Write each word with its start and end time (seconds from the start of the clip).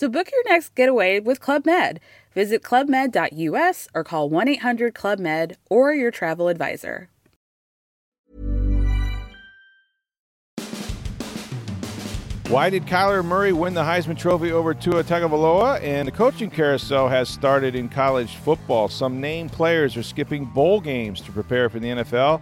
So 0.00 0.08
book 0.08 0.30
your 0.32 0.42
next 0.48 0.74
getaway 0.74 1.20
with 1.20 1.40
Club 1.40 1.66
Med. 1.66 2.00
Visit 2.34 2.62
clubmed.us 2.62 3.86
or 3.94 4.02
call 4.02 4.30
1 4.30 4.48
800 4.48 4.94
Club 4.94 5.18
Med 5.18 5.58
or 5.68 5.92
your 5.92 6.10
travel 6.10 6.48
advisor. 6.48 7.10
Why 12.48 12.70
did 12.70 12.86
Kyler 12.86 13.22
Murray 13.22 13.52
win 13.52 13.74
the 13.74 13.82
Heisman 13.82 14.16
Trophy 14.16 14.52
over 14.52 14.72
Tua 14.72 15.04
Tagovailoa? 15.04 15.82
And 15.82 16.08
the 16.08 16.12
coaching 16.12 16.48
carousel 16.48 17.06
has 17.10 17.28
started 17.28 17.74
in 17.74 17.90
college 17.90 18.36
football. 18.36 18.88
Some 18.88 19.20
named 19.20 19.52
players 19.52 19.98
are 19.98 20.02
skipping 20.02 20.46
bowl 20.46 20.80
games 20.80 21.20
to 21.20 21.30
prepare 21.30 21.68
for 21.68 21.78
the 21.78 21.88
NFL. 21.88 22.40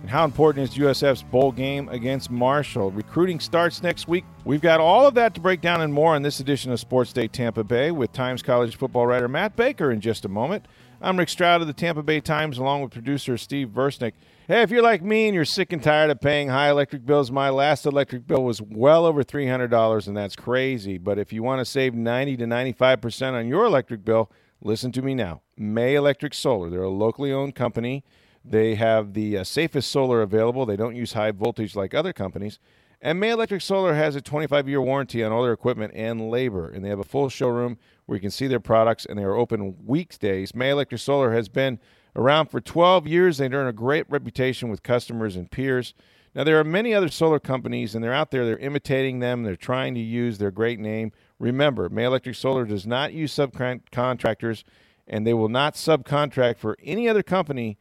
And 0.00 0.08
how 0.08 0.24
important 0.24 0.68
is 0.68 0.78
USF's 0.78 1.22
bowl 1.22 1.52
game 1.52 1.88
against 1.90 2.30
Marshall? 2.30 2.90
Recruiting 2.90 3.38
starts 3.38 3.82
next 3.82 4.08
week. 4.08 4.24
We've 4.46 4.62
got 4.62 4.80
all 4.80 5.06
of 5.06 5.14
that 5.14 5.34
to 5.34 5.40
break 5.40 5.60
down 5.60 5.82
and 5.82 5.92
more 5.92 6.16
in 6.16 6.22
this 6.22 6.40
edition 6.40 6.72
of 6.72 6.80
Sports 6.80 7.12
Day 7.12 7.28
Tampa 7.28 7.64
Bay 7.64 7.90
with 7.90 8.10
Times 8.12 8.42
College 8.42 8.76
football 8.76 9.06
writer 9.06 9.28
Matt 9.28 9.56
Baker 9.56 9.90
in 9.90 10.00
just 10.00 10.24
a 10.24 10.28
moment. 10.28 10.66
I'm 11.02 11.18
Rick 11.18 11.28
Stroud 11.28 11.60
of 11.60 11.66
the 11.66 11.74
Tampa 11.74 12.02
Bay 12.02 12.20
Times 12.20 12.56
along 12.56 12.80
with 12.80 12.92
producer 12.92 13.36
Steve 13.36 13.68
Versnick. 13.68 14.12
Hey, 14.48 14.62
if 14.62 14.70
you're 14.70 14.82
like 14.82 15.02
me 15.02 15.28
and 15.28 15.34
you're 15.34 15.44
sick 15.44 15.70
and 15.72 15.82
tired 15.82 16.10
of 16.10 16.20
paying 16.20 16.48
high 16.48 16.70
electric 16.70 17.04
bills, 17.04 17.30
my 17.30 17.50
last 17.50 17.84
electric 17.84 18.26
bill 18.26 18.42
was 18.42 18.62
well 18.62 19.04
over 19.04 19.22
$300, 19.22 20.06
and 20.06 20.16
that's 20.16 20.34
crazy. 20.34 20.96
But 20.96 21.18
if 21.18 21.30
you 21.32 21.42
want 21.42 21.60
to 21.60 21.64
save 21.64 21.94
90 21.94 22.38
to 22.38 22.44
95% 22.46 23.32
on 23.32 23.48
your 23.48 23.66
electric 23.66 24.04
bill, 24.04 24.30
listen 24.62 24.92
to 24.92 25.02
me 25.02 25.14
now. 25.14 25.42
May 25.56 25.94
Electric 25.94 26.32
Solar, 26.32 26.70
they're 26.70 26.82
a 26.82 26.88
locally 26.88 27.32
owned 27.32 27.54
company. 27.54 28.02
They 28.44 28.74
have 28.76 29.14
the 29.14 29.38
uh, 29.38 29.44
safest 29.44 29.90
solar 29.90 30.22
available. 30.22 30.66
They 30.66 30.76
don't 30.76 30.96
use 30.96 31.12
high 31.12 31.30
voltage 31.30 31.76
like 31.76 31.94
other 31.94 32.12
companies. 32.12 32.58
And 33.02 33.18
May 33.18 33.30
Electric 33.30 33.62
Solar 33.62 33.94
has 33.94 34.14
a 34.14 34.20
25 34.20 34.68
year 34.68 34.80
warranty 34.80 35.24
on 35.24 35.32
all 35.32 35.42
their 35.42 35.52
equipment 35.52 35.92
and 35.94 36.30
labor. 36.30 36.68
And 36.68 36.84
they 36.84 36.90
have 36.90 36.98
a 36.98 37.04
full 37.04 37.28
showroom 37.28 37.78
where 38.06 38.16
you 38.16 38.20
can 38.20 38.30
see 38.30 38.46
their 38.46 38.60
products, 38.60 39.06
and 39.06 39.18
they 39.18 39.22
are 39.22 39.34
open 39.34 39.76
weekdays. 39.86 40.54
May 40.54 40.70
Electric 40.70 41.00
Solar 41.00 41.32
has 41.32 41.48
been 41.48 41.78
Around 42.16 42.46
for 42.46 42.60
12 42.60 43.06
years, 43.06 43.38
they 43.38 43.48
earn 43.48 43.68
a 43.68 43.72
great 43.72 44.04
reputation 44.08 44.68
with 44.68 44.82
customers 44.82 45.36
and 45.36 45.50
peers. 45.50 45.94
Now, 46.34 46.44
there 46.44 46.58
are 46.58 46.64
many 46.64 46.94
other 46.94 47.08
solar 47.08 47.40
companies, 47.40 47.94
and 47.94 48.02
they're 48.02 48.12
out 48.12 48.30
there, 48.30 48.44
they're 48.44 48.58
imitating 48.58 49.18
them, 49.18 49.42
they're 49.42 49.56
trying 49.56 49.94
to 49.94 50.00
use 50.00 50.38
their 50.38 50.50
great 50.50 50.78
name. 50.78 51.12
Remember, 51.38 51.88
May 51.88 52.04
Electric 52.04 52.36
Solar 52.36 52.64
does 52.64 52.86
not 52.86 53.12
use 53.12 53.34
subcontractors, 53.34 54.64
and 55.06 55.26
they 55.26 55.34
will 55.34 55.48
not 55.48 55.74
subcontract 55.74 56.58
for 56.58 56.76
any 56.82 57.08
other 57.08 57.22
company 57.22 57.78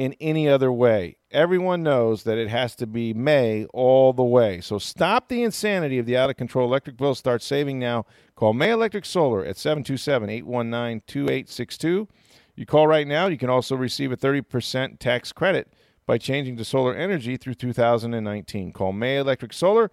in 0.00 0.14
any 0.18 0.48
other 0.48 0.72
way. 0.72 1.14
Everyone 1.30 1.82
knows 1.82 2.22
that 2.22 2.38
it 2.38 2.48
has 2.48 2.74
to 2.76 2.86
be 2.86 3.12
May 3.12 3.66
all 3.66 4.14
the 4.14 4.24
way. 4.24 4.62
So 4.62 4.78
stop 4.78 5.28
the 5.28 5.42
insanity 5.42 5.98
of 5.98 6.06
the 6.06 6.16
out 6.16 6.30
of 6.30 6.38
control 6.38 6.66
electric 6.66 6.96
bills. 6.96 7.18
Start 7.18 7.42
saving 7.42 7.78
now. 7.78 8.06
Call 8.34 8.54
May 8.54 8.70
Electric 8.70 9.04
Solar 9.04 9.44
at 9.44 9.58
727 9.58 10.30
819 10.30 11.02
2862. 11.06 12.08
You 12.56 12.64
call 12.64 12.86
right 12.86 13.06
now, 13.06 13.26
you 13.26 13.36
can 13.36 13.50
also 13.50 13.76
receive 13.76 14.10
a 14.10 14.16
30% 14.16 14.98
tax 14.98 15.32
credit 15.32 15.70
by 16.06 16.16
changing 16.16 16.56
to 16.56 16.64
solar 16.64 16.94
energy 16.94 17.36
through 17.36 17.56
2019. 17.56 18.72
Call 18.72 18.94
May 18.94 19.18
Electric 19.18 19.52
Solar 19.52 19.90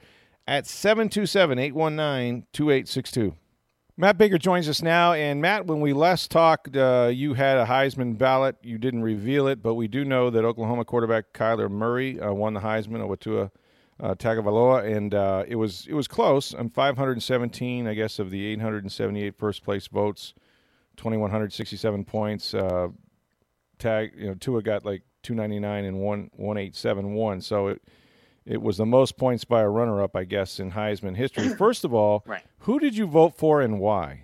at 0.47 0.65
727 0.65 1.59
819 1.59 2.45
2862. 2.53 3.35
Matt 3.99 4.19
Baker 4.19 4.37
joins 4.37 4.69
us 4.69 4.83
now. 4.83 5.13
And 5.13 5.41
Matt, 5.41 5.65
when 5.65 5.81
we 5.81 5.91
last 5.91 6.29
talked, 6.29 6.77
uh, 6.77 7.09
you 7.11 7.33
had 7.33 7.57
a 7.57 7.65
Heisman 7.65 8.15
ballot. 8.15 8.55
You 8.61 8.77
didn't 8.77 9.01
reveal 9.01 9.47
it, 9.47 9.63
but 9.63 9.73
we 9.73 9.87
do 9.87 10.05
know 10.05 10.29
that 10.29 10.45
Oklahoma 10.45 10.85
quarterback 10.85 11.33
Kyler 11.33 11.69
Murray 11.69 12.19
uh, 12.19 12.31
won 12.31 12.53
the 12.53 12.59
Heisman 12.59 12.99
over 12.99 13.15
Tua 13.15 13.51
uh, 13.99 14.13
Tagovailoa, 14.13 14.95
and 14.95 15.15
uh, 15.15 15.43
it 15.47 15.55
was 15.55 15.87
it 15.89 15.95
was 15.95 16.07
close. 16.07 16.53
I'm 16.53 16.69
517, 16.69 17.87
I 17.87 17.95
guess, 17.95 18.19
of 18.19 18.29
the 18.29 18.45
878 18.45 19.35
first 19.35 19.63
place 19.63 19.87
votes. 19.87 20.35
2167 20.97 22.05
points. 22.05 22.53
Uh, 22.53 22.89
tag, 23.79 24.13
you 24.15 24.27
know, 24.27 24.35
Tua 24.35 24.61
got 24.61 24.85
like 24.85 25.01
299 25.23 25.85
and 25.85 25.97
one 25.99 26.29
1871. 26.35 27.41
So 27.41 27.67
it 27.69 27.81
it 28.47 28.61
was 28.61 28.77
the 28.77 28.85
most 28.85 29.17
points 29.17 29.43
by 29.43 29.61
a 29.61 29.69
runner 29.69 30.01
up, 30.01 30.15
I 30.15 30.23
guess, 30.23 30.59
in 30.59 30.71
Heisman 30.71 31.15
history. 31.15 31.49
First 31.57 31.83
of 31.83 31.93
all, 31.93 32.23
right. 32.25 32.43
who 32.59 32.79
did 32.79 32.95
you 32.95 33.05
vote 33.05 33.35
for 33.37 33.61
and 33.61 33.79
why? 33.79 34.23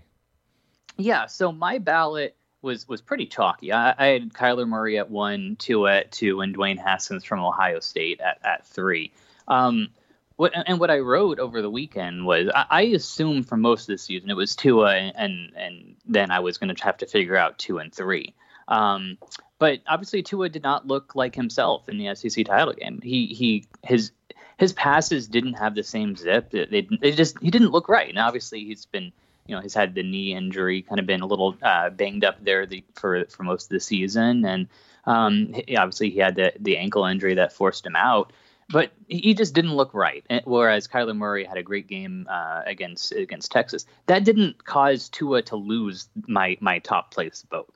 Yeah, 0.98 1.26
so 1.28 1.52
my 1.52 1.78
ballot 1.78 2.36
was 2.62 2.88
was 2.88 3.02
pretty 3.02 3.26
chalky. 3.26 3.74
I, 3.74 3.94
I 3.98 4.06
had 4.08 4.34
Kyler 4.34 4.68
Murray 4.68 4.98
at 4.98 5.10
one, 5.12 5.58
Tua 5.60 5.98
at 5.98 6.12
two, 6.12 6.40
and 6.42 6.56
Dwayne 6.56 6.80
Haskins 6.80 7.24
from 7.24 7.42
Ohio 7.42 7.80
State 7.80 8.22
at, 8.22 8.40
at 8.46 8.66
three. 8.66 9.12
Um, 9.48 9.90
what 10.38 10.54
and 10.56 10.80
what 10.80 10.90
I 10.90 11.00
wrote 11.00 11.40
over 11.40 11.62
the 11.62 11.70
weekend 11.70 12.26
was 12.26 12.50
I, 12.56 12.66
I 12.70 12.82
assumed 12.84 13.48
for 13.48 13.58
most 13.58 13.84
of 13.84 13.94
the 13.94 13.98
season 13.98 14.30
it 14.30 14.38
was 14.38 14.56
Tua 14.56 14.96
and 14.96 15.14
and, 15.16 15.52
and 15.56 15.96
then 16.06 16.32
I 16.32 16.40
was 16.40 16.58
going 16.58 16.74
to 16.74 16.84
have 16.84 16.98
to 16.98 17.06
figure 17.06 17.36
out 17.36 17.60
two 17.60 17.80
and 17.80 17.94
three. 17.94 18.34
Um, 18.70 19.18
but 19.64 19.80
obviously 19.88 20.22
Tua 20.22 20.50
did 20.50 20.62
not 20.62 20.88
look 20.88 21.16
like 21.16 21.36
himself 21.36 21.88
in 21.88 21.98
the 21.98 22.14
SEC 22.16 22.46
title 22.46 22.74
game. 22.74 23.00
He 23.02 23.28
he 23.28 23.66
his 23.82 24.12
his 24.58 24.74
passes 24.74 25.26
didn't 25.30 25.54
have 25.54 25.74
the 25.74 25.84
same 25.84 26.18
zip. 26.18 26.50
They, 26.52 26.86
they, 27.00 27.14
just 27.14 27.40
he 27.40 27.50
didn't 27.50 27.72
look 27.72 27.88
right. 27.88 28.10
And 28.10 28.20
obviously 28.20 28.66
he's 28.66 28.86
been 28.86 29.14
you 29.48 29.56
know 29.56 29.62
he's 29.62 29.74
had 29.74 29.96
the 29.96 30.04
knee 30.04 30.36
injury, 30.36 30.82
kind 30.82 31.00
of 31.00 31.06
been 31.06 31.22
a 31.22 31.26
little 31.26 31.56
uh, 31.62 31.92
banged 31.92 32.26
up 32.26 32.44
there 32.44 32.66
the, 32.66 32.84
for 32.96 33.24
for 33.30 33.44
most 33.44 33.68
of 33.68 33.70
the 33.70 33.80
season, 33.80 34.44
and 34.44 34.68
um, 35.06 35.54
he, 35.54 35.78
obviously 35.78 36.10
he 36.10 36.20
had 36.20 36.36
the 36.36 36.52
the 36.60 36.76
ankle 36.76 37.06
injury 37.06 37.36
that 37.36 37.54
forced 37.54 37.86
him 37.86 37.96
out 37.96 38.34
but 38.70 38.92
he 39.08 39.34
just 39.34 39.54
didn't 39.54 39.76
look 39.76 39.94
right. 39.94 40.26
Whereas 40.46 40.88
Kyler 40.88 41.16
Murray 41.16 41.44
had 41.44 41.58
a 41.58 41.64
great 41.64 41.88
game 41.88 42.28
uh, 42.30 42.62
against 42.66 43.12
against 43.12 43.52
Texas. 43.52 43.86
That 44.08 44.24
didn't 44.24 44.64
cause 44.64 45.10
Tua 45.10 45.42
to 45.44 45.56
lose 45.56 46.08
my 46.28 46.58
my 46.60 46.80
top 46.80 47.12
place 47.12 47.46
vote. 47.52 47.72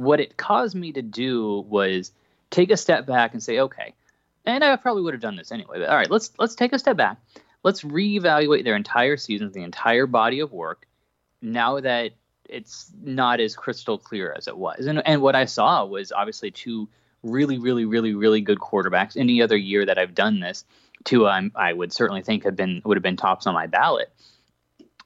What 0.00 0.18
it 0.20 0.36
caused 0.36 0.74
me 0.74 0.92
Tua 0.92 1.02
do 1.02 1.60
was 1.68 2.12
take 2.50 2.70
a 2.70 2.76
step 2.76 3.06
back 3.06 3.34
and 3.34 3.42
say, 3.42 3.60
okay, 3.60 3.92
and 4.46 4.64
I 4.64 4.74
probably 4.76 5.02
would 5.02 5.14
have 5.14 5.20
done 5.20 5.36
this 5.36 5.52
anyway. 5.52 5.78
But 5.78 5.90
all 5.90 5.96
right, 5.96 6.10
let's 6.10 6.32
let's 6.38 6.54
take 6.54 6.72
a 6.72 6.78
step 6.78 6.96
back. 6.96 7.18
Let's 7.62 7.82
reevaluate 7.82 8.64
their 8.64 8.76
entire 8.76 9.18
season, 9.18 9.52
the 9.52 9.62
entire 9.62 10.06
body 10.06 10.40
of 10.40 10.52
work. 10.52 10.86
Now 11.42 11.80
that 11.80 12.12
it's 12.48 12.90
not 13.02 13.40
as 13.40 13.54
crystal 13.54 13.98
clear 13.98 14.32
as 14.36 14.48
it 14.48 14.56
was, 14.56 14.86
and 14.86 15.06
and 15.06 15.20
what 15.20 15.36
I 15.36 15.44
saw 15.44 15.84
was 15.84 16.12
obviously 16.12 16.50
two 16.50 16.88
really, 17.22 17.58
really, 17.58 17.84
really, 17.84 18.14
really 18.14 18.40
good 18.40 18.58
quarterbacks. 18.58 19.16
Any 19.16 19.42
other 19.42 19.56
year 19.56 19.84
that 19.84 19.98
I've 19.98 20.14
done 20.14 20.40
this, 20.40 20.64
to 21.04 21.28
um, 21.28 21.52
I 21.54 21.72
would 21.72 21.92
certainly 21.92 22.22
think 22.22 22.44
have 22.44 22.56
been 22.56 22.82
would 22.84 22.96
have 22.96 23.02
been 23.02 23.16
tops 23.16 23.46
on 23.46 23.54
my 23.54 23.66
ballot. 23.66 24.10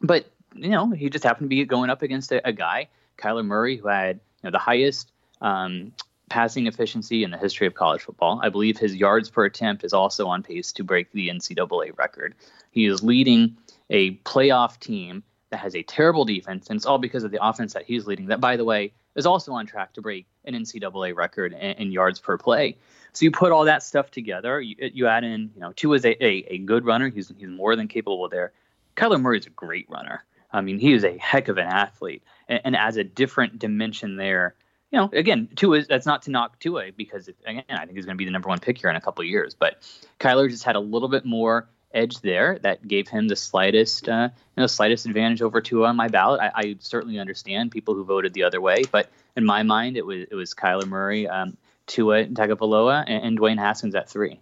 But 0.00 0.26
you 0.54 0.70
know, 0.70 0.90
he 0.90 1.10
just 1.10 1.24
happened 1.24 1.46
to 1.46 1.48
be 1.48 1.64
going 1.64 1.90
up 1.90 2.02
against 2.02 2.30
a, 2.32 2.46
a 2.46 2.52
guy, 2.52 2.88
Kyler 3.18 3.44
Murray, 3.44 3.76
who 3.76 3.88
had 3.88 4.20
know 4.44 4.50
the 4.50 4.58
highest 4.58 5.12
um, 5.40 5.92
passing 6.28 6.66
efficiency 6.66 7.24
in 7.24 7.30
the 7.30 7.38
history 7.38 7.66
of 7.66 7.74
college 7.74 8.02
football. 8.02 8.40
I 8.42 8.48
believe 8.48 8.78
his 8.78 8.94
yards 8.96 9.30
per 9.30 9.44
attempt 9.44 9.84
is 9.84 9.92
also 9.92 10.26
on 10.26 10.42
pace 10.42 10.72
to 10.72 10.84
break 10.84 11.12
the 11.12 11.28
NCAA 11.28 11.96
record. 11.96 12.34
He 12.70 12.86
is 12.86 13.02
leading 13.02 13.56
a 13.90 14.16
playoff 14.18 14.80
team 14.80 15.22
that 15.50 15.58
has 15.58 15.76
a 15.76 15.82
terrible 15.82 16.24
defense, 16.24 16.68
and 16.68 16.76
it's 16.76 16.86
all 16.86 16.98
because 16.98 17.24
of 17.24 17.30
the 17.30 17.44
offense 17.44 17.74
that 17.74 17.84
he's 17.84 18.06
leading. 18.06 18.26
That, 18.26 18.40
by 18.40 18.56
the 18.56 18.64
way, 18.64 18.92
is 19.14 19.26
also 19.26 19.52
on 19.52 19.66
track 19.66 19.92
to 19.94 20.02
break 20.02 20.26
an 20.44 20.54
NCAA 20.54 21.14
record 21.14 21.52
in, 21.52 21.72
in 21.72 21.92
yards 21.92 22.18
per 22.18 22.36
play. 22.36 22.76
So 23.12 23.24
you 23.24 23.30
put 23.30 23.52
all 23.52 23.64
that 23.66 23.82
stuff 23.82 24.10
together. 24.10 24.60
You, 24.60 24.90
you 24.92 25.06
add 25.06 25.22
in, 25.22 25.52
you 25.54 25.60
know, 25.60 25.72
Tua 25.72 25.96
is 25.96 26.04
a, 26.04 26.24
a, 26.24 26.54
a 26.54 26.58
good 26.58 26.84
runner. 26.84 27.08
He's 27.10 27.32
he's 27.38 27.48
more 27.48 27.76
than 27.76 27.86
capable 27.86 28.28
there. 28.28 28.52
Kyler 28.96 29.20
Murray 29.20 29.38
is 29.38 29.46
a 29.46 29.50
great 29.50 29.88
runner. 29.88 30.24
I 30.54 30.60
mean, 30.60 30.78
he 30.78 30.92
is 30.92 31.04
a 31.04 31.18
heck 31.18 31.48
of 31.48 31.58
an 31.58 31.66
athlete 31.66 32.22
and, 32.48 32.60
and 32.64 32.76
adds 32.76 32.96
a 32.96 33.04
different 33.04 33.58
dimension 33.58 34.16
there. 34.16 34.54
You 34.92 35.00
know, 35.00 35.10
again, 35.12 35.48
Tua 35.56 35.82
that's 35.82 36.06
not 36.06 36.22
to 36.22 36.30
knock 36.30 36.60
Tua 36.60 36.92
because 36.96 37.28
again, 37.44 37.64
I 37.68 37.84
think 37.84 37.96
he's 37.96 38.06
going 38.06 38.16
to 38.16 38.18
be 38.18 38.24
the 38.24 38.30
number 38.30 38.48
one 38.48 38.60
pick 38.60 38.78
here 38.78 38.88
in 38.88 38.96
a 38.96 39.00
couple 39.00 39.24
years. 39.24 39.54
But 39.54 39.82
Kyler 40.20 40.48
just 40.48 40.62
had 40.62 40.76
a 40.76 40.80
little 40.80 41.08
bit 41.08 41.24
more 41.24 41.68
edge 41.92 42.20
there 42.20 42.58
that 42.62 42.86
gave 42.86 43.08
him 43.08 43.28
the 43.28 43.36
slightest, 43.36 44.08
uh, 44.08 44.28
you 44.56 44.60
know, 44.60 44.66
slightest 44.66 45.06
advantage 45.06 45.42
over 45.42 45.60
Tua 45.60 45.88
on 45.88 45.96
my 45.96 46.08
ballot. 46.08 46.40
I, 46.40 46.52
I, 46.54 46.76
certainly 46.80 47.18
understand 47.18 47.70
people 47.70 47.94
who 47.94 48.04
voted 48.04 48.34
the 48.34 48.42
other 48.42 48.60
way, 48.60 48.82
but 48.90 49.10
in 49.36 49.44
my 49.44 49.62
mind, 49.62 49.96
it 49.96 50.06
was 50.06 50.26
it 50.30 50.34
was 50.34 50.54
Kyler 50.54 50.86
Murray, 50.86 51.28
um, 51.28 51.56
Tua 51.86 52.26
Tagovailoa, 52.26 53.04
and, 53.06 53.24
and 53.24 53.38
Dwayne 53.38 53.58
Haskins 53.58 53.94
at 53.94 54.08
three. 54.08 54.40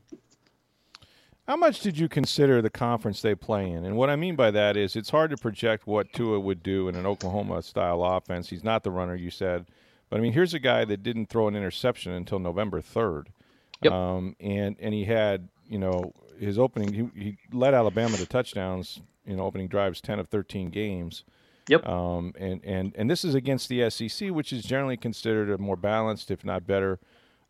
How 1.52 1.56
much 1.56 1.80
did 1.80 1.98
you 1.98 2.08
consider 2.08 2.62
the 2.62 2.70
conference 2.70 3.20
they 3.20 3.34
play 3.34 3.70
in? 3.70 3.84
And 3.84 3.94
what 3.98 4.08
I 4.08 4.16
mean 4.16 4.36
by 4.36 4.50
that 4.52 4.74
is 4.74 4.96
it's 4.96 5.10
hard 5.10 5.30
to 5.32 5.36
project 5.36 5.86
what 5.86 6.10
Tua 6.14 6.40
would 6.40 6.62
do 6.62 6.88
in 6.88 6.94
an 6.94 7.04
Oklahoma 7.04 7.60
style 7.60 8.02
offense. 8.02 8.48
He's 8.48 8.64
not 8.64 8.84
the 8.84 8.90
runner 8.90 9.14
you 9.14 9.28
said. 9.30 9.66
But 10.08 10.16
I 10.16 10.22
mean, 10.22 10.32
here's 10.32 10.54
a 10.54 10.58
guy 10.58 10.86
that 10.86 11.02
didn't 11.02 11.26
throw 11.26 11.48
an 11.48 11.54
interception 11.54 12.12
until 12.12 12.38
November 12.38 12.80
3rd. 12.80 13.26
Yep. 13.82 13.92
Um, 13.92 14.34
and 14.40 14.76
and 14.80 14.94
he 14.94 15.04
had, 15.04 15.50
you 15.68 15.78
know, 15.78 16.14
his 16.40 16.58
opening 16.58 16.90
he, 16.90 17.20
he 17.22 17.36
led 17.52 17.74
Alabama 17.74 18.16
to 18.16 18.24
touchdowns, 18.24 19.02
you 19.26 19.36
know, 19.36 19.42
opening 19.42 19.68
drives 19.68 20.00
10 20.00 20.20
of 20.20 20.28
13 20.28 20.70
games. 20.70 21.22
Yep. 21.68 21.86
Um, 21.86 22.32
and, 22.38 22.64
and, 22.64 22.94
and 22.96 23.10
this 23.10 23.26
is 23.26 23.34
against 23.34 23.68
the 23.68 23.90
SEC, 23.90 24.30
which 24.30 24.54
is 24.54 24.64
generally 24.64 24.96
considered 24.96 25.50
a 25.50 25.58
more 25.58 25.76
balanced, 25.76 26.30
if 26.30 26.46
not 26.46 26.66
better, 26.66 26.98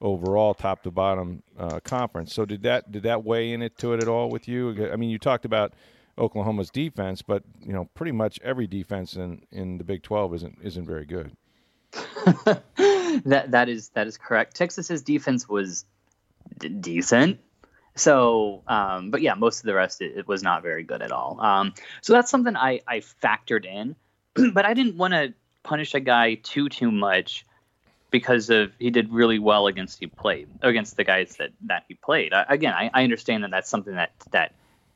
overall 0.03 0.53
top 0.53 0.83
to 0.83 0.91
bottom 0.91 1.43
uh, 1.59 1.81
conference. 1.81 2.35
So 2.35 2.45
did 2.45 2.63
that 2.65 2.93
did 2.93 3.05
that 3.05 3.25
weigh 3.25 3.53
in 3.53 3.63
it 3.63 3.79
to 3.79 3.95
it 3.95 4.03
at 4.03 4.09
all 4.09 4.29
with 4.29 4.49
you? 4.49 4.91
I 4.93 4.97
mean, 4.97 5.09
you 5.09 5.19
talked 5.19 5.45
about 5.45 5.73
Oklahoma's 6.19 6.71
defense, 6.71 7.23
but 7.23 7.45
you 7.61 7.73
know, 7.73 7.89
pretty 7.95 8.13
much 8.13 8.39
every 8.43 8.67
defense 8.67 9.15
in, 9.15 9.47
in 9.51 9.79
the 9.79 9.85
Big 9.85 10.03
Twelve 10.03 10.35
isn't 10.35 10.59
isn't 10.63 10.85
very 10.85 11.07
good. 11.07 11.35
that 13.25 13.47
that 13.51 13.69
is 13.69 13.89
that 13.91 14.07
is 14.07 14.19
correct. 14.19 14.57
Texas's 14.57 15.03
defense 15.03 15.49
was 15.49 15.87
d- 16.59 16.69
decent. 16.69 17.39
So, 17.95 18.63
um, 18.67 19.11
but 19.11 19.21
yeah, 19.21 19.35
most 19.35 19.61
of 19.61 19.67
the 19.67 19.75
rest 19.75 20.01
it, 20.01 20.17
it 20.17 20.27
was 20.27 20.43
not 20.43 20.63
very 20.63 20.83
good 20.83 21.03
at 21.03 21.13
all. 21.13 21.39
Um, 21.41 21.75
so 22.01 22.15
that's 22.15 22.31
something 22.31 22.57
I, 22.57 22.81
I 22.89 23.01
factored 23.01 23.67
in, 23.67 23.97
but 24.55 24.65
I 24.65 24.73
didn't 24.73 24.97
want 24.97 25.13
to 25.13 25.35
punish 25.63 25.95
a 25.95 26.01
guy 26.01 26.35
too 26.35 26.69
too 26.69 26.91
much 26.91 27.47
because 28.13 28.51
of 28.51 28.71
he 28.79 28.91
did 28.91 29.11
really 29.11 29.41
well 29.41 29.67
against 29.67 29.99
he 29.99 30.07
played 30.07 30.47
against 30.61 30.97
the 30.97 31.03
guys 31.03 31.35
that 31.37 31.51
that 31.63 31.85
he 31.89 31.95
played. 31.95 32.33
I, 32.33 32.45
again, 32.49 32.73
I, 32.73 32.91
I 32.95 33.03
understand 33.03 33.43
that 33.43 33.51
that's 33.51 33.69
something 33.69 33.95
that 33.95 34.13
that 34.31 34.55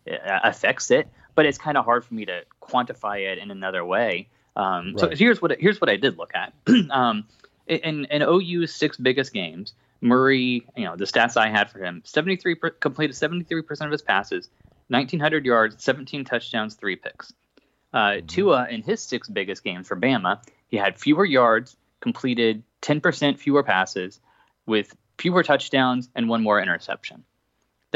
uh, 0.09 0.41
affects 0.45 0.93
it, 0.93 1.09
but 1.35 1.47
it's 1.47 1.59
kind 1.59 1.77
of 1.77 1.85
hard 1.85 2.05
for 2.05 2.15
me 2.15 2.27
to 2.27 2.43
quantify 2.63 3.33
it 3.33 3.39
in 3.39 3.51
another 3.51 3.85
way. 3.85 4.29
Um, 4.55 4.93
right. 4.93 5.01
So 5.01 5.11
here's 5.11 5.43
what 5.43 5.59
here's 5.59 5.81
what 5.81 5.91
I 5.91 5.97
did 5.97 6.19
look 6.19 6.33
at. 6.35 6.53
um, 6.91 7.25
in 7.67 8.05
in 8.05 8.23
OU's 8.23 8.73
six 8.73 8.97
biggest 8.97 9.33
games, 9.33 9.73
Murray, 10.01 10.67
you 10.77 10.85
know, 10.85 10.95
the 10.95 11.07
stats 11.07 11.37
I 11.37 11.49
had 11.49 11.71
for 11.71 11.83
him: 11.83 12.03
73 12.05 12.55
per, 12.55 12.71
completed 12.71 13.17
73 13.17 13.63
percent 13.63 13.89
of 13.89 13.93
his 13.93 14.03
passes, 14.03 14.49
1900 14.89 15.45
yards, 15.45 15.83
17 15.83 16.25
touchdowns, 16.25 16.75
three 16.75 16.97
picks. 16.97 17.33
Uh, 17.93 17.99
mm-hmm. 17.99 18.27
Tua 18.27 18.69
in 18.69 18.83
his 18.83 19.03
six 19.03 19.29
biggest 19.29 19.65
games 19.65 19.89
for 19.89 19.97
Bama, 19.97 20.43
he 20.69 20.77
had 20.77 20.99
fewer 20.99 21.25
yards, 21.25 21.77
completed 22.01 22.63
10% 22.83 23.39
fewer 23.39 23.63
passes, 23.63 24.21
with 24.67 24.97
fewer 25.19 25.43
touchdowns 25.43 26.09
and 26.15 26.29
one 26.29 26.43
more 26.43 26.61
interception 26.61 27.25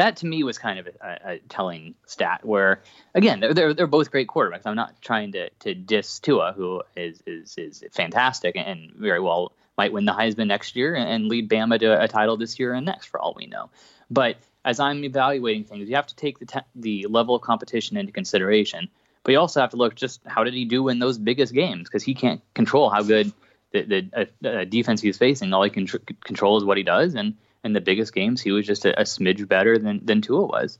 that 0.00 0.16
to 0.16 0.26
me 0.26 0.42
was 0.42 0.58
kind 0.58 0.78
of 0.78 0.86
a, 0.86 1.18
a 1.24 1.38
telling 1.48 1.94
stat. 2.06 2.40
Where 2.44 2.82
again, 3.14 3.40
they're, 3.40 3.74
they're 3.74 3.86
both 3.86 4.10
great 4.10 4.28
quarterbacks. 4.28 4.62
I'm 4.64 4.76
not 4.76 5.00
trying 5.02 5.32
to 5.32 5.50
to 5.50 5.74
diss 5.74 6.20
Tua, 6.20 6.52
who 6.56 6.82
is 6.96 7.22
is 7.26 7.54
is 7.56 7.84
fantastic 7.92 8.56
and 8.56 8.92
very 8.94 9.20
well 9.20 9.52
might 9.76 9.92
win 9.92 10.04
the 10.04 10.12
Heisman 10.12 10.46
next 10.46 10.76
year 10.76 10.94
and 10.94 11.28
lead 11.28 11.48
Bama 11.48 11.78
to 11.78 12.02
a 12.02 12.08
title 12.08 12.36
this 12.36 12.58
year 12.58 12.74
and 12.74 12.84
next, 12.84 13.06
for 13.06 13.20
all 13.20 13.34
we 13.36 13.46
know. 13.46 13.70
But 14.10 14.36
as 14.64 14.78
I'm 14.78 15.04
evaluating 15.04 15.64
things, 15.64 15.88
you 15.88 15.96
have 15.96 16.08
to 16.08 16.16
take 16.16 16.38
the 16.38 16.46
te- 16.46 16.70
the 16.74 17.06
level 17.08 17.34
of 17.34 17.42
competition 17.42 17.96
into 17.96 18.12
consideration. 18.12 18.88
But 19.22 19.32
you 19.32 19.38
also 19.38 19.60
have 19.60 19.70
to 19.70 19.76
look 19.76 19.94
just 19.94 20.20
how 20.26 20.44
did 20.44 20.54
he 20.54 20.64
do 20.64 20.88
in 20.88 20.98
those 20.98 21.18
biggest 21.18 21.52
games 21.52 21.88
because 21.88 22.02
he 22.02 22.14
can't 22.14 22.40
control 22.54 22.88
how 22.88 23.02
good 23.02 23.32
the, 23.72 23.82
the 23.82 24.28
uh, 24.44 24.48
uh, 24.48 24.64
defense 24.64 25.00
he's 25.00 25.18
facing. 25.18 25.52
All 25.52 25.62
he 25.62 25.70
can 25.70 25.86
tr- 25.86 25.98
control 26.24 26.58
is 26.58 26.64
what 26.64 26.76
he 26.76 26.82
does, 26.82 27.14
and 27.14 27.36
in 27.64 27.72
the 27.72 27.80
biggest 27.80 28.14
games, 28.14 28.40
he 28.40 28.52
was 28.52 28.66
just 28.66 28.84
a, 28.84 28.98
a 28.98 29.04
smidge 29.04 29.46
better 29.46 29.78
than 29.78 30.04
than 30.04 30.20
Tua 30.20 30.46
was. 30.46 30.78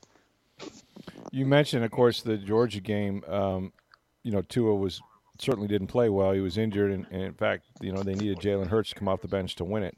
You 1.31 1.45
mentioned, 1.45 1.83
of 1.85 1.91
course, 1.91 2.21
the 2.21 2.37
Georgia 2.37 2.81
game. 2.81 3.23
Um, 3.27 3.73
you 4.23 4.31
know, 4.31 4.41
Tua 4.41 4.75
was 4.75 5.01
certainly 5.39 5.67
didn't 5.67 5.87
play 5.87 6.09
well. 6.09 6.31
He 6.33 6.39
was 6.39 6.57
injured, 6.57 6.91
and, 6.91 7.05
and 7.11 7.23
in 7.23 7.33
fact, 7.33 7.65
you 7.81 7.91
know, 7.91 8.03
they 8.03 8.13
needed 8.13 8.39
Jalen 8.39 8.67
Hurts 8.67 8.89
to 8.89 8.95
come 8.95 9.07
off 9.07 9.21
the 9.21 9.27
bench 9.27 9.55
to 9.55 9.63
win 9.63 9.83
it. 9.83 9.97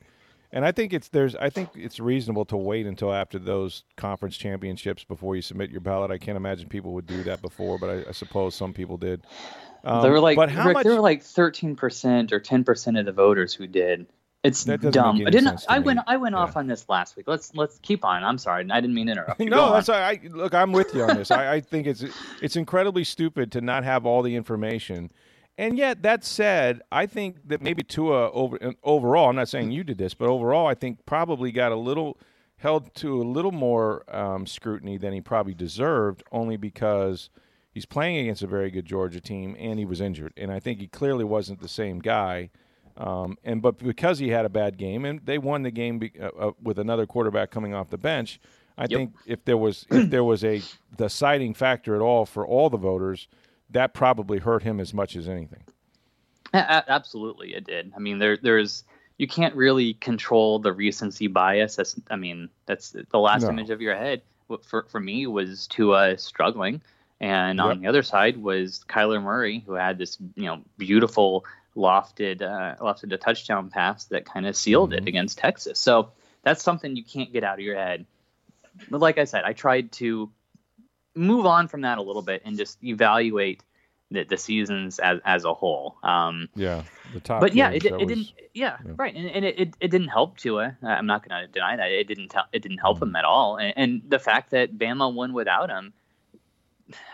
And 0.51 0.63
I 0.63 0.71
think 0.71 0.93
it's 0.93 1.07
there's 1.07 1.35
I 1.35 1.49
think 1.49 1.69
it's 1.75 1.99
reasonable 1.99 2.45
to 2.45 2.57
wait 2.57 2.85
until 2.85 3.11
after 3.11 3.39
those 3.39 3.83
conference 3.97 4.37
championships 4.37 5.03
before 5.03 5.35
you 5.35 5.41
submit 5.41 5.71
your 5.71 5.81
ballot. 5.81 6.11
I 6.11 6.19
can't 6.19 6.37
imagine 6.37 6.69
people 6.69 6.93
would 6.93 7.07
do 7.07 7.23
that 7.23 7.41
before, 7.41 7.79
but 7.79 7.89
I, 7.89 8.09
I 8.09 8.11
suppose 8.11 8.53
some 8.53 8.71
people 8.71 8.97
did. 8.97 9.25
Um, 9.83 10.01
there 10.01 10.11
were 10.11 10.19
like 10.19 10.35
but 10.37 10.49
how 10.49 10.67
Rick, 10.67 10.73
much, 10.75 10.83
there 10.83 10.93
were 10.93 11.01
like 11.01 11.23
thirteen 11.23 11.75
percent 11.75 12.31
or 12.31 12.39
ten 12.39 12.63
percent 12.63 12.97
of 12.97 13.05
the 13.05 13.11
voters 13.11 13.53
who 13.53 13.67
did. 13.67 14.07
It's 14.43 14.65
dumb. 14.65 15.25
I 15.25 15.29
didn't. 15.29 15.65
I 15.69 15.79
went. 15.79 15.99
I 16.05 16.17
went 16.17 16.35
yeah. 16.35 16.41
off 16.41 16.57
on 16.57 16.67
this 16.67 16.89
last 16.89 17.15
week. 17.15 17.27
Let's 17.27 17.55
let's 17.55 17.79
keep 17.79 18.03
on. 18.03 18.23
I'm 18.23 18.37
sorry. 18.37 18.65
I 18.69 18.81
didn't 18.81 18.93
mean 18.93 19.05
to 19.05 19.13
interrupt. 19.13 19.39
no, 19.39 19.71
that's 19.71 19.87
I 19.87 20.19
look. 20.29 20.53
I'm 20.53 20.73
with 20.73 20.93
you 20.93 21.03
on 21.03 21.15
this. 21.15 21.31
I, 21.31 21.53
I 21.53 21.59
think 21.61 21.87
it's 21.87 22.03
it's 22.41 22.57
incredibly 22.57 23.05
stupid 23.05 23.53
to 23.53 23.61
not 23.61 23.85
have 23.85 24.05
all 24.05 24.21
the 24.21 24.35
information. 24.35 25.11
And 25.57 25.77
yet, 25.77 26.01
that 26.01 26.25
said, 26.25 26.81
I 26.91 27.05
think 27.05 27.47
that 27.47 27.61
maybe 27.61 27.83
Tua 27.83 28.31
over 28.31 28.73
overall. 28.83 29.29
I'm 29.29 29.35
not 29.35 29.47
saying 29.47 29.71
you 29.71 29.83
did 29.83 29.97
this, 29.97 30.13
but 30.13 30.27
overall, 30.27 30.67
I 30.67 30.73
think 30.73 31.05
probably 31.05 31.51
got 31.51 31.71
a 31.71 31.77
little 31.77 32.17
held 32.57 32.93
to 32.95 33.21
a 33.21 33.23
little 33.23 33.51
more 33.51 34.03
um, 34.13 34.45
scrutiny 34.45 34.97
than 34.97 35.13
he 35.13 35.21
probably 35.21 35.53
deserved, 35.53 36.23
only 36.31 36.57
because 36.57 37.29
he's 37.73 37.85
playing 37.85 38.17
against 38.17 38.43
a 38.43 38.47
very 38.47 38.71
good 38.71 38.85
Georgia 38.85 39.19
team 39.19 39.55
and 39.59 39.79
he 39.79 39.85
was 39.85 40.01
injured. 40.01 40.33
And 40.37 40.51
I 40.51 40.59
think 40.59 40.79
he 40.79 40.87
clearly 40.87 41.23
wasn't 41.23 41.61
the 41.61 41.67
same 41.67 41.99
guy 41.99 42.49
um, 42.97 43.37
and 43.43 43.61
but 43.61 43.77
because 43.77 44.19
he 44.19 44.29
had 44.29 44.45
a 44.45 44.49
bad 44.49 44.77
game, 44.77 45.05
and 45.05 45.19
they 45.25 45.37
won 45.37 45.63
the 45.63 45.71
game 45.71 45.99
be, 45.99 46.11
uh, 46.19 46.27
uh, 46.27 46.51
with 46.61 46.77
another 46.77 47.05
quarterback 47.05 47.49
coming 47.49 47.73
off 47.73 47.89
the 47.89 47.97
bench, 47.97 48.39
I 48.77 48.83
yep. 48.83 48.89
think 48.89 49.13
if 49.25 49.45
there 49.45 49.57
was 49.57 49.85
if 49.89 50.09
there 50.09 50.23
was 50.23 50.43
a 50.43 50.61
deciding 50.95 51.55
factor 51.55 51.95
at 51.95 52.01
all 52.01 52.25
for 52.25 52.45
all 52.45 52.69
the 52.69 52.77
voters, 52.77 53.27
that 53.71 53.93
probably 53.93 54.39
hurt 54.39 54.63
him 54.63 54.79
as 54.79 54.93
much 54.93 55.15
as 55.15 55.27
anything. 55.27 55.63
Absolutely, 56.53 57.55
it 57.55 57.65
did. 57.65 57.91
I 57.95 57.99
mean, 57.99 58.19
there 58.19 58.37
there's 58.37 58.83
you 59.17 59.27
can't 59.27 59.55
really 59.55 59.95
control 59.95 60.59
the 60.59 60.71
recency 60.71 61.25
bias. 61.25 61.75
That's 61.75 61.95
I 62.11 62.15
mean, 62.15 62.49
that's 62.67 62.91
the 62.91 63.19
last 63.19 63.43
no. 63.43 63.49
image 63.49 63.71
of 63.71 63.81
your 63.81 63.95
head. 63.95 64.21
For 64.61 64.83
for 64.83 64.99
me 64.99 65.25
was 65.25 65.65
Tua 65.65 66.11
uh, 66.11 66.17
struggling, 66.17 66.79
and 67.23 67.59
yep. 67.59 67.67
on 67.67 67.79
the 67.79 67.87
other 67.87 68.03
side 68.03 68.35
was 68.35 68.83
Kyler 68.89 69.23
Murray, 69.23 69.63
who 69.65 69.73
had 69.73 69.97
this 69.97 70.17
you 70.35 70.43
know 70.43 70.61
beautiful 70.77 71.45
lofted 71.73 72.41
uh, 72.41 72.75
lofted 72.83 73.13
a 73.13 73.17
touchdown 73.17 73.69
pass 73.69 74.05
that 74.05 74.25
kind 74.25 74.45
of 74.45 74.57
sealed 74.57 74.91
mm-hmm. 74.91 75.03
it 75.03 75.07
against 75.07 75.37
Texas. 75.37 75.79
So 75.79 76.11
that's 76.43 76.61
something 76.61 76.97
you 76.97 77.03
can't 77.03 77.31
get 77.31 77.45
out 77.45 77.59
of 77.59 77.61
your 77.61 77.77
head. 77.77 78.05
But 78.89 78.99
like 78.99 79.17
I 79.17 79.23
said, 79.23 79.45
I 79.45 79.53
tried 79.53 79.93
to 79.93 80.29
move 81.15 81.45
on 81.45 81.69
from 81.69 81.81
that 81.81 81.97
a 81.97 82.01
little 82.01 82.23
bit 82.23 82.41
and 82.43 82.57
just 82.57 82.83
evaluate 82.83 83.63
the, 84.11 84.25
the 84.25 84.37
seasons 84.37 84.99
as 84.99 85.21
as 85.23 85.45
a 85.45 85.53
whole. 85.53 85.95
Um, 86.03 86.49
yeah, 86.55 86.83
the 87.13 87.21
top. 87.21 87.39
But 87.39 87.55
yeah, 87.55 87.69
it, 87.69 87.85
it 87.85 87.93
was, 87.93 88.05
didn't. 88.05 88.33
Yeah, 88.53 88.79
yeah, 88.85 88.91
right, 88.97 89.15
and, 89.15 89.29
and 89.29 89.45
it, 89.45 89.59
it, 89.59 89.73
it 89.79 89.91
didn't 89.91 90.09
help 90.09 90.37
Tua. 90.37 90.75
I'm 90.83 91.05
not 91.05 91.25
going 91.25 91.41
to 91.41 91.47
deny 91.47 91.77
that 91.77 91.89
it 91.89 92.05
didn't. 92.05 92.33
It 92.51 92.61
didn't 92.61 92.79
help 92.79 92.97
mm-hmm. 92.97 93.11
him 93.11 93.15
at 93.15 93.23
all. 93.23 93.55
And, 93.55 93.73
and 93.77 94.01
the 94.09 94.19
fact 94.19 94.51
that 94.51 94.77
Bama 94.77 95.13
won 95.13 95.31
without 95.31 95.69
him, 95.69 95.93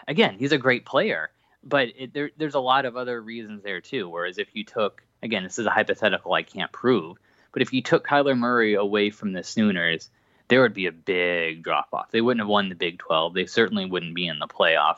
again, 0.07 0.35
he's 0.37 0.51
a 0.51 0.57
great 0.57 0.85
player 0.85 1.31
but 1.63 1.89
it, 1.97 2.13
there, 2.13 2.31
there's 2.37 2.55
a 2.55 2.59
lot 2.59 2.85
of 2.85 2.95
other 2.95 3.21
reasons 3.21 3.63
there 3.63 3.81
too. 3.81 4.09
Whereas 4.09 4.37
if 4.37 4.47
you 4.53 4.63
took, 4.63 5.03
again, 5.21 5.43
this 5.43 5.59
is 5.59 5.65
a 5.65 5.71
hypothetical 5.71 6.33
I 6.33 6.43
can't 6.43 6.71
prove, 6.71 7.17
but 7.51 7.61
if 7.61 7.73
you 7.73 7.81
took 7.81 8.07
Kyler 8.07 8.37
Murray 8.37 8.75
away 8.75 9.09
from 9.09 9.33
the 9.33 9.43
Sooners, 9.43 10.09
there 10.47 10.61
would 10.61 10.73
be 10.73 10.87
a 10.87 10.91
big 10.91 11.63
drop 11.63 11.89
off. 11.93 12.11
They 12.11 12.21
wouldn't 12.21 12.41
have 12.41 12.47
won 12.47 12.69
the 12.69 12.75
Big 12.75 12.99
12. 12.99 13.33
They 13.33 13.45
certainly 13.45 13.85
wouldn't 13.85 14.15
be 14.15 14.27
in 14.27 14.39
the 14.39 14.47
playoff. 14.47 14.97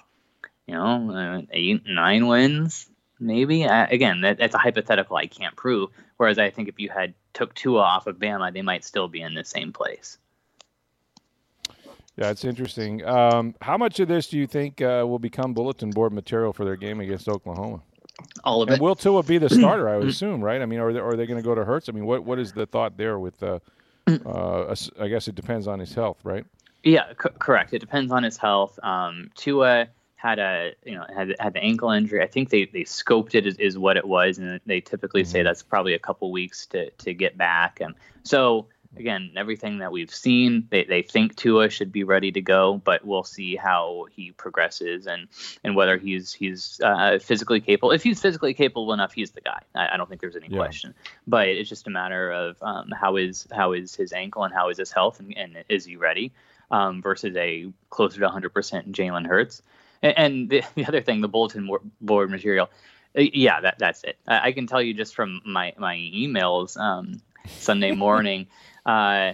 You 0.66 0.76
know, 0.76 1.12
uh, 1.12 1.42
eight, 1.52 1.84
nine 1.86 2.28
wins, 2.28 2.90
maybe. 3.20 3.66
Uh, 3.66 3.88
again, 3.90 4.22
that, 4.22 4.38
that's 4.38 4.56
a 4.56 4.60
hypothetical 4.60 5.18
I 5.18 5.28
can't 5.28 5.56
prove. 5.56 5.90
Whereas 6.18 6.40
I 6.40 6.52
think 6.52 6.70
if 6.70 6.80
you 6.80 6.90
had 6.90 7.16
took 7.34 7.54
Tua 7.54 7.82
off 7.82 8.08
of 8.08 8.18
Bama, 8.18 8.54
they 8.54 8.62
might 8.62 8.86
still 8.86 9.08
be 9.08 9.22
in 9.22 9.34
the 9.34 9.44
same 9.44 9.74
place. 9.74 10.18
Yeah, 12.18 12.30
it's 12.30 12.44
interesting. 12.44 13.06
Um, 13.06 13.56
how 13.62 13.78
much 13.78 14.00
of 14.00 14.08
this 14.08 14.28
do 14.28 14.38
you 14.38 14.48
think 14.48 14.82
uh, 14.82 15.06
will 15.08 15.20
become 15.20 15.54
bulletin 15.54 15.92
board 15.92 16.14
material 16.14 16.54
for 16.54 16.66
their 16.66 16.76
game 16.76 17.00
against 17.00 17.30
Oklahoma? 17.30 17.82
All 18.44 18.62
of 18.62 18.70
and 18.70 18.78
it. 18.78 18.82
Will 18.82 18.96
Tua 18.96 19.24
be 19.24 19.38
the 19.38 19.50
starter? 19.50 19.90
I 19.90 19.98
would 19.98 20.08
assume, 20.08 20.44
right? 20.44 20.62
I 20.62 20.66
mean, 20.66 20.80
are 20.80 20.92
they, 20.92 21.00
are 21.00 21.16
they 21.16 21.26
going 21.26 21.42
to 21.42 21.44
go 21.44 21.56
to 21.56 21.64
Hurts? 21.64 21.90
I 21.90 21.94
mean, 21.94 22.06
what 22.06 22.24
what 22.24 22.40
is 22.40 22.52
the 22.52 22.66
thought 22.66 22.98
there? 22.98 23.18
With 23.20 23.42
uh, 23.42 23.60
uh, 24.08 24.76
I 25.00 25.08
guess 25.08 25.28
it 25.28 25.36
depends 25.36 25.68
on 25.68 25.80
his 25.80 25.94
health, 25.94 26.20
right? 26.24 26.46
Yeah, 26.84 27.10
c- 27.12 27.30
correct. 27.40 27.74
It 27.74 27.80
depends 27.80 28.12
on 28.12 28.24
his 28.24 28.38
health. 28.38 28.78
Um, 28.84 29.32
Tua 29.36 29.88
had 30.16 30.40
a 30.40 30.74
you 30.86 30.96
know 30.96 31.06
had 31.16 31.36
had 31.40 31.54
the 31.54 31.64
ankle 31.64 31.92
injury. 31.92 32.22
I 32.22 32.28
think 32.28 32.50
they 32.50 32.66
they 32.66 32.82
scoped 32.82 33.36
it 33.36 33.46
is, 33.46 33.56
is 33.58 33.78
what 33.78 33.98
it 33.98 34.08
was, 34.08 34.38
and 34.38 34.60
they 34.66 34.82
typically 34.82 35.24
mm-hmm. 35.24 35.32
say 35.32 35.44
that's 35.44 35.64
probably 35.64 35.94
a 35.94 36.00
couple 36.00 36.32
weeks 36.32 36.66
to 36.68 36.90
to 36.92 37.14
get 37.14 37.38
back. 37.38 37.80
And 37.82 37.96
so 38.24 38.68
again, 38.98 39.32
everything 39.36 39.80
that 39.80 39.92
we've 39.92 40.14
seen, 40.14 40.68
they, 40.70 40.84
they 40.84 41.02
think 41.02 41.36
Tua 41.36 41.70
should 41.70 41.92
be 41.92 42.04
ready 42.04 42.32
to 42.32 42.42
go, 42.42 42.82
but 42.84 43.06
we'll 43.06 43.24
see 43.24 43.56
how 43.56 44.08
he 44.12 44.32
progresses 44.32 45.08
and 45.08 45.28
and 45.64 45.76
whether 45.76 45.98
he's 45.98 46.34
he's 46.34 46.80
uh, 46.84 47.20
physically 47.20 47.62
capable. 47.62 47.92
If 47.92 48.04
he's 48.04 48.22
physically 48.22 48.54
capable 48.54 48.94
enough, 48.94 49.14
he's 49.14 49.32
the 49.32 49.42
guy. 49.42 49.62
I, 49.76 49.90
I 49.94 49.98
don't 49.98 50.08
think 50.10 50.22
there's 50.22 50.36
any 50.36 50.48
yeah. 50.50 50.58
question. 50.58 50.94
But 51.28 51.48
it's 51.48 51.70
just 51.70 51.88
a 51.88 51.92
matter 51.92 52.32
of 52.32 52.58
um, 52.62 52.92
how 52.92 53.16
is 53.18 53.48
how 53.52 53.74
is 53.74 53.96
his 53.96 54.14
ankle 54.14 54.44
and 54.44 54.54
how 54.54 54.70
is 54.70 54.78
his 54.78 54.92
health 54.92 55.20
and, 55.20 55.38
and 55.38 55.64
is 55.70 55.86
he 55.86 55.96
ready? 55.96 56.32
um, 56.72 57.02
versus 57.02 57.36
a 57.36 57.72
closer 57.90 58.20
to 58.20 58.28
100% 58.28 58.50
Jalen 58.92 59.28
Hurts. 59.28 59.62
And, 60.02 60.18
and 60.18 60.50
the, 60.50 60.64
the, 60.76 60.86
other 60.88 61.02
thing, 61.02 61.22
the 61.22 61.28
bulletin 61.28 61.70
board 62.00 62.32
material, 62.32 62.70
uh, 63.18 63.22
yeah, 63.22 63.62
that 63.62 63.78
that's 63.78 64.04
it. 64.04 64.18
I, 64.28 64.48
I, 64.48 64.52
can 64.54 64.68
tell 64.68 64.82
you 64.82 64.94
just 64.94 65.14
from 65.14 65.42
my 65.46 65.74
my 65.78 65.96
emails 65.96 66.78
um, 66.78 67.22
Sunday 67.48 67.92
morning. 67.96 68.48
Uh, 68.86 69.34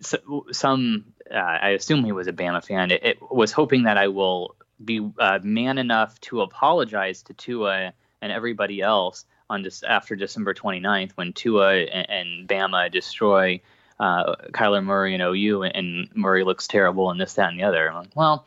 so, 0.00 0.46
some 0.52 1.04
uh, 1.30 1.36
I 1.36 1.70
assume 1.70 2.04
he 2.04 2.12
was 2.12 2.26
a 2.26 2.32
Bama 2.32 2.64
fan. 2.64 2.90
It, 2.90 3.04
it 3.04 3.18
was 3.30 3.52
hoping 3.52 3.84
that 3.84 3.98
I 3.98 4.08
will 4.08 4.56
be 4.82 5.10
uh, 5.18 5.40
man 5.42 5.78
enough 5.78 6.20
to 6.22 6.42
apologize 6.42 7.22
to 7.24 7.34
Tua 7.34 7.92
and 8.20 8.32
everybody 8.32 8.80
else 8.80 9.24
on 9.50 9.62
this 9.62 9.82
after 9.82 10.14
December 10.14 10.54
29th 10.54 11.12
when 11.12 11.32
Tua 11.32 11.76
and, 11.76 12.10
and 12.10 12.48
Bama 12.48 12.90
destroy 12.90 13.60
uh, 13.98 14.36
Kyler 14.52 14.84
Murray 14.84 15.14
and 15.14 15.22
OU 15.22 15.64
and, 15.64 15.76
and, 15.76 16.08
Murray 16.14 16.44
looks 16.44 16.68
terrible 16.68 17.10
and 17.10 17.20
this, 17.20 17.34
that, 17.34 17.50
and 17.50 17.58
the 17.58 17.64
other. 17.64 17.90
Like, 17.92 18.10
well, 18.14 18.46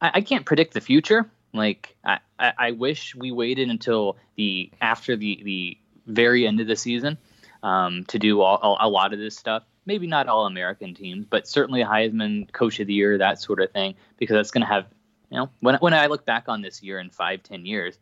I, 0.00 0.10
I, 0.14 0.20
can't 0.20 0.44
predict 0.44 0.74
the 0.74 0.80
future. 0.80 1.28
Like 1.52 1.96
I, 2.04 2.18
I, 2.38 2.52
I, 2.58 2.70
wish 2.70 3.14
we 3.16 3.32
waited 3.32 3.68
until 3.68 4.16
the 4.36 4.70
after 4.80 5.16
the 5.16 5.40
the 5.42 5.78
very 6.06 6.46
end 6.46 6.60
of 6.60 6.68
the 6.68 6.76
season 6.76 7.18
um, 7.66 8.04
to 8.06 8.18
do 8.18 8.40
all, 8.42 8.76
a 8.80 8.88
lot 8.88 9.12
of 9.12 9.18
this 9.18 9.36
stuff. 9.36 9.64
Maybe 9.86 10.06
not 10.06 10.28
all 10.28 10.46
American 10.46 10.94
teams, 10.94 11.26
but 11.28 11.48
certainly 11.48 11.82
Heisman 11.82 12.50
Coach 12.52 12.80
of 12.80 12.86
the 12.86 12.94
Year, 12.94 13.18
that 13.18 13.40
sort 13.40 13.60
of 13.60 13.72
thing, 13.72 13.94
because 14.18 14.34
that's 14.34 14.52
going 14.52 14.66
to 14.66 14.72
have, 14.74 14.86
you 15.30 15.38
know, 15.38 15.50
when 15.60 15.74
when 15.76 15.94
I 15.94 16.06
look 16.06 16.24
back 16.24 16.44
on 16.48 16.62
this 16.62 16.82
year 16.82 17.00
in 17.00 17.10
five, 17.10 17.42
ten 17.42 17.66
years, 17.66 17.98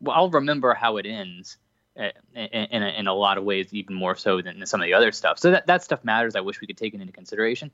well, 0.00 0.16
I'll 0.16 0.30
remember 0.30 0.74
how 0.74 0.98
it 0.98 1.06
ends 1.06 1.56
uh, 1.98 2.10
in, 2.34 2.66
in, 2.76 2.82
a, 2.82 2.88
in 3.00 3.06
a 3.06 3.14
lot 3.14 3.38
of 3.38 3.44
ways, 3.44 3.72
even 3.72 3.94
more 3.94 4.16
so 4.16 4.42
than 4.42 4.66
some 4.66 4.80
of 4.82 4.86
the 4.86 4.94
other 4.94 5.12
stuff. 5.12 5.38
So 5.38 5.50
that, 5.52 5.66
that 5.66 5.82
stuff 5.82 6.04
matters. 6.04 6.36
I 6.36 6.40
wish 6.40 6.60
we 6.60 6.66
could 6.66 6.78
take 6.78 6.94
it 6.94 7.00
into 7.00 7.12
consideration, 7.12 7.70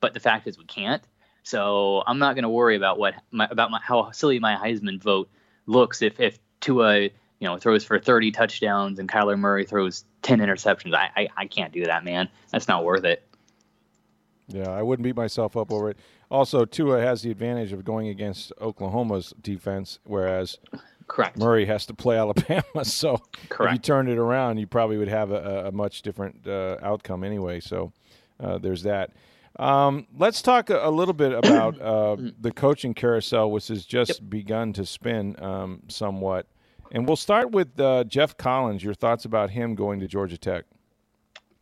but 0.00 0.14
the 0.14 0.20
fact 0.20 0.46
is 0.46 0.56
we 0.58 0.64
can't. 0.64 1.02
So 1.42 2.02
I'm 2.06 2.18
not 2.18 2.34
going 2.34 2.44
to 2.44 2.54
worry 2.60 2.76
about 2.76 2.98
what 2.98 3.14
my, 3.30 3.48
about 3.50 3.70
my, 3.70 3.80
how 3.82 4.10
silly 4.12 4.38
my 4.38 4.54
Heisman 4.56 5.02
vote 5.02 5.28
looks 5.66 6.02
if 6.02 6.20
if 6.20 6.38
Tua 6.60 7.10
you 7.42 7.48
know 7.48 7.58
throws 7.58 7.84
for 7.84 7.98
30 7.98 8.30
touchdowns 8.30 9.00
and 9.00 9.08
Kyler 9.08 9.36
Murray 9.36 9.64
throws 9.64 10.04
10 10.22 10.38
interceptions. 10.38 10.94
I, 10.94 11.10
I 11.16 11.28
I 11.36 11.46
can't 11.46 11.72
do 11.72 11.84
that, 11.86 12.04
man. 12.04 12.28
That's 12.52 12.68
not 12.68 12.84
worth 12.84 13.04
it. 13.04 13.26
Yeah, 14.46 14.70
I 14.70 14.82
wouldn't 14.82 15.02
beat 15.02 15.16
myself 15.16 15.56
up 15.56 15.72
over 15.72 15.90
it. 15.90 15.96
Also, 16.30 16.64
Tua 16.64 17.00
has 17.00 17.22
the 17.22 17.32
advantage 17.32 17.72
of 17.72 17.84
going 17.84 18.08
against 18.08 18.52
Oklahoma's 18.60 19.34
defense, 19.42 19.98
whereas 20.04 20.58
Correct. 21.08 21.36
Murray 21.36 21.66
has 21.66 21.84
to 21.86 21.94
play 21.94 22.16
Alabama, 22.18 22.84
so 22.84 23.20
Correct. 23.48 23.72
if 23.72 23.74
you 23.74 23.78
turned 23.80 24.08
it 24.08 24.18
around, 24.18 24.58
you 24.58 24.68
probably 24.68 24.96
would 24.96 25.08
have 25.08 25.32
a, 25.32 25.66
a 25.66 25.72
much 25.72 26.02
different 26.02 26.46
uh, 26.46 26.76
outcome 26.80 27.24
anyway. 27.24 27.58
So 27.58 27.92
uh, 28.38 28.58
there's 28.58 28.84
that. 28.84 29.10
Um, 29.58 30.06
let's 30.16 30.42
talk 30.42 30.70
a, 30.70 30.90
little 30.90 31.12
bit 31.12 31.32
about 31.32 31.80
uh, 31.80 32.16
the 32.40 32.52
coaching 32.52 32.94
carousel, 32.94 33.50
which 33.50 33.68
has 33.68 33.84
just 33.84 34.20
yep. 34.20 34.30
begun 34.30 34.72
to 34.74 34.86
spin 34.86 35.36
um, 35.42 35.82
somewhat. 35.88 36.46
And 36.92 37.06
we'll 37.06 37.16
start 37.16 37.50
with 37.50 37.80
uh, 37.80 38.04
Geoff 38.04 38.36
Collins. 38.36 38.84
Your 38.84 38.92
thoughts 38.92 39.24
about 39.24 39.50
him 39.50 39.74
going 39.74 40.00
to 40.00 40.06
Georgia 40.06 40.36
Tech? 40.36 40.66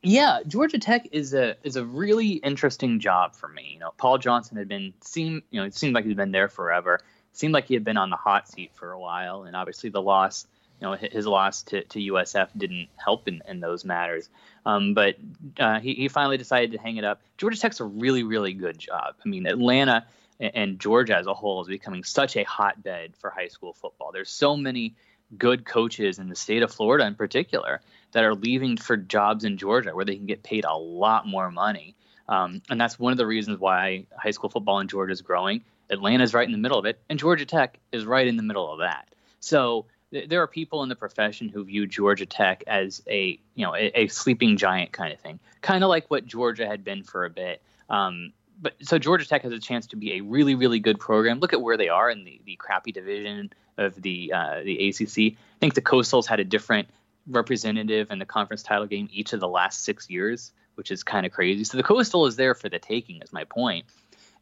Yeah, 0.02 0.40
Georgia 0.46 0.78
Tech 0.78 1.08
is 1.12 1.34
a 1.34 1.56
is 1.62 1.76
a 1.76 1.84
really 1.84 2.32
interesting 2.32 2.98
job 2.98 3.36
for 3.36 3.48
me. 3.48 3.70
You 3.74 3.78
know, 3.78 3.92
Paul 3.96 4.18
Johnson 4.18 4.56
had 4.56 4.66
been 4.66 4.92
seem 5.02 5.42
you 5.50 5.60
know 5.60 5.66
it 5.66 5.74
seemed 5.74 5.94
like 5.94 6.04
he'd 6.04 6.16
been 6.16 6.32
there 6.32 6.48
forever 6.48 6.94
It 6.94 7.02
seemed 7.32 7.54
like 7.54 7.66
he 7.66 7.74
had 7.74 7.84
been 7.84 7.96
on 7.96 8.10
the 8.10 8.16
hot 8.16 8.48
seat 8.48 8.72
for 8.74 8.90
a 8.90 8.98
while, 8.98 9.44
and 9.44 9.54
obviously 9.54 9.90
the 9.90 10.02
loss, 10.02 10.46
you 10.80 10.86
know, 10.86 10.94
his 10.94 11.26
loss 11.26 11.62
to, 11.64 11.84
to 11.84 11.98
USF 12.12 12.48
didn't 12.56 12.88
help 12.96 13.28
in, 13.28 13.42
in 13.46 13.60
those 13.60 13.84
matters. 13.84 14.28
Um, 14.66 14.94
but 14.94 15.16
uh, 15.58 15.78
he, 15.80 15.94
he 15.94 16.08
finally 16.08 16.38
decided 16.38 16.72
to 16.72 16.78
hang 16.78 16.96
it 16.96 17.04
up. 17.04 17.20
Georgia 17.36 17.60
Tech's 17.60 17.80
a 17.80 17.84
really, 17.84 18.22
really 18.22 18.54
good 18.54 18.78
job. 18.78 19.14
I 19.24 19.28
mean, 19.28 19.46
Atlanta 19.46 20.06
and 20.40 20.80
Georgia 20.80 21.16
as 21.16 21.26
a 21.26 21.34
whole 21.34 21.60
is 21.60 21.68
becoming 21.68 22.04
such 22.04 22.36
a 22.36 22.42
hotbed 22.44 23.14
for 23.18 23.28
high 23.28 23.48
school 23.48 23.74
football. 23.74 24.10
There's 24.12 24.30
so 24.30 24.56
many 24.56 24.94
good 25.36 25.64
coaches 25.64 26.18
in 26.18 26.28
the 26.28 26.36
state 26.36 26.62
of 26.62 26.72
Florida, 26.72 27.06
in 27.06 27.14
particular, 27.14 27.80
that 28.12 28.24
are 28.24 28.34
leaving 28.34 28.76
for 28.76 28.96
jobs 28.96 29.44
in 29.44 29.56
Georgia 29.56 29.94
where 29.94 30.04
they 30.04 30.16
can 30.16 30.26
get 30.26 30.42
paid 30.42 30.64
a 30.64 30.74
lot 30.74 31.26
more 31.26 31.50
money. 31.50 31.94
Um, 32.28 32.62
and 32.68 32.80
that's 32.80 32.98
one 32.98 33.12
of 33.12 33.18
the 33.18 33.26
reasons 33.26 33.58
why 33.58 34.06
high 34.16 34.30
school 34.30 34.50
football 34.50 34.78
in 34.80 34.88
Georgia 34.88 35.12
is 35.12 35.22
growing 35.22 35.62
Atlanta's 35.90 36.32
right 36.32 36.46
in 36.46 36.52
the 36.52 36.58
middle 36.58 36.78
of 36.78 36.86
it, 36.86 37.00
and 37.08 37.18
Georgia 37.18 37.44
Tech 37.44 37.78
is 37.92 38.04
right 38.04 38.26
in 38.26 38.36
the 38.36 38.42
middle 38.42 38.72
of 38.72 38.78
that. 38.78 39.08
So 39.40 39.86
th- 40.12 40.28
there 40.28 40.42
are 40.42 40.46
people 40.46 40.82
in 40.82 40.88
the 40.88 40.96
profession 40.96 41.48
who 41.48 41.64
view 41.64 41.86
Georgia 41.86 42.26
Tech 42.26 42.64
as 42.66 43.02
a 43.08 43.38
you 43.54 43.66
know 43.66 43.74
a, 43.74 44.02
a 44.02 44.06
sleeping 44.08 44.56
giant 44.56 44.92
kind 44.92 45.12
of 45.12 45.20
thing, 45.20 45.40
kind 45.60 45.82
of 45.82 45.90
like 45.90 46.10
what 46.10 46.26
Georgia 46.26 46.66
had 46.66 46.84
been 46.84 47.02
for 47.02 47.24
a 47.24 47.30
bit. 47.30 47.60
Um, 47.88 48.32
but 48.60 48.74
so 48.82 48.98
Georgia 48.98 49.26
Tech 49.26 49.42
has 49.42 49.52
a 49.52 49.58
chance 49.58 49.88
to 49.88 49.96
be 49.96 50.14
a 50.14 50.20
really 50.20 50.54
really 50.54 50.80
good 50.80 51.00
program. 51.00 51.40
Look 51.40 51.52
at 51.52 51.62
where 51.62 51.76
they 51.76 51.88
are 51.88 52.10
in 52.10 52.24
the 52.24 52.40
the 52.44 52.56
crappy 52.56 52.92
division 52.92 53.52
of 53.78 54.00
the 54.00 54.32
uh, 54.32 54.62
the 54.62 54.88
ACC. 54.88 55.36
I 55.36 55.58
think 55.60 55.74
the 55.74 55.82
Coastals 55.82 56.26
had 56.26 56.40
a 56.40 56.44
different 56.44 56.88
representative 57.26 58.10
in 58.10 58.18
the 58.18 58.26
conference 58.26 58.62
title 58.62 58.86
game 58.86 59.08
each 59.12 59.32
of 59.32 59.40
the 59.40 59.48
last 59.48 59.84
six 59.84 60.10
years, 60.10 60.52
which 60.74 60.90
is 60.90 61.02
kind 61.02 61.26
of 61.26 61.32
crazy. 61.32 61.64
So 61.64 61.76
the 61.76 61.82
Coastal 61.82 62.26
is 62.26 62.36
there 62.36 62.54
for 62.54 62.68
the 62.68 62.78
taking, 62.78 63.22
is 63.22 63.32
my 63.32 63.44
point. 63.44 63.86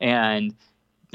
And 0.00 0.54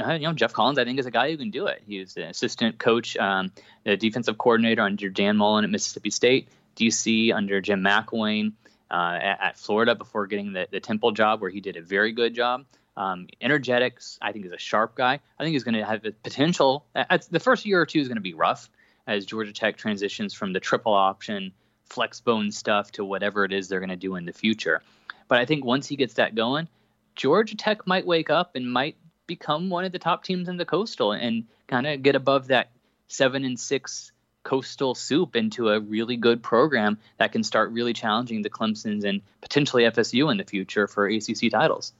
uh, 0.03 0.13
you 0.13 0.27
know, 0.27 0.33
Geoff 0.33 0.53
Collins, 0.53 0.79
I 0.79 0.85
think, 0.85 0.99
is 0.99 1.05
a 1.05 1.11
guy 1.11 1.31
who 1.31 1.37
can 1.37 1.51
do 1.51 1.67
it. 1.67 1.83
He 1.85 1.99
was 1.99 2.17
an 2.17 2.23
assistant 2.23 2.79
coach, 2.79 3.15
um, 3.17 3.51
the 3.83 3.95
defensive 3.95 4.37
coordinator 4.37 4.81
under 4.81 5.09
Dan 5.09 5.37
Mullen 5.37 5.63
at 5.63 5.69
Mississippi 5.69 6.09
State, 6.09 6.49
DC 6.75 7.33
under 7.33 7.61
Jim 7.61 7.81
McElwain 7.81 8.53
uh, 8.89 9.19
at, 9.21 9.41
at, 9.41 9.57
Florida 9.57 9.93
before 9.93 10.25
getting 10.25 10.53
the, 10.53 10.67
the 10.71 10.79
Temple 10.79 11.11
job, 11.11 11.41
where 11.41 11.51
he 11.51 11.61
did 11.61 11.77
a 11.77 11.81
very 11.81 12.11
good 12.11 12.33
job. 12.33 12.65
Um, 12.95 13.27
energetics, 13.41 14.19
I 14.21 14.31
think, 14.31 14.45
is 14.45 14.51
a 14.51 14.57
sharp 14.57 14.95
guy. 14.95 15.19
I 15.39 15.43
think 15.43 15.53
he's 15.53 15.63
going 15.63 15.75
to 15.75 15.85
have 15.85 16.03
the 16.03 16.11
potential. 16.11 16.85
At, 16.93 17.27
the 17.31 17.39
first 17.39 17.65
year 17.65 17.81
or 17.81 17.85
two 17.85 17.99
is 17.99 18.07
going 18.07 18.17
to 18.17 18.21
be 18.21 18.33
rough 18.33 18.69
as 19.07 19.25
Georgia 19.25 19.51
Tech 19.51 19.77
transitions 19.77 20.33
from 20.33 20.53
the 20.53 20.59
triple 20.59 20.93
option, 20.93 21.53
flex 21.85 22.21
bone 22.21 22.51
stuff 22.51 22.91
to 22.93 23.03
whatever 23.03 23.45
it 23.45 23.51
is 23.51 23.67
they're 23.67 23.79
going 23.79 23.89
to 23.89 23.95
do 23.95 24.15
in 24.15 24.25
the 24.25 24.33
future. 24.33 24.81
But 25.27 25.39
I 25.39 25.45
think 25.45 25.65
once 25.65 25.87
he 25.87 25.95
gets 25.95 26.15
that 26.15 26.35
going, 26.35 26.67
Georgia 27.15 27.55
Tech 27.55 27.87
might 27.87 28.05
wake 28.05 28.29
up 28.29 28.55
and 28.55 28.71
might 28.71 28.95
become 29.25 29.69
one 29.69 29.85
of 29.85 29.91
the 29.91 29.99
top 29.99 30.23
teams 30.23 30.47
in 30.49 30.57
the 30.57 30.65
coastal 30.65 31.11
and 31.11 31.45
kind 31.67 31.87
of 31.87 32.03
get 32.03 32.15
above 32.15 32.47
that 32.47 32.69
seven 33.07 33.43
and 33.45 33.59
six 33.59 34.11
coastal 34.43 34.93
soup 34.93 35.35
into 35.35 35.69
a 35.69 35.79
really 35.79 36.17
good 36.17 36.43
program 36.43 36.97
that 37.17 37.31
can 37.31 37.43
start 37.43 37.71
really 37.71 37.93
challenging 37.93 38.41
the 38.41 38.49
Clemsons 38.49 39.05
and 39.05 39.21
potentially 39.41 39.83
FSU 39.83 40.29
in 40.29 40.37
the 40.37 40.43
future 40.43 40.87
for 40.87 41.07
ACC 41.07 41.49
titles. 41.51 41.93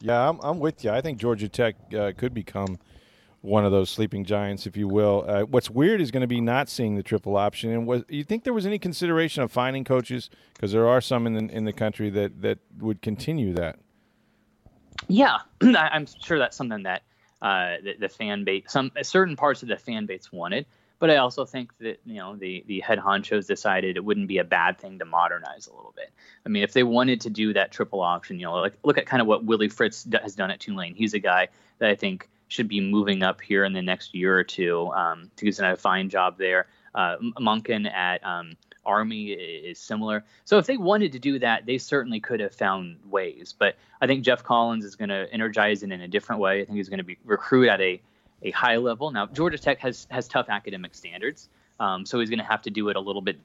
Yeah, 0.00 0.28
I'm, 0.28 0.38
I'm 0.42 0.60
with 0.60 0.84
you. 0.84 0.90
I 0.90 1.00
think 1.00 1.18
Georgia 1.18 1.48
Tech 1.48 1.76
uh, 1.94 2.12
could 2.16 2.32
become 2.32 2.78
one 3.40 3.64
of 3.64 3.72
those 3.72 3.90
sleeping 3.90 4.24
giants, 4.24 4.66
if 4.66 4.76
you 4.76 4.88
will. 4.88 5.24
Uh, 5.26 5.42
what's 5.42 5.70
weird 5.70 6.00
is 6.00 6.10
going 6.10 6.20
to 6.22 6.26
be 6.28 6.40
not 6.40 6.68
seeing 6.68 6.96
the 6.96 7.02
triple 7.02 7.36
option. 7.36 7.70
And 7.70 7.86
was 7.86 8.04
you 8.08 8.24
think 8.24 8.44
there 8.44 8.52
was 8.52 8.66
any 8.66 8.78
consideration 8.78 9.42
of 9.42 9.52
finding 9.52 9.84
coaches 9.84 10.30
because 10.54 10.72
there 10.72 10.88
are 10.88 11.00
some 11.00 11.26
in 11.26 11.34
the 11.34 11.54
in 11.54 11.64
the 11.64 11.72
country 11.72 12.10
that 12.10 12.42
that 12.42 12.58
would 12.78 13.02
continue 13.02 13.54
that. 13.54 13.78
Yeah, 15.06 15.38
I'm 15.62 16.06
sure 16.22 16.38
that's 16.38 16.56
something 16.56 16.82
that 16.82 17.02
uh, 17.40 17.76
the, 17.82 17.94
the, 18.00 18.08
fan 18.08 18.44
base, 18.44 18.64
some 18.68 18.90
certain 19.02 19.36
parts 19.36 19.62
of 19.62 19.68
the 19.68 19.76
fan 19.76 20.06
base 20.06 20.32
wanted. 20.32 20.66
But 20.98 21.10
I 21.10 21.16
also 21.16 21.44
think 21.44 21.76
that 21.78 22.00
you 22.04 22.16
know 22.16 22.36
the 22.36 22.64
the 22.66 22.80
head 22.80 22.98
honchos 22.98 23.46
decided 23.46 23.96
it 23.96 24.04
wouldn't 24.04 24.28
be 24.28 24.38
a 24.38 24.44
bad 24.44 24.78
thing 24.78 24.98
to 24.98 25.04
modernize 25.04 25.66
a 25.66 25.74
little 25.74 25.92
bit. 25.94 26.10
I 26.44 26.48
mean, 26.48 26.62
if 26.62 26.72
they 26.72 26.82
wanted 26.82 27.20
to 27.22 27.30
do 27.30 27.52
that 27.52 27.70
triple 27.70 28.00
option, 28.00 28.38
you 28.38 28.46
know, 28.46 28.54
like 28.54 28.74
look 28.82 28.98
at 28.98 29.06
kind 29.06 29.20
of 29.20 29.26
what 29.26 29.44
Willie 29.44 29.68
Fritz 29.68 30.06
has 30.22 30.34
done 30.34 30.50
at 30.50 30.60
Tulane. 30.60 30.94
He's 30.94 31.14
a 31.14 31.18
guy 31.18 31.48
that 31.78 31.90
I 31.90 31.94
think 31.94 32.28
should 32.48 32.68
be 32.68 32.80
moving 32.80 33.22
up 33.22 33.40
here 33.40 33.64
in 33.64 33.72
the 33.72 33.82
next 33.82 34.14
year 34.14 34.36
or 34.36 34.44
two. 34.44 34.90
Um, 34.92 35.30
he's 35.40 35.58
done 35.58 35.70
a 35.70 35.76
fine 35.76 36.08
job 36.08 36.38
there. 36.38 36.66
Uh, 36.94 37.16
Monken 37.38 37.88
at 37.90 38.24
um, 38.24 38.56
Army 38.84 39.32
is 39.32 39.78
similar. 39.78 40.24
So 40.46 40.58
if 40.58 40.66
they 40.66 40.78
wanted 40.78 41.12
to 41.12 41.18
do 41.18 41.38
that, 41.40 41.66
they 41.66 41.78
certainly 41.78 42.20
could 42.20 42.40
have 42.40 42.54
found 42.54 42.96
ways. 43.08 43.54
But 43.56 43.76
I 44.00 44.06
think 44.06 44.24
Geoff 44.24 44.42
Collins 44.42 44.84
is 44.84 44.96
going 44.96 45.10
to 45.10 45.28
energize 45.30 45.82
it 45.82 45.92
in 45.92 46.00
a 46.00 46.08
different 46.08 46.40
way. 46.40 46.62
I 46.62 46.64
think 46.64 46.76
he's 46.76 46.88
going 46.88 46.98
to 46.98 47.04
be 47.04 47.18
recruit 47.24 47.68
at 47.68 47.80
a, 47.80 48.00
a 48.42 48.50
high 48.50 48.76
level. 48.76 49.10
Now 49.10 49.26
Georgia 49.26 49.58
Tech 49.58 49.78
has 49.80 50.06
has 50.10 50.28
tough 50.28 50.46
academic 50.48 50.94
standards, 50.94 51.48
um, 51.80 52.06
so 52.06 52.18
he's 52.20 52.30
going 52.30 52.38
to 52.38 52.44
have 52.44 52.62
to 52.62 52.70
do 52.70 52.88
it 52.88 52.96
a 52.96 53.00
little 53.00 53.22
bit 53.22 53.38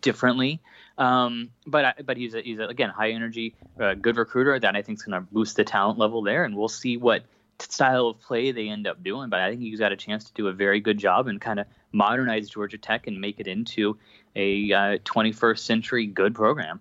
differently. 0.00 0.60
Um, 0.96 1.50
but 1.66 2.04
but 2.06 2.16
he's 2.16 2.34
a, 2.34 2.42
he's 2.42 2.58
a, 2.58 2.64
again 2.64 2.90
high 2.90 3.10
energy, 3.10 3.54
uh, 3.80 3.94
good 3.94 4.16
recruiter 4.16 4.58
that 4.58 4.76
I 4.76 4.82
think 4.82 4.98
is 4.98 5.02
going 5.02 5.20
to 5.20 5.28
boost 5.32 5.56
the 5.56 5.64
talent 5.64 5.98
level 5.98 6.22
there, 6.22 6.44
and 6.44 6.56
we'll 6.56 6.68
see 6.68 6.96
what 6.96 7.24
style 7.58 8.08
of 8.08 8.20
play 8.20 8.52
they 8.52 8.68
end 8.68 8.86
up 8.86 9.02
doing. 9.02 9.30
But 9.30 9.40
I 9.40 9.50
think 9.50 9.62
he's 9.62 9.78
got 9.78 9.92
a 9.92 9.96
chance 9.96 10.24
to 10.24 10.32
do 10.34 10.48
a 10.48 10.52
very 10.52 10.80
good 10.80 10.98
job 10.98 11.28
and 11.28 11.40
kind 11.40 11.60
of 11.60 11.66
modernize 11.92 12.48
Georgia 12.48 12.78
Tech 12.78 13.06
and 13.06 13.20
make 13.20 13.40
it 13.40 13.46
into 13.46 13.98
a 14.36 14.72
uh, 14.72 14.98
21st 14.98 15.58
century 15.58 16.06
good 16.06 16.34
program. 16.34 16.80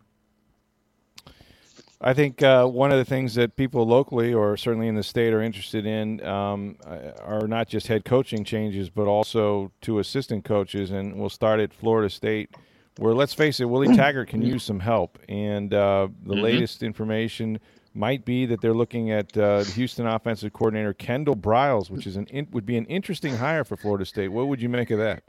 I 2.05 2.13
think 2.13 2.43
uh, 2.43 2.65
one 2.65 2.91
of 2.91 2.97
the 2.97 3.05
things 3.05 3.35
that 3.35 3.55
people 3.55 3.87
locally 3.87 4.33
or 4.33 4.57
certainly 4.57 4.89
in 4.89 4.95
the 4.95 5.03
state 5.03 5.33
are 5.33 5.41
interested 5.41 5.85
in 5.85 6.23
um, 6.25 6.75
are 7.23 7.47
not 7.47 7.69
just 7.69 7.87
head 7.87 8.03
coaching 8.03 8.43
changes, 8.43 8.89
but 8.89 9.07
also 9.07 9.71
to 9.81 9.99
assistant 9.99 10.43
coaches. 10.43 10.91
And 10.91 11.17
we'll 11.17 11.29
start 11.29 11.61
at 11.61 11.73
Florida 11.73 12.09
State, 12.09 12.49
where 12.97 13.13
let's 13.13 13.33
face 13.33 13.61
it, 13.61 13.65
Willie 13.65 13.95
Taggart 13.95 14.27
can 14.27 14.41
use 14.41 14.63
some 14.63 14.81
help. 14.81 15.17
And 15.29 15.73
uh, 15.73 16.09
the 16.25 16.33
mm-hmm. 16.33 16.43
latest 16.43 16.83
information 16.83 17.59
might 17.93 18.25
be 18.25 18.45
that 18.47 18.59
they're 18.59 18.73
looking 18.73 19.11
at 19.11 19.37
uh, 19.37 19.63
Houston 19.63 20.05
offensive 20.05 20.51
coordinator 20.51 20.93
Kendall 20.93 21.37
Briles, 21.37 21.89
which 21.89 22.05
is 22.05 22.17
an 22.17 22.27
in, 22.27 22.47
would 22.51 22.65
be 22.65 22.75
an 22.75 22.85
interesting 22.85 23.37
hire 23.37 23.63
for 23.63 23.77
Florida 23.77 24.05
State. 24.05 24.27
What 24.27 24.49
would 24.49 24.61
you 24.61 24.67
make 24.67 24.91
of 24.91 24.99
that? 24.99 25.23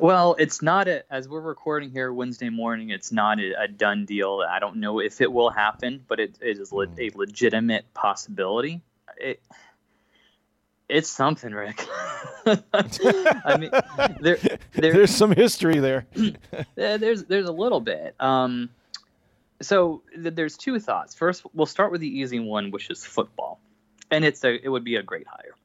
Well, 0.00 0.36
it's 0.38 0.62
not 0.62 0.88
a, 0.88 1.04
as 1.12 1.28
we're 1.28 1.40
recording 1.40 1.90
here 1.90 2.12
Wednesday 2.12 2.48
morning. 2.48 2.90
It's 2.90 3.12
not 3.12 3.38
a, 3.40 3.62
a 3.62 3.68
done 3.68 4.04
deal. 4.04 4.42
I 4.48 4.58
don't 4.58 4.76
know 4.76 5.00
if 5.00 5.20
it 5.20 5.30
will 5.32 5.50
happen, 5.50 6.04
but 6.06 6.20
it, 6.20 6.36
it 6.40 6.58
is 6.58 6.72
le- 6.72 6.88
a 6.98 7.10
legitimate 7.14 7.92
possibility. 7.94 8.80
It, 9.18 9.42
it's 10.88 11.10
something, 11.10 11.52
Rick. 11.52 11.84
I 12.46 13.56
mean, 13.58 13.70
there, 14.20 14.36
there, 14.72 14.92
there's 14.92 15.14
some 15.14 15.32
history 15.32 15.80
there. 15.80 16.06
there's 16.76 17.24
there's 17.24 17.48
a 17.48 17.52
little 17.52 17.80
bit. 17.80 18.14
Um, 18.20 18.70
so 19.60 20.02
th- 20.14 20.34
there's 20.34 20.56
two 20.56 20.78
thoughts. 20.78 21.14
First, 21.14 21.42
we'll 21.54 21.66
start 21.66 21.90
with 21.90 22.00
the 22.00 22.18
easy 22.20 22.38
one, 22.38 22.70
which 22.70 22.88
is 22.88 23.04
football, 23.04 23.58
and 24.12 24.24
it's 24.24 24.44
a 24.44 24.64
it 24.64 24.68
would 24.68 24.84
be 24.84 24.94
a 24.96 25.02
great 25.02 25.26
hire. 25.26 25.55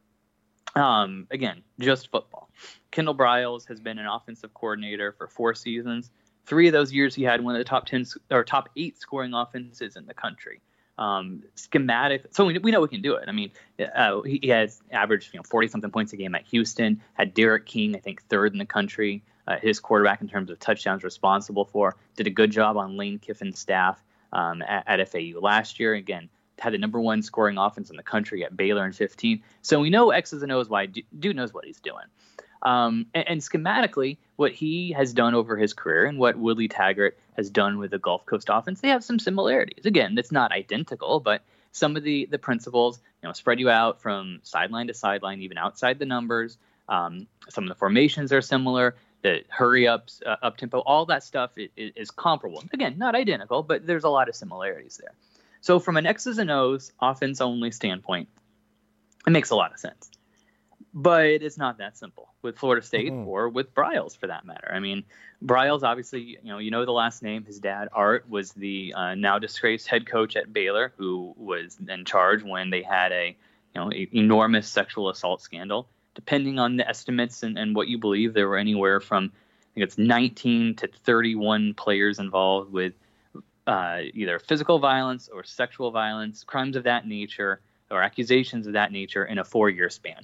Um, 0.75 1.28
again, 1.32 1.63
just 1.80 2.10
football. 2.12 2.50
Kendall 2.92 3.16
Briles 3.16 3.68
has 3.68 3.80
been 3.80 4.00
an 4.00 4.08
offensive 4.08 4.54
coordinator 4.54 5.12
for 5.12 5.28
four 5.28 5.54
seasons. 5.54 6.12
Three 6.46 6.68
of 6.68 6.74
those 6.74 6.92
years, 6.92 7.13
he 7.13 7.24
had 7.24 7.42
one 7.42 7.56
of 7.56 7.60
the 7.60 7.66
top 7.66 7.86
ten 7.86 8.06
or 8.30 8.44
top 8.44 8.70
eight 8.75 9.00
scoring 9.00 9.34
offenses 9.34 9.96
in 9.96 10.06
the 10.06 10.13
country. 10.13 10.62
Um, 10.98 11.44
schematic, 11.56 12.25
so 12.32 12.46
we, 12.46 12.58
we 12.60 12.70
know 12.70 12.82
we 12.82 12.88
can 12.88 13.01
do 13.01 13.16
it. 13.16 13.28
I 13.28 13.32
mean, 13.32 13.51
uh, 13.96 14.22
he, 14.22 14.40
he 14.44 14.50
has 14.50 14.82
averaged 14.92 15.34
you 15.34 15.40
know 15.40 15.44
40 15.44 15.70
something 15.70 15.90
points 15.90 16.13
a 16.13 16.18
game 16.18 16.36
at 16.36 16.46
Houston. 16.48 17.01
Had 17.13 17.34
D'Eriq 17.34 17.66
King, 17.66 17.96
I 17.96 18.00
think, 18.00 18.24
third 18.24 18.51
in 18.51 18.60
the 18.60 18.66
country. 18.66 19.24
Uh, 19.48 19.58
his 19.58 19.80
quarterback 19.80 20.22
in 20.22 20.28
terms 20.28 20.51
of 20.51 20.60
touchdowns 20.60 21.04
responsible 21.04 21.66
for. 21.66 21.98
Did 22.16 22.28
a 22.28 22.30
good 22.30 22.51
job 22.51 22.78
on 22.78 22.98
Lane 22.98 23.18
Kiffin's 23.18 23.60
staff 23.60 24.01
um, 24.32 24.62
at, 24.62 25.00
at, 25.00 25.10
FAU 25.10 25.40
last 25.40 25.80
year. 25.80 25.96
Again, 25.96 26.30
had 26.62 26.74
the 26.74 26.77
number 26.77 27.00
one 27.00 27.22
scoring 27.22 27.58
offense 27.58 27.89
in 27.89 27.98
the 27.98 28.03
country 28.03 28.46
at 28.46 28.56
Baylor 28.56 28.86
in 28.86 28.94
15. 28.94 29.41
So 29.62 29.80
we 29.80 29.89
know 29.89 30.12
X's 30.12 30.44
and 30.44 30.51
O's 30.51 30.70
why 30.70 30.86
dude 30.86 31.36
knows 31.36 31.53
what 31.53 31.65
he's 31.65 31.80
doing. 31.80 32.06
Um, 32.62 33.08
and, 33.15 33.27
and, 33.27 33.41
schematically, 33.41 34.18
what 34.36 34.51
he 34.51 34.91
has 34.91 35.13
done 35.13 35.34
over 35.34 35.58
his 35.58 35.74
career 35.74 36.06
and 36.06 36.20
what 36.20 36.38
Willie 36.38 36.68
Taggart 36.68 37.18
has 37.36 37.50
done 37.50 37.80
with 37.80 37.89
the 37.89 37.98
Gulf 37.98 38.24
Coast 38.27 38.50
offense, 38.51 38.82
they 38.82 38.89
have 38.89 39.03
some 39.03 39.18
similarities. 39.18 39.88
Again, 39.88 40.15
it's 40.15 40.32
not 40.32 40.51
identical, 40.51 41.20
but 41.20 41.41
some 41.72 41.96
of 41.96 42.03
the 42.03 42.27
the 42.30 42.38
principles, 42.38 43.00
you 43.24 43.27
know, 43.27 43.34
spread 43.34 43.60
you 43.60 43.72
out 43.72 44.00
from 44.00 44.41
sideline 44.44 44.88
to 44.88 44.94
sideline, 44.94 45.41
even 45.41 45.58
outside 45.58 45.98
the 45.98 46.06
numbers. 46.06 46.60
Um, 46.88 47.25
some 47.50 47.63
of 47.63 47.70
the 47.70 47.75
formations 47.75 48.32
are 48.32 48.41
similar. 48.41 48.96
The 49.24 49.44
hurry 49.50 49.88
ups, 49.88 50.22
uh, 50.24 50.36
up 50.44 50.58
tempo, 50.58 50.80
all 50.80 51.08
that 51.08 51.24
stuff 51.24 51.51
is, 51.58 51.70
is 51.96 52.12
comparable. 52.12 52.63
Again, 52.74 53.00
not 53.00 53.15
identical, 53.15 53.63
but 53.63 53.88
there's 53.88 54.03
a 54.03 54.10
lot 54.10 54.30
of 54.30 54.36
similarities 54.36 54.98
there. 54.98 55.13
So, 55.62 55.80
from 55.80 55.98
an 55.98 56.06
X's 56.06 56.38
and 56.38 56.51
O's 56.51 56.91
offense 57.00 57.39
only 57.39 57.72
standpoint, 57.72 58.30
it 59.25 59.32
makes 59.32 59.51
a 59.51 59.56
lot 59.56 59.72
of 59.72 59.80
sense 59.80 60.12
but 60.94 61.25
it's 61.25 61.58
not 61.58 61.77
that 61.77 61.98
simple 61.98 62.30
with 62.41 62.58
Florida 62.58 62.86
State 62.86 63.12
mm-hmm. 63.12 63.27
or 63.27 63.50
with 63.50 63.74
Briles 63.74 64.18
for 64.18 64.27
that 64.27 64.46
matter. 64.46 64.70
I 64.74 64.80
mean, 64.80 65.03
Briles 65.44 65.84
obviously, 65.84 66.38
you 66.44 66.50
know, 66.50 66.58
you 66.58 66.72
know 66.72 66.86
the 66.86 66.91
last 66.91 67.24
name. 67.24 67.46
His 67.46 67.60
dad, 67.60 67.88
Art, 67.94 68.30
was 68.30 68.51
the 68.53 68.94
uh, 68.96 69.15
now 69.15 69.39
disgraced 69.39 69.88
head 69.88 70.06
coach 70.06 70.36
at 70.36 70.51
Baylor, 70.51 70.94
who 70.98 71.34
was 71.38 71.77
in 71.88 72.06
charge 72.06 72.44
when 72.44 72.70
they 72.70 72.82
had 72.82 73.12
a, 73.12 73.38
you 73.74 73.82
know, 73.82 73.91
a 73.91 74.08
enormous 74.12 74.68
sexual 74.68 75.10
assault 75.10 75.41
scandal. 75.41 75.88
Depending 76.13 76.60
on 76.60 76.75
the 76.75 76.88
estimates 76.88 77.41
and, 77.41 77.58
and 77.58 77.74
what 77.74 77.88
you 77.88 77.98
believe, 77.98 78.34
there 78.34 78.48
were 78.48 78.58
anywhere 78.58 79.00
from 79.00 79.32
I 79.34 79.74
think 79.74 79.86
it's 79.86 79.98
19 79.98 80.75
to 80.75 80.88
31 81.06 81.75
players 81.75 82.20
involved 82.20 82.74
with 82.74 82.91
uh, 83.68 84.00
either 84.13 84.39
physical 84.39 84.80
violence 84.80 85.30
or 85.32 85.44
sexual 85.44 85.91
violence, 85.91 86.44
crimes 86.44 86.75
of 86.75 86.84
that 86.84 87.08
nature, 87.08 87.62
or 87.89 88.01
accusations 88.01 88.68
of 88.68 88.74
that 88.74 88.91
nature 88.91 89.25
in 89.25 89.38
a 89.38 89.44
four-year 89.44 89.89
span. 89.89 90.22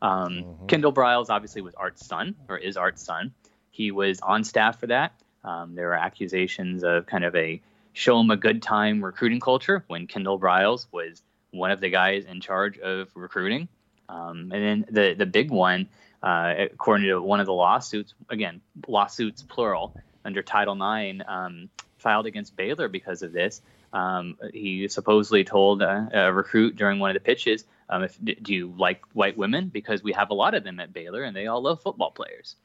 Um, 0.00 0.10
mm-hmm. 0.10 0.66
Kendall 0.66 0.92
Briles 0.92 1.30
obviously 1.30 1.62
was 1.62 1.74
Art's 1.74 2.06
son, 2.06 2.36
or 2.48 2.56
is 2.56 2.76
Art's 2.76 3.02
son. 3.02 3.34
He 3.70 3.90
was 3.90 4.20
on 4.20 4.44
staff 4.44 4.80
for 4.80 4.86
that. 4.88 5.12
Um, 5.44 5.74
there 5.74 5.88
were 5.88 5.94
accusations 5.94 6.84
of 6.84 7.06
kind 7.06 7.24
of 7.24 7.34
a 7.34 7.60
show 7.92 8.20
him 8.20 8.30
a 8.30 8.36
good 8.36 8.62
time 8.62 9.04
recruiting 9.04 9.40
culture 9.40 9.84
when 9.88 10.06
Kendall 10.06 10.38
Briles 10.38 10.86
was 10.92 11.22
one 11.50 11.70
of 11.70 11.80
the 11.80 11.90
guys 11.90 12.24
in 12.24 12.40
charge 12.40 12.78
of 12.78 13.08
recruiting. 13.14 13.68
Um, 14.08 14.50
and 14.52 14.52
then 14.52 14.84
the 14.90 15.14
the 15.14 15.26
big 15.26 15.50
one, 15.50 15.88
uh, 16.22 16.54
according 16.72 17.08
to 17.08 17.20
one 17.20 17.40
of 17.40 17.46
the 17.46 17.52
lawsuits, 17.52 18.14
again 18.28 18.60
lawsuits 18.86 19.42
plural 19.42 19.94
under 20.24 20.42
Title 20.42 20.74
IX, 20.74 21.22
um, 21.26 21.68
filed 21.98 22.26
against 22.26 22.56
Baylor 22.56 22.88
because 22.88 23.22
of 23.22 23.32
this. 23.32 23.60
Um, 23.92 24.36
he 24.52 24.88
supposedly 24.88 25.44
told 25.44 25.82
a, 25.82 26.08
a 26.12 26.32
recruit 26.32 26.76
during 26.76 26.98
one 26.98 27.10
of 27.10 27.14
the 27.14 27.20
pitches, 27.20 27.64
um, 27.88 28.02
if, 28.02 28.18
do 28.22 28.54
you 28.54 28.74
like 28.76 29.02
white 29.12 29.36
women? 29.36 29.68
Because 29.68 30.02
we 30.02 30.12
have 30.12 30.30
a 30.30 30.34
lot 30.34 30.54
of 30.54 30.64
them 30.64 30.78
at 30.80 30.92
Baylor, 30.92 31.22
and 31.22 31.34
they 31.34 31.46
all 31.46 31.62
love 31.62 31.80
football 31.82 32.10
players. 32.10 32.56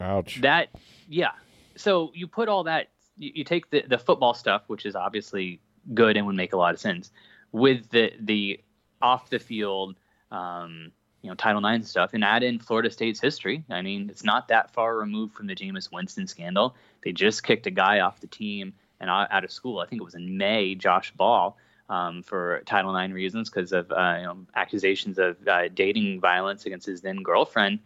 Ouch. 0.00 0.40
That, 0.42 0.68
yeah. 1.08 1.32
So 1.76 2.12
you 2.14 2.26
put 2.26 2.48
all 2.48 2.64
that, 2.64 2.88
you, 3.16 3.32
you 3.36 3.44
take 3.44 3.70
the, 3.70 3.82
the 3.88 3.98
football 3.98 4.34
stuff, 4.34 4.62
which 4.68 4.86
is 4.86 4.94
obviously 4.94 5.60
good 5.94 6.16
and 6.16 6.26
would 6.26 6.36
make 6.36 6.52
a 6.52 6.56
lot 6.56 6.74
of 6.74 6.80
sense, 6.80 7.10
with 7.50 7.88
the 7.90 8.12
the 8.20 8.60
off 9.00 9.30
the 9.30 9.38
field, 9.38 9.96
um, 10.30 10.92
you 11.28 11.32
know, 11.32 11.36
Title 11.36 11.62
IX 11.66 11.86
stuff, 11.86 12.14
and 12.14 12.24
add 12.24 12.42
in 12.42 12.58
Florida 12.58 12.90
State's 12.90 13.20
history. 13.20 13.62
I 13.68 13.82
mean, 13.82 14.08
it's 14.08 14.24
not 14.24 14.48
that 14.48 14.72
far 14.72 14.96
removed 14.96 15.34
from 15.34 15.46
the 15.46 15.54
Jameis 15.54 15.92
Winston 15.92 16.26
scandal. 16.26 16.74
They 17.04 17.12
just 17.12 17.42
kicked 17.42 17.66
a 17.66 17.70
guy 17.70 18.00
off 18.00 18.20
the 18.20 18.28
team 18.28 18.72
and 18.98 19.10
out 19.10 19.44
of 19.44 19.52
school. 19.52 19.80
I 19.80 19.86
think 19.86 20.00
it 20.00 20.04
was 20.06 20.14
in 20.14 20.38
May, 20.38 20.74
Josh 20.74 21.12
Ball 21.12 21.58
um, 21.90 22.22
for 22.22 22.62
Title 22.64 22.96
IX 22.96 23.12
reasons 23.12 23.50
because 23.50 23.72
of 23.72 23.92
uh, 23.92 24.14
you 24.18 24.24
know, 24.24 24.46
accusations 24.56 25.18
of 25.18 25.36
uh, 25.46 25.68
dating 25.68 26.18
violence 26.20 26.64
against 26.64 26.86
his 26.86 27.02
then 27.02 27.22
girlfriend. 27.22 27.80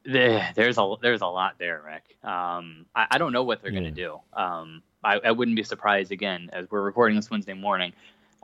There's 0.06 0.78
a 0.78 0.96
there's 1.02 1.22
a 1.22 1.28
lot 1.28 1.56
there, 1.60 1.84
Rick. 1.86 2.15
Um, 2.24 2.88
I, 2.96 3.06
I, 3.12 3.17
don't 3.20 3.34
know 3.34 3.44
what 3.44 3.62
they're 3.62 3.72
yeah. 3.72 3.82
going 3.82 3.94
to 3.94 4.02
do. 4.02 4.20
Um, 4.34 4.82
I, 5.04 5.20
I, 5.24 5.32
wouldn't 5.32 5.56
be 5.56 5.62
surprised 5.62 6.12
again 6.12 6.50
as 6.54 6.65
we're 6.72 6.82
recording 6.82 7.15
this 7.15 7.30
Wednesday 7.30 7.54
morning. 7.54 7.94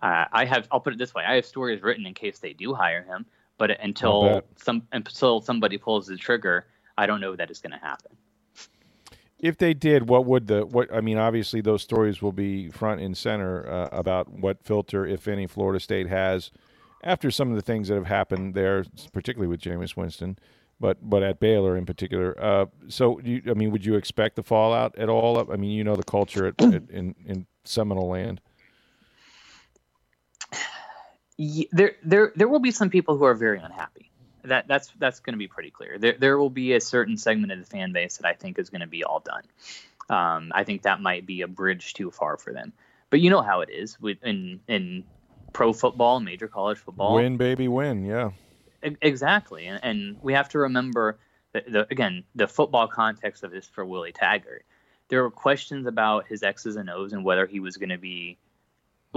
Uh, 0.01 0.25
I 0.31 0.45
have 0.45 0.67
I'll 0.71 0.79
put 0.79 0.93
it 0.93 0.99
this 0.99 1.13
way: 1.13 1.23
I 1.27 1.35
have 1.35 1.45
stories 1.45 1.81
written 1.81 2.05
in 2.05 2.13
case 2.13 2.39
they 2.39 2.53
do 2.53 2.73
hire 2.73 3.03
him, 3.03 3.25
but 3.57 3.71
until 3.81 4.41
some 4.57 4.83
until 4.91 5.41
somebody 5.41 5.77
pulls 5.77 6.07
the 6.07 6.17
trigger, 6.17 6.67
I 6.97 7.05
don't 7.05 7.21
know 7.21 7.35
that 7.35 7.49
it's 7.49 7.59
going 7.59 7.71
to 7.71 7.79
happen 7.79 8.15
if 9.39 9.57
they 9.57 9.73
did, 9.73 10.09
what 10.09 10.25
would 10.25 10.47
the 10.47 10.65
what? 10.65 10.93
I 10.93 11.01
mean, 11.01 11.17
obviously 11.17 11.61
those 11.61 11.83
stories 11.83 12.21
will 12.21 12.31
be 12.31 12.69
front 12.69 13.01
and 13.01 13.15
center 13.15 13.69
uh, 13.69 13.89
about 13.91 14.29
what 14.29 14.63
filter, 14.63 15.05
if 15.05 15.27
any, 15.27 15.45
Florida 15.45 15.79
State 15.79 16.07
has 16.07 16.51
after 17.03 17.29
some 17.29 17.49
of 17.49 17.55
the 17.55 17.61
things 17.61 17.87
that 17.87 17.95
have 17.95 18.07
happened 18.07 18.55
there, 18.55 18.83
particularly 19.13 19.47
with 19.47 19.61
Jameis 19.61 19.95
Winston, 19.95 20.39
but 20.79 20.97
but 21.07 21.21
at 21.21 21.39
Baylor 21.39 21.77
in 21.77 21.85
particular. 21.85 22.35
Uh, 22.43 22.65
so, 22.87 23.19
you, 23.19 23.43
I 23.47 23.53
mean, 23.53 23.71
would 23.71 23.85
you 23.85 23.95
expect 23.95 24.35
the 24.37 24.43
fallout 24.43 24.97
at 24.97 25.07
all? 25.07 25.51
I 25.51 25.55
mean, 25.55 25.71
you 25.71 25.83
know 25.83 25.95
the 25.95 26.03
culture 26.03 26.47
at, 26.47 26.61
at, 26.61 26.89
in 26.89 27.15
in 27.25 27.45
Seminole 27.63 28.09
Land. 28.09 28.41
There, 31.37 31.95
there, 32.03 32.31
there 32.35 32.47
will 32.47 32.59
be 32.59 32.71
some 32.71 32.89
people 32.89 33.17
who 33.17 33.25
are 33.25 33.35
very 33.35 33.59
unhappy 33.59 34.07
that 34.47 34.67
that's 34.67 34.91
that's 34.97 35.19
going 35.19 35.33
to 35.33 35.37
be 35.37 35.47
pretty 35.47 35.71
clear. 35.71 35.97
There 35.97 36.15
there 36.17 36.37
will 36.37 36.49
be 36.49 36.73
a 36.73 36.81
certain 36.81 37.17
segment 37.17 37.51
of 37.51 37.59
the 37.59 37.65
fan 37.65 37.91
base 37.91 38.17
that 38.17 38.27
I 38.27 38.33
think 38.33 38.57
is 38.57 38.69
going 38.69 38.81
to 38.81 38.87
be 38.87 39.03
all 39.03 39.19
done. 39.19 39.43
Um, 40.09 40.51
I 40.55 40.63
think 40.63 40.83
that 40.83 41.01
might 41.01 41.25
be 41.25 41.41
a 41.41 41.47
bridge 41.47 41.93
too 41.93 42.11
far 42.11 42.37
for 42.37 42.53
them. 42.53 42.73
But 43.09 43.19
you 43.19 43.29
know 43.29 43.41
how 43.41 43.61
it 43.61 43.69
is 43.69 43.99
with 43.99 44.23
in 44.23 44.61
in 44.67 45.03
pro 45.53 45.73
football, 45.73 46.19
major 46.19 46.47
college 46.47 46.77
football. 46.77 47.15
Win, 47.15 47.37
baby, 47.37 47.67
win. 47.67 48.05
Yeah. 48.05 48.31
Exactly, 49.01 49.65
and, 49.65 49.79
and 49.83 50.17
we 50.21 50.33
have 50.33 50.49
to 50.49 50.59
remember 50.59 51.17
that 51.53 51.69
the, 51.71 51.87
again 51.91 52.23
the 52.35 52.47
football 52.47 52.87
context 52.87 53.43
of 53.43 53.51
this 53.51 53.67
for 53.67 53.85
Willie 53.85 54.11
Taggart. 54.11 54.65
There 55.09 55.23
were 55.23 55.31
questions 55.31 55.87
about 55.87 56.27
his 56.27 56.43
X's 56.43 56.75
and 56.75 56.89
O's 56.89 57.13
and 57.13 57.23
whether 57.23 57.45
he 57.45 57.59
was 57.59 57.77
going 57.77 57.89
to 57.89 57.97
be 57.97 58.37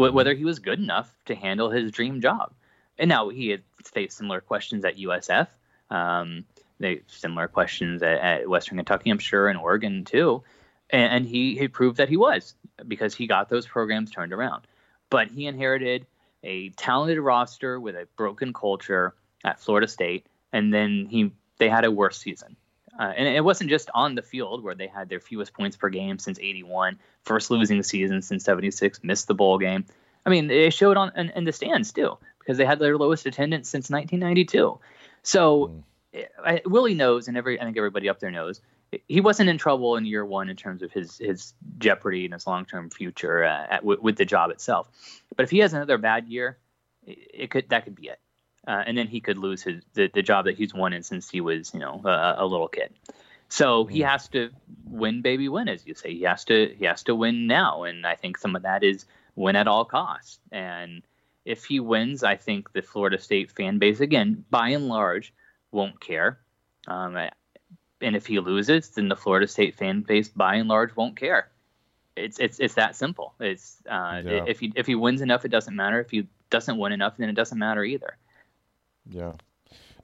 whether 0.01 0.35
he 0.35 0.45
was 0.45 0.59
good 0.59 0.79
enough 0.79 1.15
to 1.27 1.35
handle 1.35 1.71
his 1.71 1.91
dream 1.91 2.21
job. 2.21 2.53
And 2.99 3.09
now 3.09 3.29
he 3.29 3.49
had 3.49 3.63
faced 3.85 4.19
similar 4.19 4.41
questions 4.41 4.85
at 4.85 4.97
USF. 4.97 5.49
Um, 5.91 6.45
they 6.79 7.03
similar 7.07 7.49
questions 7.49 8.03
at, 8.03 8.19
at, 8.19 8.49
Western 8.49 8.79
Kentucky, 8.79 9.11
I'm 9.11 9.19
sure, 9.19 9.49
and 9.49 9.59
Oregon 9.59 10.05
too. 10.05 10.43
And, 10.89 11.13
and 11.13 11.27
he, 11.27 11.57
he 11.57 11.69
proved 11.69 11.99
that 11.99 12.09
he 12.09 12.17
was 12.17 12.55
because 12.87 13.15
he 13.15 13.27
got 13.27 13.49
those 13.49 13.67
programs 13.67 14.11
turned 14.11 14.33
around. 14.33 14.67
But 15.11 15.29
he 15.29 15.47
inherited 15.47 16.07
a 16.43 16.71
talented 16.71 17.19
roster 17.19 17.79
with 17.79 17.95
a 17.97 18.07
broken 18.17 18.53
culture 18.53 19.15
at 19.45 19.61
Florida 19.61 19.89
State, 19.89 20.27
and 20.53 20.73
then 20.73 21.07
he 21.11 21.33
they 21.59 21.69
had 21.69 21.85
a 21.85 21.91
worse 21.91 22.19
season. 22.19 22.57
Uh, 23.01 23.15
and 23.17 23.27
it 23.27 23.43
wasn't 23.43 23.71
just 23.71 23.89
on 23.95 24.15
the 24.15 24.21
field 24.21 24.63
where 24.63 24.75
they 24.75 24.87
had 24.87 25.09
their 25.09 25.21
fewest 25.21 25.55
points 25.55 25.75
per 25.75 25.89
game 25.89 26.19
since 26.19 26.39
81, 26.39 26.99
first 27.25 27.51
losing 27.51 27.83
season 27.83 28.21
since 28.21 28.45
76, 28.45 29.03
missed 29.03 29.27
the 29.27 29.35
bowl 29.35 29.57
game. 29.57 29.87
I 30.27 30.29
mean, 30.29 30.49
they 30.49 30.69
showed 30.69 30.99
on 30.99 31.11
in, 31.17 31.31
in 31.31 31.45
the 31.45 31.53
stands 31.53 31.95
too 31.95 32.19
because 32.39 32.59
they 32.59 32.67
had 32.67 32.79
their 32.79 32.99
lowest 32.99 33.25
attendance 33.25 33.71
since 33.71 33.89
1992. 33.89 34.79
So 35.23 35.83
mm. 36.15 36.27
I, 36.45 36.61
Willie 36.67 36.95
knows, 36.95 37.27
and 37.27 37.39
every 37.39 37.59
I 37.59 37.65
think 37.65 37.79
everybody 37.79 38.11
up 38.11 38.21
there 38.21 38.31
knows, 38.31 38.61
he 39.09 39.23
wasn't 39.23 39.49
in 39.49 39.57
trouble 39.57 39.97
in 39.97 40.05
year 40.05 40.27
one 40.27 40.51
in 40.51 40.57
terms 40.57 40.83
of 40.83 40.93
his 40.93 41.17
his 41.17 41.55
jeopardy 41.79 42.27
and 42.27 42.35
his 42.35 42.47
long 42.47 42.67
term 42.67 42.91
future 42.91 43.45
uh, 43.45 43.67
at, 43.71 43.85
with, 43.85 44.01
with, 44.01 44.17
the 44.17 44.27
job 44.27 44.51
itself. 44.51 44.89
But 45.35 45.45
if 45.45 45.51
he 45.51 45.61
has 45.61 45.73
another 45.73 45.97
bad 45.97 46.27
year, 46.27 46.59
it, 47.07 47.19
it 47.33 47.51
could 47.51 47.71
that 47.71 47.85
could 47.85 47.95
be 47.95 48.09
it, 48.09 48.21
uh, 48.67 48.83
and 48.87 48.97
then 48.97 49.07
he 49.07 49.21
could 49.21 49.39
lose 49.39 49.63
his 49.63 49.83
the, 49.95 50.11
the 50.13 50.23
job 50.23 50.45
that 50.45 50.57
he's 50.57 50.75
wanted 50.75 51.05
since 51.05 51.29
he 51.29 51.41
was 51.41 51.73
you 51.75 51.81
know 51.81 52.01
a, 52.05 52.37
a 52.39 52.47
little 52.47 52.69
kid. 52.69 52.93
So 53.49 53.85
he 53.85 54.01
has 54.01 54.29
to 54.29 54.51
win, 54.85 55.23
baby, 55.23 55.49
win, 55.49 55.69
as 55.69 55.85
you 55.85 55.95
say. 55.95 56.15
He 56.15 56.23
has 56.23 56.45
to 56.45 56.75
he 56.79 56.85
has 56.85 57.03
to 57.05 57.15
win 57.15 57.47
now, 57.49 57.83
and 57.83 58.07
I 58.07 58.15
think 58.15 58.39
some 58.39 58.55
of 58.55 58.63
that 58.63 58.85
is 58.85 59.07
win 59.35 59.57
at 59.57 59.67
all 59.67 59.85
costs. 59.85 60.39
And 60.53 61.03
if 61.45 61.65
he 61.65 61.81
wins, 61.81 62.23
I 62.23 62.37
think 62.37 62.73
the 62.73 62.83
Florida 62.83 63.19
State 63.19 63.51
fan 63.51 63.79
base, 63.79 64.01
again, 64.01 64.45
by 64.51 64.69
and 64.69 64.87
large, 64.89 65.35
won't 65.73 66.01
care. 66.01 66.39
Um, 66.87 67.17
and 68.01 68.17
if 68.17 68.27
he 68.27 68.39
loses, 68.39 68.91
then 68.91 69.09
the 69.09 69.17
Florida 69.17 69.49
State 69.49 69.77
fan 69.77 70.03
base, 70.03 70.29
by 70.29 70.55
and 70.55 70.69
large, 70.69 70.95
won't 70.95 71.17
care. 71.17 71.51
It's 72.17 72.39
it's 72.39 72.61
it's 72.61 72.75
that 72.75 72.95
simple. 72.95 73.35
It's 73.41 73.83
uh, 73.89 74.23
yeah. 74.25 74.45
if 74.47 74.61
he 74.61 74.73
if 74.77 74.87
he 74.87 74.95
wins 74.95 75.23
enough, 75.23 75.45
it 75.45 75.51
doesn't 75.51 75.75
matter. 75.75 76.01
If 76.01 76.11
he 76.11 76.29
doesn't 76.51 76.79
win 76.79 76.93
enough, 76.93 77.17
then 77.17 77.29
it 77.29 77.35
doesn't 77.35 77.59
matter 77.59 77.83
either. 77.83 78.17
Yeah. 79.11 79.33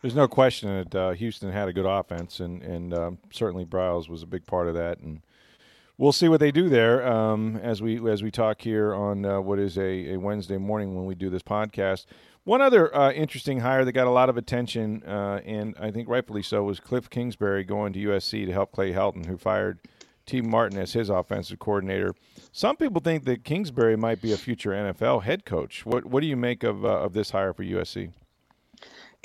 There's 0.03 0.14
no 0.14 0.29
question 0.29 0.69
that 0.69 0.95
uh, 0.95 1.11
Houston 1.12 1.51
had 1.53 1.69
a 1.69 1.73
good 1.73 1.87
offense, 1.87 2.40
and 2.40 2.62
and 2.62 2.95
um, 2.95 3.19
certainly 3.33 3.64
Briles 3.64 4.09
was 4.09 4.23
a 4.23 4.27
big 4.27 4.47
part 4.47 4.69
of 4.69 4.75
that. 4.75 4.99
And 4.99 5.23
we'll 5.99 6.12
see 6.12 6.29
what 6.29 6.40
they 6.40 6.53
do 6.53 6.69
there 6.69 7.07
um, 7.07 7.57
as 7.62 7.81
we 7.83 8.09
as 8.11 8.23
we 8.23 8.31
talk 8.31 8.61
here 8.61 8.95
on 8.95 9.25
uh, 9.25 9.40
what 9.40 9.59
is 9.59 9.79
a, 9.79 10.14
a, 10.14 10.16
Wednesday 10.16 10.59
morning 10.59 10.95
when 10.95 11.07
we 11.07 11.14
do 11.14 11.31
this 11.31 11.42
podcast. 11.42 12.07
One 12.45 12.61
other 12.61 12.95
uh, 12.95 13.11
interesting 13.11 13.61
hire 13.61 13.85
that 13.85 13.92
got 13.92 14.07
a 14.07 14.11
lot 14.11 14.29
of 14.29 14.37
attention, 14.37 15.03
uh, 15.05 15.40
and 15.45 15.75
I 15.81 15.90
think 15.90 16.09
rightfully 16.09 16.42
so, 16.42 16.62
was 16.62 16.79
Cliff 16.79 17.11
Kingsbury 17.11 17.64
going 17.64 17.92
to 17.95 17.99
USC 17.99 18.47
to 18.47 18.53
help 18.53 18.71
Clay 18.71 18.92
Helton, 18.92 19.27
who 19.27 19.37
fired 19.37 19.81
Tee 20.27 20.42
Martin 20.42 20.79
as 20.79 20.92
his 20.92 21.09
offensive 21.09 21.59
coordinator. 21.59 22.14
Some 22.53 22.77
people 22.77 23.01
think 23.01 23.25
that 23.25 23.42
Kingsbury 23.42 23.97
might 23.97 24.23
be 24.23 24.33
a 24.33 24.37
future 24.37 24.71
NFL 24.71 25.25
head 25.25 25.45
coach. 25.45 25.85
What 25.85 26.07
what 26.07 26.21
do 26.21 26.27
you 26.27 26.37
make 26.37 26.62
of 26.62 26.85
uh, 26.85 27.01
of 27.01 27.14
this 27.14 27.31
hire 27.31 27.53
for 27.53 27.64
USC? 27.64 28.12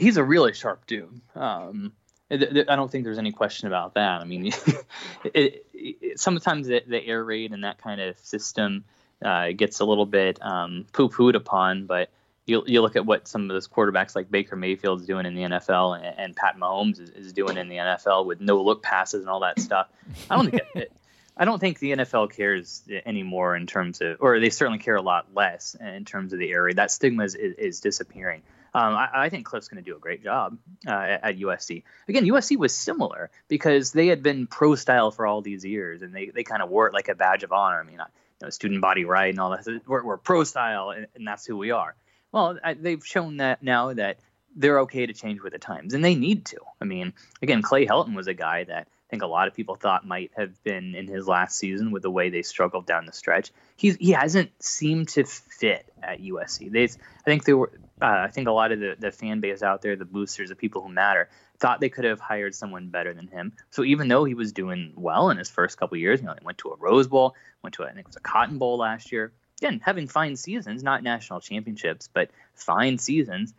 He's 0.02 0.18
a 0.18 0.24
really 0.24 0.54
sharp 0.54 0.88
dude. 0.88 1.22
Um, 1.36 1.94
I 2.32 2.76
don't 2.76 2.90
think 2.90 3.04
there's 3.04 3.18
any 3.18 3.32
question 3.32 3.68
about 3.68 3.94
that. 3.96 4.22
I 4.22 4.24
mean, 4.24 4.52
it, 5.34 5.66
it, 5.74 6.20
sometimes 6.20 6.68
the, 6.68 6.82
the, 6.88 7.06
air 7.06 7.24
raid 7.24 7.52
and 7.52 7.66
that 7.66 7.78
kind 7.78 8.00
of 8.02 8.18
system 8.20 8.86
uh, 9.24 9.52
gets 9.52 9.80
a 9.80 9.86
little 9.86 10.06
bit 10.06 10.42
um, 10.42 10.86
poo-pooed 10.94 11.36
upon, 11.36 11.86
but 11.86 12.10
you, 12.46 12.64
you 12.66 12.82
look 12.82 12.96
at 12.96 13.06
what 13.06 13.28
some 13.28 13.44
of 13.44 13.50
those 13.50 13.68
quarterbacks 13.68 14.16
like 14.16 14.32
Baker 14.32 14.56
Mayfield's 14.56 15.06
doing 15.06 15.26
in 15.26 15.36
the 15.36 15.42
NFL 15.42 15.98
and, 15.98 16.20
and 16.20 16.36
Pat 16.36 16.58
Mahomes 16.58 17.00
is, 17.00 17.10
is, 17.12 17.34
doing 17.34 17.58
in 17.58 17.68
the 17.70 17.76
NFL 17.76 18.26
with 18.26 18.42
no 18.42 18.62
look 18.62 18.82
passes 18.82 19.22
and 19.22 19.30
all 19.30 19.42
that 19.42 19.60
stuff. 19.60 19.88
I 20.30 20.38
don't 20.38 20.50
think 20.50 20.64
it, 20.74 20.92
I 21.38 21.46
don't 21.46 21.60
think 21.60 21.80
the 21.80 21.92
NFL 21.92 22.32
cares 22.32 22.84
anymore 23.06 23.56
in 23.56 23.68
terms 23.68 24.02
of, 24.02 24.18
or 24.20 24.40
they 24.40 24.50
certainly 24.50 24.80
care 24.80 24.96
a 24.96 25.02
lot 25.02 25.28
less 25.34 25.76
in 25.80 26.06
terms 26.06 26.34
of 26.34 26.40
the 26.40 26.52
air 26.52 26.64
raid. 26.64 26.78
That 26.78 26.92
stigma 26.92 27.24
is, 27.24 27.36
is, 27.36 27.56
is 27.56 27.80
disappearing. 27.80 28.42
Um, 28.74 28.96
I, 28.96 29.10
I, 29.14 29.30
think 29.30 29.46
Cliff's 29.46 29.68
going 29.68 29.84
to 29.84 29.90
do 29.90 29.98
a 29.98 30.00
great 30.00 30.24
job 30.24 30.58
uh, 30.88 30.92
at, 30.92 31.24
at, 31.24 31.38
USC. 31.40 31.84
Again, 32.08 32.24
USC 32.26 32.58
was 32.58 32.74
similar 32.74 33.30
because 33.50 33.92
they 33.92 34.08
had 34.08 34.24
been 34.24 34.48
pro 34.48 34.76
style 34.76 35.12
for 35.12 35.28
all 35.28 35.42
these 35.42 35.66
years, 35.66 36.02
and 36.02 36.16
they, 36.16 36.28
they 36.28 36.44
kind 36.44 36.62
of 36.62 36.70
wore 36.70 36.88
it 36.88 36.94
like 36.94 37.10
a 37.10 37.16
badge 37.16 37.44
of 37.44 37.52
honor. 37.52 37.82
I 37.82 37.84
mean, 37.84 37.94
you 37.94 37.98
know, 38.42 38.50
student 38.50 38.82
body 38.82 39.04
right 39.04 39.30
and 39.30 39.40
all 39.40 39.50
that. 39.50 39.82
We're, 39.86 40.06
we're 40.06 40.18
pro 40.18 40.46
style, 40.46 40.92
and, 40.92 41.08
and, 41.16 41.28
that's 41.28 41.46
who 41.46 41.58
we 41.58 41.72
are. 41.72 41.96
Well, 42.32 42.58
I, 42.64 42.76
they've 42.76 43.06
shown 43.06 43.38
that 43.38 43.62
now 43.62 43.94
that 43.94 44.20
they're 44.56 44.80
okay 44.82 45.06
to 45.06 45.14
change 45.14 45.42
with 45.42 45.52
the 45.52 45.60
times, 45.60 45.94
and 45.94 46.04
they 46.04 46.16
need 46.16 46.46
to. 46.46 46.60
I 46.80 46.86
mean, 46.86 47.12
again, 47.42 47.62
Clay 47.62 47.86
Helton 47.86 48.16
was 48.16 48.28
a 48.28 48.34
guy 48.34 48.64
that 48.64 48.88
I 48.88 49.10
think 49.10 49.24
a 49.24 49.28
lot 49.28 49.50
of 49.50 49.54
people 49.54 49.76
thought 49.76 50.08
might 50.08 50.32
have 50.38 50.64
been 50.64 50.96
in 50.96 51.08
his 51.08 51.28
last 51.28 51.58
season 51.58 51.92
with 51.92 52.04
the 52.04 52.12
way 52.12 52.30
they 52.30 52.42
struggled 52.42 52.86
down 52.86 53.06
the 53.06 53.12
stretch. 53.12 53.52
He's 53.76 53.98
he 53.98 54.12
hasn't 54.12 54.52
seemed 54.64 55.10
to 55.10 55.26
fit 55.26 55.86
at 56.02 56.22
USC. 56.22 56.72
They, 56.72 56.86
I 56.86 57.26
think 57.26 57.44
they 57.44 57.54
were 57.54 57.72
uh, 58.02 58.26
I 58.26 58.30
think 58.30 58.48
a 58.48 58.52
lot 58.52 58.72
of 58.72 58.80
the, 58.80 58.96
the 58.98 59.12
fan 59.12 59.40
base 59.40 59.62
out 59.62 59.82
there, 59.82 59.96
the 59.96 60.06
boosters, 60.06 60.50
the 60.50 60.56
people 60.56 60.82
who 60.82 60.90
matter, 60.90 61.30
thought 61.60 61.80
they 61.80 61.90
could 61.90 62.06
have 62.06 62.20
hired 62.20 62.56
someone 62.56 62.90
better 62.90 63.14
than 63.14 63.28
him. 63.28 63.54
So 63.70 63.84
even 63.84 64.08
though 64.08 64.24
he 64.24 64.34
was 64.34 64.52
doing 64.52 64.94
well 64.96 65.30
in 65.30 65.38
his 65.38 65.50
first 65.50 65.78
couple 65.78 65.98
years, 65.98 66.20
you 66.20 66.26
know, 66.26 66.34
he 66.38 66.44
went 66.44 66.58
to 66.60 66.70
a 66.70 66.76
Rose 66.78 67.08
Bowl, 67.08 67.36
went 67.62 67.76
to 67.76 67.84
a, 67.84 67.86
I 67.86 67.90
think 67.90 68.06
it 68.06 68.08
was 68.08 68.16
a 68.16 68.22
Cotton 68.22 68.58
Bowl 68.58 68.78
last 68.78 69.12
year. 69.12 69.32
Again, 69.62 69.80
having 69.84 70.08
fine 70.08 70.36
seasons, 70.36 70.82
not 70.82 71.04
national 71.04 71.40
championships, 71.40 72.10
but 72.12 72.32
fine 72.56 72.98
seasons. 72.98 73.54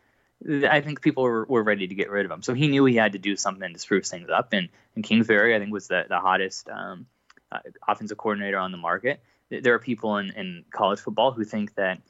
I 0.45 0.81
think 0.81 1.01
people 1.01 1.23
were, 1.23 1.45
were 1.45 1.63
ready 1.63 1.87
to 1.87 1.95
get 1.95 2.11
rid 2.11 2.25
of 2.25 2.33
him. 2.33 2.43
So 2.43 2.55
he 2.55 2.67
knew 2.67 2.85
he 2.85 2.97
had 2.97 3.13
to 3.13 3.19
do 3.19 3.37
something 3.37 3.73
to 3.73 3.79
spruce 3.79 4.11
things 4.11 4.29
up. 4.29 4.53
And, 4.53 4.69
and 4.97 5.05
Kingsbury, 5.05 5.55
I 5.55 5.61
think, 5.61 5.73
was 5.73 5.87
the, 5.87 6.05
the 6.09 6.19
hottest 6.19 6.69
um, 6.69 7.07
uh, 7.53 7.61
offensive 7.87 8.19
coordinator 8.19 8.59
on 8.59 8.73
the 8.73 8.79
market. 8.79 9.23
There 9.51 9.75
are 9.75 9.79
people 9.79 10.17
in, 10.17 10.31
in 10.33 10.65
college 10.73 10.99
football 10.99 11.31
who 11.31 11.45
think 11.45 11.75
that 11.77 12.01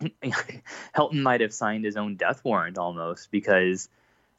Helton 0.96 1.22
might 1.22 1.40
have 1.40 1.52
signed 1.52 1.84
his 1.84 1.96
own 1.96 2.16
death 2.16 2.42
warrant 2.44 2.78
almost 2.78 3.30
because 3.30 3.88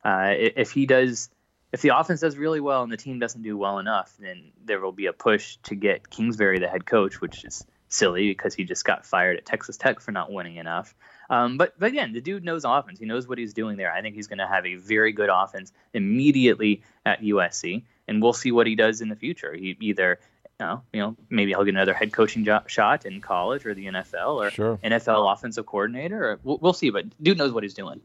uh, 0.03 0.33
if 0.33 0.71
he 0.71 0.85
does, 0.85 1.29
if 1.71 1.81
the 1.81 1.97
offense 1.97 2.21
does 2.21 2.37
really 2.37 2.59
well 2.59 2.83
and 2.83 2.91
the 2.91 2.97
team 2.97 3.19
doesn't 3.19 3.43
do 3.43 3.57
well 3.57 3.79
enough, 3.79 4.15
then 4.19 4.51
there 4.65 4.79
will 4.79 4.91
be 4.91 5.05
a 5.05 5.13
push 5.13 5.57
to 5.63 5.75
get 5.75 6.09
Kingsbury 6.09 6.59
the 6.59 6.67
head 6.67 6.85
coach, 6.85 7.21
which 7.21 7.45
is 7.45 7.65
silly 7.89 8.29
because 8.29 8.55
he 8.55 8.63
just 8.63 8.85
got 8.85 9.05
fired 9.05 9.37
at 9.37 9.45
Texas 9.45 9.77
Tech 9.77 9.99
for 9.99 10.11
not 10.11 10.31
winning 10.31 10.55
enough. 10.55 10.95
Um, 11.29 11.57
but, 11.57 11.77
but 11.79 11.87
again, 11.87 12.13
the 12.13 12.21
dude 12.21 12.43
knows 12.43 12.65
offense. 12.65 12.99
He 12.99 13.05
knows 13.05 13.27
what 13.27 13.37
he's 13.37 13.53
doing 13.53 13.77
there. 13.77 13.91
I 13.91 14.01
think 14.01 14.15
he's 14.15 14.27
going 14.27 14.39
to 14.39 14.47
have 14.47 14.65
a 14.65 14.75
very 14.75 15.11
good 15.11 15.29
offense 15.31 15.71
immediately 15.93 16.83
at 17.05 17.21
USC, 17.21 17.83
and 18.07 18.21
we'll 18.21 18.33
see 18.33 18.51
what 18.51 18.67
he 18.67 18.75
does 18.75 19.01
in 19.01 19.09
the 19.09 19.15
future. 19.15 19.53
He 19.53 19.77
either 19.79 20.19
know, 20.61 20.81
you 20.93 20.99
know, 21.01 21.15
maybe 21.29 21.51
he'll 21.51 21.63
get 21.63 21.75
another 21.75 21.93
head 21.93 22.13
coaching 22.13 22.45
job, 22.45 22.69
shot 22.69 23.05
in 23.05 23.21
college 23.21 23.65
or 23.65 23.73
the 23.73 23.87
NFL 23.87 24.35
or 24.35 24.49
sure. 24.49 24.79
NFL 24.83 25.31
offensive 25.33 25.65
coordinator. 25.65 26.31
Or 26.31 26.39
we'll, 26.43 26.57
we'll, 26.59 26.73
see, 26.73 26.89
but 26.89 27.05
dude 27.21 27.37
knows 27.37 27.51
what 27.51 27.63
he's 27.63 27.73
doing. 27.73 28.01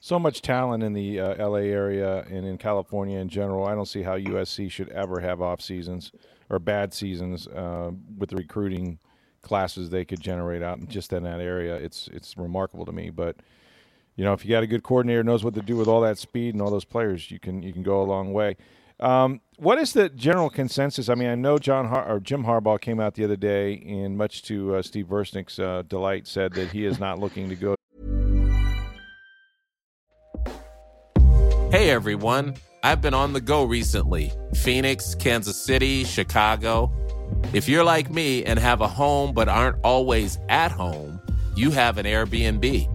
So 0.00 0.18
much 0.18 0.42
talent 0.42 0.82
in 0.82 0.92
the 0.92 1.20
uh, 1.20 1.48
LA 1.48 1.58
area 1.58 2.22
and 2.22 2.44
in 2.44 2.58
California 2.58 3.18
in 3.18 3.28
general. 3.28 3.66
I 3.66 3.74
don't 3.74 3.86
see 3.86 4.02
how 4.02 4.18
USC 4.18 4.70
should 4.70 4.88
ever 4.90 5.20
have 5.20 5.40
off 5.40 5.60
seasons 5.60 6.10
or 6.50 6.58
bad 6.58 6.92
seasons 6.92 7.46
uh, 7.46 7.92
with 8.18 8.30
the 8.30 8.36
recruiting 8.36 8.98
classes 9.42 9.90
they 9.90 10.04
could 10.04 10.20
generate 10.20 10.62
out 10.62 10.88
just 10.88 11.12
in 11.12 11.22
that 11.22 11.40
area. 11.40 11.76
It's 11.76 12.08
it's 12.12 12.36
remarkable 12.36 12.84
to 12.84 12.92
me, 12.92 13.10
but 13.10 13.36
you 14.16 14.24
know, 14.24 14.32
if 14.32 14.44
you 14.44 14.50
got 14.50 14.62
a 14.62 14.66
good 14.66 14.82
coordinator 14.82 15.22
knows 15.24 15.42
what 15.42 15.54
to 15.54 15.62
do 15.62 15.76
with 15.76 15.88
all 15.88 16.02
that 16.02 16.18
speed 16.18 16.54
and 16.54 16.62
all 16.62 16.70
those 16.70 16.84
players, 16.84 17.30
you 17.30 17.38
can 17.38 17.62
you 17.62 17.72
can 17.72 17.82
go 17.82 18.02
a 18.02 18.04
long 18.04 18.32
way. 18.32 18.56
Um, 19.00 19.40
what 19.56 19.78
is 19.78 19.92
the 19.92 20.08
general 20.08 20.50
consensus? 20.50 21.08
I 21.08 21.14
mean, 21.14 21.28
I 21.28 21.34
know 21.34 21.58
John 21.58 21.88
Har- 21.88 22.08
or 22.08 22.20
Jim 22.20 22.44
Harbaugh 22.44 22.80
came 22.80 23.00
out 23.00 23.14
the 23.14 23.24
other 23.24 23.36
day, 23.36 23.82
and 23.86 24.16
much 24.16 24.42
to 24.44 24.76
uh, 24.76 24.82
Steve 24.82 25.06
Versnick's 25.06 25.58
uh, 25.58 25.82
delight, 25.88 26.26
said 26.26 26.52
that 26.54 26.70
he 26.70 26.84
is 26.84 26.98
not 26.98 27.18
looking 27.18 27.48
to 27.48 27.56
go. 27.56 27.74
Hey 31.70 31.88
everyone, 31.90 32.54
I've 32.82 33.00
been 33.00 33.14
on 33.14 33.32
the 33.32 33.40
go 33.40 33.64
recently: 33.64 34.32
Phoenix, 34.54 35.14
Kansas 35.14 35.56
City, 35.64 36.04
Chicago. 36.04 36.92
If 37.52 37.68
you're 37.68 37.84
like 37.84 38.10
me 38.10 38.44
and 38.44 38.58
have 38.58 38.82
a 38.82 38.88
home 38.88 39.32
but 39.32 39.48
aren't 39.48 39.76
always 39.82 40.38
at 40.48 40.70
home, 40.70 41.20
you 41.56 41.70
have 41.70 41.98
an 41.98 42.04
Airbnb. 42.04 42.91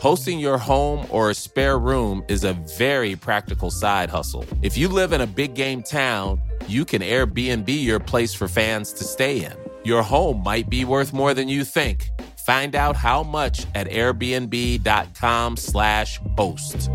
Hosting 0.00 0.40
your 0.40 0.56
home 0.56 1.06
or 1.10 1.28
a 1.28 1.34
spare 1.34 1.78
room 1.78 2.24
is 2.26 2.42
a 2.42 2.54
very 2.78 3.16
practical 3.16 3.70
side 3.70 4.08
hustle. 4.08 4.46
If 4.62 4.78
you 4.78 4.88
live 4.88 5.12
in 5.12 5.20
a 5.20 5.26
big 5.26 5.52
game 5.52 5.82
town, 5.82 6.40
you 6.66 6.86
can 6.86 7.02
Airbnb 7.02 7.68
your 7.68 8.00
place 8.00 8.32
for 8.32 8.48
fans 8.48 8.94
to 8.94 9.04
stay 9.04 9.44
in. 9.44 9.52
Your 9.84 10.02
home 10.02 10.42
might 10.42 10.70
be 10.70 10.86
worth 10.86 11.12
more 11.12 11.34
than 11.34 11.50
you 11.50 11.64
think. 11.64 12.08
Find 12.46 12.74
out 12.74 12.96
how 12.96 13.22
much 13.22 13.66
at 13.74 13.88
airbnb.com/slash 13.88 16.20
boast. 16.34 16.90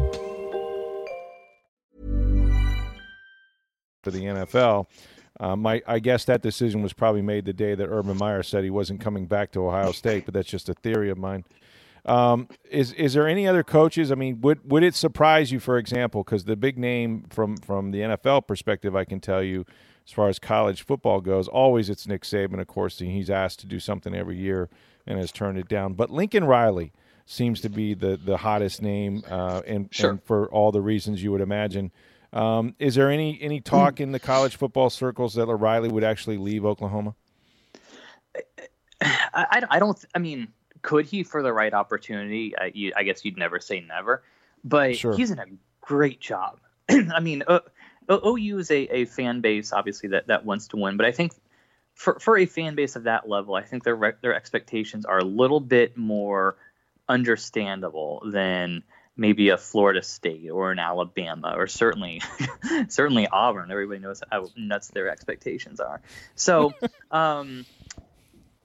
For 4.04 4.10
the 4.10 4.24
NFL. 4.24 4.88
Um, 5.40 5.68
I 5.68 6.00
guess 6.00 6.26
that 6.26 6.42
decision 6.42 6.82
was 6.82 6.94
probably 6.94 7.22
made 7.22 7.46
the 7.46 7.54
day 7.54 7.76
that 7.76 7.88
Urban 7.88 8.18
Meyer 8.18 8.42
said 8.42 8.64
he 8.64 8.72
wasn't 8.72 9.00
coming 9.00 9.28
back 9.28 9.52
to 9.52 9.68
Ohio 9.68 9.92
State, 9.92 10.26
but 10.26 10.34
that's 10.34 10.50
just 10.50 10.70
a 10.70 10.74
theory 10.74 11.12
of 11.12 11.20
mine. 11.20 11.44
Um, 12.06 12.48
is 12.70 12.92
is 12.94 13.14
there 13.14 13.28
any 13.28 13.48
other 13.48 13.64
coaches? 13.64 14.12
I 14.12 14.16
mean, 14.16 14.42
would 14.42 14.70
would 14.70 14.84
it 14.84 14.96
surprise 14.96 15.52
you, 15.52 15.60
for 15.60 15.78
example, 15.78 16.24
because 16.24 16.46
the 16.46 16.56
big 16.56 16.78
name 16.78 17.26
from 17.30 17.58
from 17.58 17.92
the 17.92 18.00
NFL 18.00 18.48
perspective, 18.48 18.96
I 18.96 19.06
can 19.06 19.20
tell 19.20 19.42
you, 19.42 19.66
as 20.06 20.12
far 20.14 20.30
as 20.30 20.38
college 20.38 20.84
football 20.84 21.20
goes, 21.20 21.48
always 21.48 21.90
it's 21.90 22.08
Nick 22.08 22.22
Saban. 22.22 22.60
Of 22.60 22.68
course, 22.68 23.00
he's 23.00 23.30
asked 23.30 23.60
to 23.62 23.66
do 23.66 23.80
something 23.80 24.14
every 24.14 24.38
year 24.38 24.70
and 25.08 25.18
has 25.18 25.32
turned 25.32 25.58
it 25.58 25.68
down. 25.68 25.94
But 25.94 26.12
Lincoln 26.12 26.44
Riley 26.44 26.94
seems 27.26 27.60
to 27.62 27.70
be 27.70 27.96
the 27.96 28.18
the 28.18 28.38
hottest 28.38 28.82
name, 28.82 29.24
uh, 29.28 29.62
and, 29.66 29.90
sure. 29.92 30.12
and 30.12 30.24
for 30.24 30.48
all 30.52 30.72
the 30.72 30.82
reasons 30.82 31.24
you 31.24 31.32
would 31.32 31.42
imagine. 31.42 31.92
Um, 32.34 32.76
is 32.80 32.96
there 32.96 33.10
any 33.10 33.40
any 33.42 33.62
talk 33.62 34.00
in 34.00 34.12
the 34.12 34.20
college 34.20 34.58
football 34.58 34.90
circles 34.90 35.34
that 35.36 35.48
Riley 35.48 35.90
would 35.90 36.04
actually 36.04 36.38
leave 36.38 36.66
Oklahoma? 36.66 37.16
I, 39.02 39.64
I 39.70 39.80
don't. 39.80 40.04
I 40.14 40.20
mean, 40.20 40.50
could 40.86 41.08
he 41.08 41.24
for 41.24 41.42
the 41.42 41.52
right 41.52 41.74
opportunity? 41.74 42.56
I, 42.56 42.72
you, 42.74 42.94
I 42.96 43.04
guess 43.04 43.26
you'd 43.26 43.38
never 43.38 43.60
say 43.60 43.80
never, 43.80 44.22
but 44.64 44.96
sure. 44.96 45.18
he's 45.18 45.32
in 45.32 45.40
a 45.40 45.46
great 45.82 46.22
job. 46.22 46.60
I 46.90 47.20
mean, 47.22 47.44
uh, 47.48 47.62
OU 48.08 48.60
is 48.60 48.70
a, 48.70 48.96
a 48.96 49.06
fan 49.06 49.42
base 49.42 49.74
obviously 49.74 50.10
that, 50.10 50.28
that 50.28 50.46
wants 50.46 50.68
to 50.70 50.78
win, 50.78 50.96
but 50.96 51.08
I 51.08 51.12
think 51.12 51.34
for 51.96 52.20
for 52.20 52.38
a 52.38 52.46
fan 52.46 52.76
base 52.76 52.96
of 52.96 53.04
that 53.04 53.28
level, 53.28 53.56
I 53.56 53.64
think 53.64 53.84
their 53.84 54.18
their 54.22 54.36
expectations 54.36 55.06
are 55.06 55.18
a 55.18 55.24
little 55.24 55.60
bit 55.60 55.98
more 55.98 56.56
understandable 57.10 58.22
than 58.32 58.84
maybe 59.18 59.50
a 59.50 59.58
Florida 59.58 60.04
State 60.04 60.52
or 60.52 60.72
an 60.72 60.78
Alabama 60.78 61.56
or 61.58 61.66
certainly 61.66 62.22
certainly 62.90 63.28
Auburn. 63.28 63.72
Everybody 63.72 64.02
knows 64.02 64.22
how 64.32 64.50
nuts 64.56 64.90
their 64.90 65.10
expectations 65.10 65.80
are. 65.80 66.02
So 66.36 66.74
um, 67.12 67.66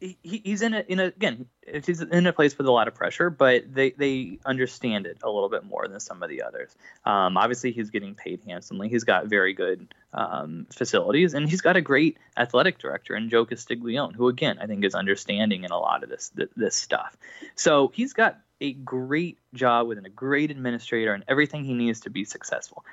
he, 0.00 0.16
he's 0.22 0.62
in 0.62 0.74
a 0.74 0.80
in 0.88 0.98
a 0.98 1.04
again 1.04 1.46
he's 1.84 2.00
in 2.00 2.26
a 2.26 2.32
place 2.32 2.56
with 2.56 2.66
a 2.66 2.72
lot 2.72 2.88
of 2.88 2.94
pressure, 2.94 3.30
but 3.30 3.72
they 3.72 3.90
they 3.90 4.38
understand 4.44 5.06
it 5.06 5.18
a 5.22 5.30
little 5.30 5.48
bit 5.48 5.64
more 5.64 5.86
than 5.86 6.00
some 6.00 6.22
of 6.22 6.30
the 6.30 6.42
others. 6.42 6.74
Um, 7.04 7.36
obviously, 7.36 7.72
he's 7.72 7.90
getting 7.90 8.14
paid 8.14 8.40
handsomely. 8.46 8.88
He's 8.88 9.04
got 9.04 9.26
very 9.26 9.52
good 9.52 9.92
um, 10.12 10.66
facilities, 10.70 11.34
and 11.34 11.48
he's 11.48 11.60
got 11.60 11.76
a 11.76 11.80
great 11.80 12.18
athletic 12.36 12.78
director 12.78 13.14
in 13.14 13.28
Joe 13.28 13.44
Castiglione, 13.44 14.14
who 14.14 14.28
again 14.28 14.58
I 14.60 14.66
think 14.66 14.84
is 14.84 14.94
understanding 14.94 15.64
in 15.64 15.70
a 15.70 15.78
lot 15.78 16.02
of 16.02 16.08
this 16.08 16.32
this 16.56 16.74
stuff. 16.74 17.16
So 17.54 17.92
he's 17.94 18.14
got 18.14 18.38
a 18.60 18.72
great 18.72 19.38
job 19.54 19.86
with 19.86 19.98
a 20.04 20.08
great 20.08 20.50
administrator 20.50 21.14
and 21.14 21.24
everything 21.28 21.64
he 21.64 21.74
needs 21.74 22.00
to 22.00 22.10
be 22.10 22.24
successful 22.24 22.84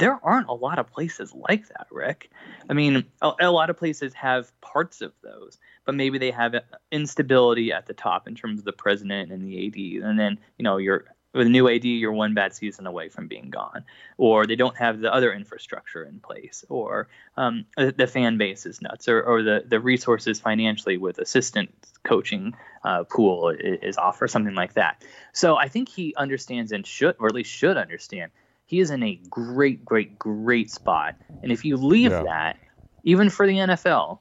there 0.00 0.18
aren't 0.24 0.48
a 0.48 0.54
lot 0.54 0.78
of 0.78 0.86
places 0.88 1.32
like 1.34 1.68
that, 1.68 1.86
Rick. 1.90 2.30
I 2.68 2.72
mean, 2.72 3.04
a, 3.20 3.32
a, 3.42 3.50
lot 3.50 3.70
of 3.70 3.76
places 3.76 4.14
have 4.14 4.50
parts 4.62 5.02
of 5.02 5.12
those, 5.22 5.58
but 5.84 5.94
maybe 5.94 6.18
they 6.18 6.30
have 6.30 6.54
instability 6.90 7.70
at 7.70 7.86
the 7.86 7.94
top 7.94 8.26
in 8.26 8.34
terms 8.34 8.58
of 8.58 8.64
the 8.64 8.72
president 8.72 9.30
and 9.30 9.44
the 9.44 9.66
AD, 9.66 10.08
and 10.08 10.18
then 10.18 10.38
you 10.58 10.64
know 10.64 10.78
you're 10.78 11.04
with 11.32 11.46
a 11.46 11.50
new 11.50 11.68
AD, 11.68 11.84
you're 11.84 12.12
one 12.12 12.34
bad 12.34 12.54
season 12.54 12.86
away 12.86 13.08
from 13.08 13.28
being 13.28 13.50
gone, 13.50 13.84
or 14.16 14.46
they 14.46 14.56
don't 14.56 14.76
have 14.76 15.00
the 15.00 15.12
other 15.14 15.32
infrastructure 15.32 16.02
in 16.02 16.18
place, 16.18 16.64
or 16.68 17.08
um, 17.36 17.66
the 17.76 18.06
fan 18.06 18.36
base 18.38 18.66
is 18.66 18.82
nuts, 18.82 19.06
or, 19.06 19.22
or 19.22 19.42
the 19.42 19.64
the 19.66 19.80
resources 19.80 20.40
financially 20.40 20.96
with 20.96 21.18
assistant 21.18 21.72
coaching 22.04 22.54
uh, 22.84 23.04
pool 23.04 23.50
is, 23.50 23.78
is 23.82 23.98
off, 23.98 24.20
or 24.22 24.28
something 24.28 24.54
like 24.54 24.74
that. 24.74 25.04
So 25.34 25.56
I 25.56 25.68
think 25.68 25.90
he 25.90 26.14
understands 26.16 26.72
and 26.72 26.86
should, 26.86 27.16
or 27.18 27.28
at 27.28 27.34
least 27.34 27.52
should 27.52 27.76
understand 27.76 28.32
he 28.70 28.78
is 28.78 28.92
in 28.92 29.02
a 29.02 29.18
great, 29.28 29.84
great, 29.84 30.16
great 30.16 30.70
spot. 30.70 31.16
And 31.42 31.50
if 31.50 31.64
you 31.64 31.76
leave 31.76 32.12
yeah. 32.12 32.22
that, 32.22 32.56
even 33.02 33.28
for 33.28 33.44
the 33.44 33.54
NFL, 33.54 34.20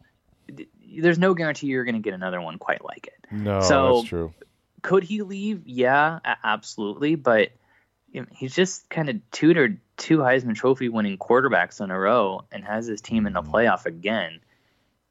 there's 0.97 1.19
no 1.19 1.35
guarantee 1.35 1.67
you're 1.67 1.83
going 1.83 1.93
to 1.93 2.01
get 2.01 2.15
another 2.15 2.41
one 2.41 2.57
quite 2.57 2.83
like 2.83 3.05
it. 3.05 3.31
No, 3.31 3.61
so, 3.61 3.97
that's 3.97 4.07
true. 4.07 4.33
Could 4.81 5.03
he 5.03 5.21
leave? 5.21 5.67
Yeah, 5.67 6.17
absolutely. 6.43 7.13
But 7.13 7.51
he's 8.31 8.55
just 8.55 8.89
kind 8.89 9.09
of 9.09 9.17
tutored 9.29 9.81
two 9.97 10.17
Heisman 10.17 10.55
Trophy 10.55 10.89
winning 10.89 11.19
quarterbacks 11.19 11.79
in 11.79 11.91
a 11.91 11.99
row 11.99 12.43
and 12.51 12.65
has 12.65 12.87
his 12.87 13.01
team 13.01 13.27
in 13.27 13.33
the 13.33 13.43
mm-hmm. 13.43 13.53
playoff 13.53 13.85
again. 13.85 14.39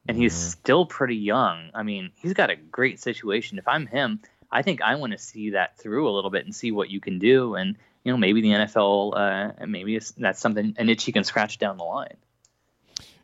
And 0.08 0.16
he's 0.16 0.34
mm-hmm. 0.34 0.48
still 0.48 0.84
pretty 0.84 1.14
young. 1.14 1.70
I 1.74 1.84
mean, 1.84 2.10
he's 2.16 2.32
got 2.32 2.50
a 2.50 2.56
great 2.56 2.98
situation. 2.98 3.58
If 3.58 3.68
I'm 3.68 3.86
him, 3.86 4.18
I 4.50 4.62
think 4.62 4.82
I 4.82 4.96
want 4.96 5.12
to 5.12 5.18
see 5.18 5.50
that 5.50 5.78
through 5.78 6.10
a 6.10 6.12
little 6.12 6.30
bit 6.30 6.44
and 6.44 6.52
see 6.52 6.72
what 6.72 6.90
you 6.90 7.00
can 7.00 7.20
do. 7.20 7.54
And 7.54 7.76
you 8.08 8.14
know, 8.14 8.18
maybe 8.18 8.40
the 8.40 8.48
NFL, 8.48 9.12
uh, 9.60 9.66
maybe 9.66 10.00
that's 10.16 10.40
something 10.40 10.74
an 10.78 10.88
itch 10.88 11.04
he 11.04 11.12
can 11.12 11.24
scratch 11.24 11.58
down 11.58 11.76
the 11.76 11.84
line. 11.84 12.16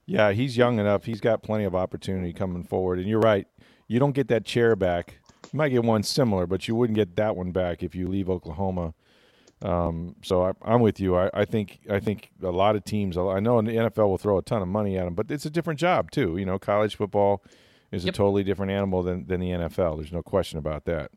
Yeah, 0.05 0.33
he's 0.33 0.59
young 0.59 0.79
enough. 0.79 1.07
He's 1.07 1.23
got 1.23 1.43
plenty 1.43 1.65
of 1.65 1.75
opportunity 1.75 2.35
coming 2.35 2.65
forward. 2.65 2.99
And 2.99 3.09
you're 3.09 3.21
right. 3.21 3.47
You 3.89 3.99
don't 3.99 4.13
get 4.13 4.29
that 4.29 4.45
chair 4.45 4.77
back. 4.77 5.21
You 5.51 5.57
might 5.57 5.71
get 5.71 5.85
one 5.85 6.03
similar, 6.03 6.47
but 6.47 6.69
you 6.69 6.75
wouldn't 6.75 6.97
get 6.97 7.17
that 7.17 7.35
one 7.35 7.51
back 7.51 7.83
if 7.83 7.95
you 7.95 8.09
leave 8.09 8.29
Oklahoma. 8.29 8.93
Um, 9.63 10.17
so 10.23 10.53
I, 10.63 10.75
am 10.75 10.83
with 10.83 11.01
you. 11.01 11.17
I, 11.17 11.31
I, 11.33 11.47
think 11.47 11.79
I 11.89 11.99
think 11.99 12.29
a 12.43 12.51
lot 12.51 12.77
of 12.77 12.85
teams. 12.85 13.17
I 13.17 13.41
know 13.41 13.59
in 13.59 13.65
the 13.65 13.77
NFL 13.77 14.07
will 14.09 14.19
throw 14.19 14.37
a 14.37 14.43
ton 14.43 14.61
of 14.61 14.69
money 14.69 14.99
at 14.99 15.07
him, 15.07 15.15
but 15.15 15.31
it's 15.31 15.47
a 15.47 15.51
different 15.51 15.81
job 15.81 16.11
too. 16.11 16.37
You 16.37 16.45
know, 16.45 16.59
college 16.59 16.97
football 16.97 17.43
is 17.91 18.05
yep. 18.05 18.13
a 18.13 18.17
totally 18.19 18.45
different 18.45 18.73
animal 18.73 19.03
than 19.03 19.27
than 19.27 19.41
the 19.41 19.49
NFL. 19.49 19.97
There's 19.97 20.13
no 20.13 20.23
question 20.23 20.59
about 20.59 20.85
that. 20.85 21.11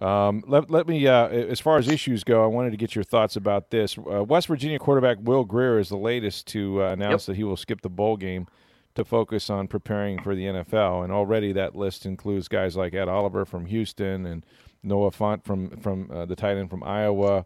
Um, 0.00 0.44
let, 0.46 0.70
let 0.70 0.86
me, 0.86 1.06
uh, 1.06 1.28
as 1.28 1.58
far 1.58 1.78
as 1.78 1.88
issues 1.88 2.22
go, 2.22 2.44
I 2.44 2.46
wanted 2.46 2.70
to 2.70 2.76
get 2.76 2.94
your 2.94 3.04
thoughts 3.04 3.36
about 3.36 3.70
this. 3.70 3.96
Uh, 3.96 4.22
West 4.24 4.46
Virginia 4.46 4.78
quarterback 4.78 5.16
Will 5.22 5.44
Grier 5.44 5.78
is 5.78 5.88
the 5.88 5.96
latest 5.96 6.46
to 6.48 6.82
uh, 6.82 6.92
announce 6.92 7.22
yep. 7.22 7.26
that 7.26 7.36
he 7.36 7.44
will 7.44 7.56
skip 7.56 7.80
the 7.80 7.88
bowl 7.88 8.16
game 8.16 8.46
to 8.94 9.04
focus 9.04 9.48
on 9.48 9.68
preparing 9.68 10.22
for 10.22 10.34
the 10.34 10.44
NFL. 10.44 11.04
And 11.04 11.12
already 11.12 11.52
that 11.52 11.74
list 11.74 12.04
includes 12.04 12.48
guys 12.48 12.76
like 12.76 12.94
Ed 12.94 13.08
Oliver 13.08 13.44
from 13.44 13.66
Houston 13.66 14.26
and 14.26 14.44
Noah 14.82 15.10
Fant 15.10 15.44
from 15.44 15.70
from 15.78 16.10
uh, 16.10 16.24
the 16.26 16.36
tight 16.36 16.56
end 16.56 16.70
from 16.70 16.82
Iowa. 16.82 17.44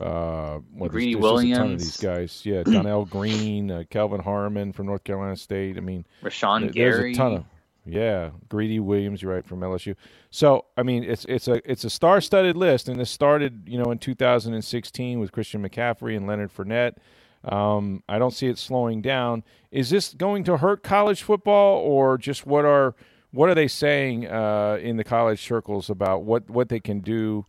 Uh, 0.00 0.60
well, 0.74 0.88
Greedy 0.88 1.14
Williams, 1.14 1.58
a 1.58 1.60
ton 1.60 1.72
of 1.72 1.78
these 1.78 1.96
guys. 1.98 2.42
Yeah, 2.44 2.62
Donnell 2.64 3.04
Green, 3.04 3.70
uh, 3.70 3.84
Kelvin 3.90 4.20
Harmon 4.20 4.72
from 4.72 4.86
North 4.86 5.04
Carolina 5.04 5.36
State. 5.36 5.76
I 5.76 5.80
mean, 5.80 6.06
Rashan 6.22 6.62
there, 6.62 6.70
Gary. 6.70 7.02
There's 7.02 7.16
a 7.16 7.18
ton 7.18 7.32
of 7.34 7.44
yeah, 7.84 8.30
Greedy 8.48 8.78
Williams, 8.78 9.22
you're 9.22 9.34
right 9.34 9.44
from 9.44 9.60
LSU. 9.60 9.96
So 10.30 10.66
I 10.76 10.82
mean, 10.82 11.02
it's 11.04 11.24
it's 11.28 11.48
a 11.48 11.60
it's 11.70 11.84
a 11.84 11.90
star-studded 11.90 12.56
list, 12.56 12.88
and 12.88 12.98
this 12.98 13.10
started 13.10 13.64
you 13.66 13.78
know 13.78 13.90
in 13.90 13.98
2016 13.98 15.18
with 15.18 15.32
Christian 15.32 15.66
McCaffrey 15.68 16.16
and 16.16 16.26
Leonard 16.26 16.54
Fournette. 16.54 16.96
Um, 17.44 18.04
I 18.08 18.18
don't 18.18 18.32
see 18.32 18.46
it 18.46 18.58
slowing 18.58 19.02
down. 19.02 19.42
Is 19.72 19.90
this 19.90 20.14
going 20.14 20.44
to 20.44 20.58
hurt 20.58 20.84
college 20.84 21.22
football, 21.22 21.78
or 21.78 22.18
just 22.18 22.46
what 22.46 22.64
are 22.64 22.94
what 23.32 23.48
are 23.48 23.54
they 23.54 23.68
saying 23.68 24.28
uh, 24.28 24.78
in 24.80 24.96
the 24.96 25.04
college 25.04 25.42
circles 25.42 25.90
about 25.90 26.22
what 26.22 26.48
what 26.48 26.68
they 26.68 26.80
can 26.80 27.00
do 27.00 27.44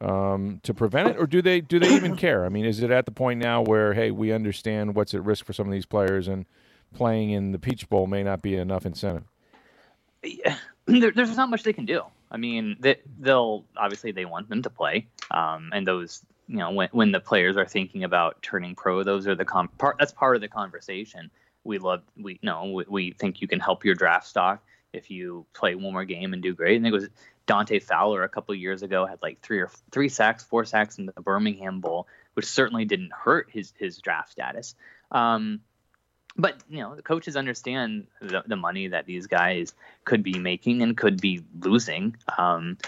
um, 0.00 0.60
to 0.62 0.72
prevent 0.72 1.10
it, 1.10 1.16
or 1.18 1.26
do 1.26 1.42
they 1.42 1.60
do 1.60 1.78
they 1.78 1.94
even 1.94 2.16
care? 2.16 2.46
I 2.46 2.48
mean, 2.48 2.64
is 2.64 2.82
it 2.82 2.90
at 2.90 3.04
the 3.04 3.12
point 3.12 3.40
now 3.40 3.60
where 3.60 3.92
hey, 3.92 4.10
we 4.10 4.32
understand 4.32 4.94
what's 4.94 5.12
at 5.12 5.22
risk 5.22 5.44
for 5.44 5.52
some 5.52 5.66
of 5.66 5.72
these 5.72 5.86
players, 5.86 6.28
and 6.28 6.46
playing 6.94 7.30
in 7.30 7.52
the 7.52 7.58
Peach 7.58 7.90
Bowl 7.90 8.06
may 8.06 8.22
not 8.22 8.40
be 8.40 8.56
enough 8.56 8.86
incentive? 8.86 9.24
there, 10.86 11.12
there's 11.12 11.36
not 11.36 11.50
much 11.50 11.62
they 11.62 11.72
can 11.72 11.86
do. 11.86 12.02
I 12.30 12.36
mean, 12.36 12.76
they, 12.80 12.96
will 13.18 13.64
obviously 13.76 14.12
they 14.12 14.24
want 14.24 14.48
them 14.48 14.62
to 14.62 14.70
play, 14.70 15.06
um, 15.30 15.70
and 15.72 15.86
those 15.86 16.24
you 16.48 16.58
know 16.58 16.70
when 16.70 16.88
when 16.92 17.12
the 17.12 17.20
players 17.20 17.56
are 17.56 17.66
thinking 17.66 18.04
about 18.04 18.42
turning 18.42 18.74
pro, 18.74 19.02
those 19.02 19.26
are 19.26 19.34
the 19.34 19.44
com- 19.44 19.68
part. 19.68 19.96
That's 19.98 20.12
part 20.12 20.36
of 20.36 20.42
the 20.42 20.48
conversation. 20.48 21.30
We 21.64 21.78
love 21.78 22.02
we 22.16 22.38
know 22.42 22.72
we, 22.72 22.84
we 22.88 23.10
think 23.12 23.40
you 23.40 23.48
can 23.48 23.60
help 23.60 23.84
your 23.84 23.94
draft 23.94 24.26
stock 24.26 24.62
if 24.92 25.10
you 25.10 25.46
play 25.54 25.74
one 25.74 25.92
more 25.92 26.04
game 26.04 26.32
and 26.32 26.42
do 26.42 26.54
great. 26.54 26.76
And 26.76 26.86
it 26.86 26.92
was 26.92 27.08
Dante 27.46 27.78
Fowler 27.78 28.22
a 28.24 28.28
couple 28.28 28.54
years 28.54 28.82
ago 28.82 29.06
had 29.06 29.22
like 29.22 29.40
three 29.40 29.60
or 29.60 29.70
three 29.92 30.08
sacks, 30.08 30.42
four 30.42 30.64
sacks 30.64 30.98
in 30.98 31.06
the 31.06 31.12
Birmingham 31.12 31.80
Bowl, 31.80 32.08
which 32.34 32.46
certainly 32.46 32.84
didn't 32.84 33.12
hurt 33.12 33.48
his 33.50 33.72
his 33.78 33.98
draft 33.98 34.32
status. 34.32 34.74
Um, 35.10 35.60
but 36.38 36.56
you 36.68 36.80
know 36.80 36.94
the 36.94 37.02
coaches 37.02 37.36
understand 37.36 38.06
the, 38.20 38.42
the 38.46 38.56
money 38.56 38.88
that 38.88 39.06
these 39.06 39.26
guys 39.26 39.74
could 40.04 40.22
be 40.22 40.38
making 40.38 40.82
and 40.82 40.96
could 40.96 41.20
be 41.20 41.42
losing. 41.60 42.16
Um, 42.36 42.78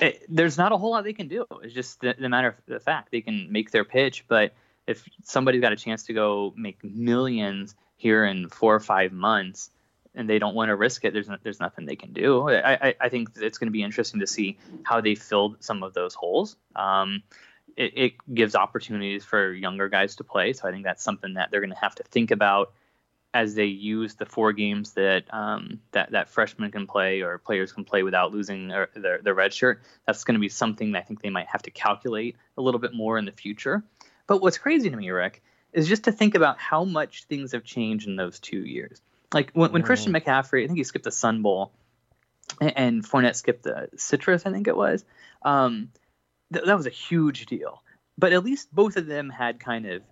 it, 0.00 0.24
there's 0.28 0.58
not 0.58 0.72
a 0.72 0.76
whole 0.76 0.90
lot 0.90 1.04
they 1.04 1.12
can 1.12 1.28
do. 1.28 1.46
It's 1.62 1.74
just 1.74 2.00
the, 2.00 2.14
the, 2.18 2.28
matter 2.28 2.48
of 2.48 2.54
the 2.66 2.80
fact. 2.80 3.10
They 3.10 3.20
can 3.20 3.50
make 3.50 3.70
their 3.70 3.84
pitch 3.84 4.24
but 4.28 4.54
if 4.86 5.08
somebody's 5.22 5.60
got 5.60 5.72
a 5.72 5.76
chance 5.76 6.04
to 6.04 6.12
go 6.12 6.52
make 6.56 6.82
millions 6.84 7.74
here 7.96 8.24
in 8.24 8.48
four 8.48 8.74
or 8.74 8.80
five 8.80 9.12
months 9.12 9.70
and 10.14 10.28
they 10.28 10.38
don't 10.38 10.54
want 10.54 10.68
to 10.68 10.76
risk 10.76 11.04
it 11.04 11.12
there's 11.12 11.28
no, 11.28 11.36
there's 11.42 11.60
nothing 11.60 11.86
they 11.86 11.96
can 11.96 12.12
do. 12.12 12.48
I 12.48 12.88
i, 12.88 12.94
I 13.00 13.08
think 13.08 13.30
it's 13.36 13.58
going 13.58 13.68
to 13.68 13.72
be 13.72 13.82
interesting 13.82 14.20
to 14.20 14.26
see 14.26 14.58
how 14.82 15.00
they 15.00 15.14
filled 15.14 15.62
some 15.62 15.82
of 15.82 15.94
those 15.94 16.14
holes. 16.14 16.56
Um, 16.76 17.22
it, 17.76 17.92
it 17.96 18.34
gives 18.34 18.54
opportunities 18.54 19.24
for 19.24 19.52
younger 19.52 19.88
guys 19.88 20.16
to 20.16 20.24
play 20.24 20.52
so 20.52 20.68
i 20.68 20.70
think 20.70 20.84
that's 20.84 21.02
something 21.02 21.34
that 21.34 21.50
they're 21.50 21.60
going 21.60 21.72
to 21.72 21.76
have 21.76 21.94
to 21.96 22.04
think 22.04 22.30
about 22.30 22.72
as 23.34 23.56
they 23.56 23.66
use 23.66 24.14
the 24.14 24.24
four 24.24 24.52
games 24.52 24.92
that 24.92 25.24
um, 25.34 25.80
that 25.90 26.12
that 26.12 26.28
freshmen 26.28 26.70
can 26.70 26.86
play 26.86 27.20
or 27.20 27.38
players 27.38 27.72
can 27.72 27.84
play 27.84 28.04
without 28.04 28.32
losing 28.32 28.68
their, 28.68 28.88
their, 28.94 29.20
their 29.20 29.34
red 29.34 29.52
shirt, 29.52 29.82
that's 30.06 30.22
going 30.22 30.36
to 30.36 30.40
be 30.40 30.48
something 30.48 30.94
I 30.94 31.02
think 31.02 31.20
they 31.20 31.30
might 31.30 31.48
have 31.48 31.62
to 31.62 31.72
calculate 31.72 32.36
a 32.56 32.62
little 32.62 32.80
bit 32.80 32.94
more 32.94 33.18
in 33.18 33.24
the 33.24 33.32
future. 33.32 33.82
But 34.28 34.40
what's 34.40 34.56
crazy 34.56 34.88
to 34.88 34.96
me, 34.96 35.10
Rick, 35.10 35.42
is 35.72 35.88
just 35.88 36.04
to 36.04 36.12
think 36.12 36.36
about 36.36 36.58
how 36.58 36.84
much 36.84 37.24
things 37.24 37.52
have 37.52 37.64
changed 37.64 38.06
in 38.06 38.14
those 38.14 38.38
two 38.38 38.60
years. 38.60 39.02
Like 39.32 39.50
when, 39.52 39.72
when 39.72 39.82
Christian 39.82 40.12
mm. 40.12 40.22
McCaffrey, 40.22 40.62
I 40.62 40.66
think 40.68 40.78
he 40.78 40.84
skipped 40.84 41.04
the 41.04 41.10
Sun 41.10 41.42
Bowl, 41.42 41.72
and, 42.60 42.72
and 42.76 43.04
Fournette 43.04 43.34
skipped 43.34 43.64
the 43.64 43.88
Citrus, 43.96 44.46
I 44.46 44.52
think 44.52 44.68
it 44.68 44.76
was. 44.76 45.04
Um, 45.42 45.90
th- 46.52 46.64
that 46.64 46.76
was 46.76 46.86
a 46.86 46.90
huge 46.90 47.46
deal. 47.46 47.82
But 48.16 48.32
at 48.32 48.44
least 48.44 48.72
both 48.72 48.96
of 48.96 49.06
them 49.06 49.28
had 49.28 49.58
kind 49.58 49.86
of 49.86 50.02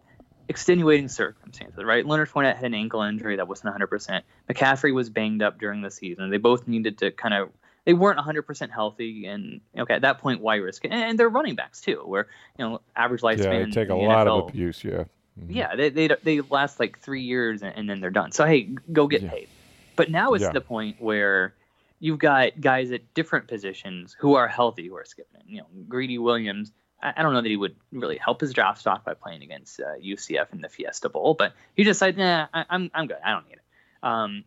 extenuating 0.48 1.08
circumstances, 1.08 1.82
right? 1.84 2.04
Leonard 2.06 2.28
Fournette 2.28 2.56
had 2.56 2.64
an 2.64 2.74
ankle 2.74 3.02
injury 3.02 3.36
that 3.36 3.48
wasn't 3.48 3.74
100%. 3.74 4.22
McCaffrey 4.50 4.94
was 4.94 5.10
banged 5.10 5.42
up 5.42 5.58
during 5.58 5.82
the 5.82 5.90
season. 5.90 6.30
They 6.30 6.38
both 6.38 6.68
needed 6.68 6.98
to 6.98 7.10
kind 7.10 7.34
of 7.34 7.50
they 7.84 7.94
weren't 7.94 8.18
100% 8.18 8.70
healthy, 8.70 9.26
and 9.26 9.60
okay, 9.76 9.94
at 9.94 10.02
that 10.02 10.18
point, 10.18 10.40
why 10.40 10.56
risk 10.56 10.84
it? 10.84 10.92
And 10.92 11.18
they're 11.18 11.28
running 11.28 11.56
backs 11.56 11.80
too, 11.80 12.02
where 12.04 12.28
you 12.58 12.64
know 12.64 12.80
average 12.94 13.22
lifespan. 13.22 13.38
Yeah, 13.38 13.64
they 13.64 13.70
take 13.70 13.88
a 13.88 13.94
lot 13.94 14.26
NFL, 14.26 14.42
of 14.44 14.48
abuse. 14.50 14.84
Yeah. 14.84 15.04
Mm-hmm. 15.38 15.50
Yeah, 15.50 15.74
they, 15.74 15.88
they 15.88 16.08
they 16.22 16.40
last 16.42 16.78
like 16.78 17.00
three 17.00 17.22
years 17.22 17.62
and, 17.62 17.74
and, 17.74 17.88
then 17.88 18.00
they're 18.00 18.10
done. 18.10 18.32
So 18.32 18.44
hey, 18.44 18.74
go 18.92 19.06
get 19.06 19.22
yeah. 19.22 19.30
paid. 19.30 19.48
But 19.96 20.10
now 20.10 20.34
it's 20.34 20.42
yeah. 20.42 20.52
the 20.52 20.60
point 20.60 21.00
where 21.00 21.54
you've 22.00 22.18
got 22.18 22.60
guys 22.60 22.92
at 22.92 23.14
different 23.14 23.48
positions 23.48 24.14
who 24.18 24.34
are 24.34 24.46
healthy 24.46 24.88
who 24.88 24.96
are 24.96 25.04
skipping. 25.04 25.40
it. 25.40 25.46
You 25.46 25.60
know, 25.62 25.66
Greedy 25.88 26.18
Williams 26.18 26.72
I, 27.02 27.22
don't 27.22 27.32
know 27.32 27.42
that 27.42 27.48
he 27.48 27.56
would 27.56 27.76
really 27.90 28.16
help 28.16 28.40
his 28.40 28.52
draft 28.52 28.78
stock 28.80 29.04
by 29.04 29.14
playing 29.14 29.42
against 29.42 29.80
uh, 29.80 29.94
UCF 30.02 30.52
in 30.52 30.60
the 30.60 30.68
Fiesta 30.68 31.08
Bowl, 31.08 31.34
but 31.34 31.52
he 31.74 31.84
just 31.84 31.98
said, 31.98 32.16
"Nah, 32.16 32.46
I, 32.54 32.64
I'm 32.70 32.90
I'm 32.94 33.06
good. 33.06 33.18
I 33.24 33.32
don't 33.32 33.46
need 33.48 33.54
it." 33.54 33.62
Um, 34.02 34.44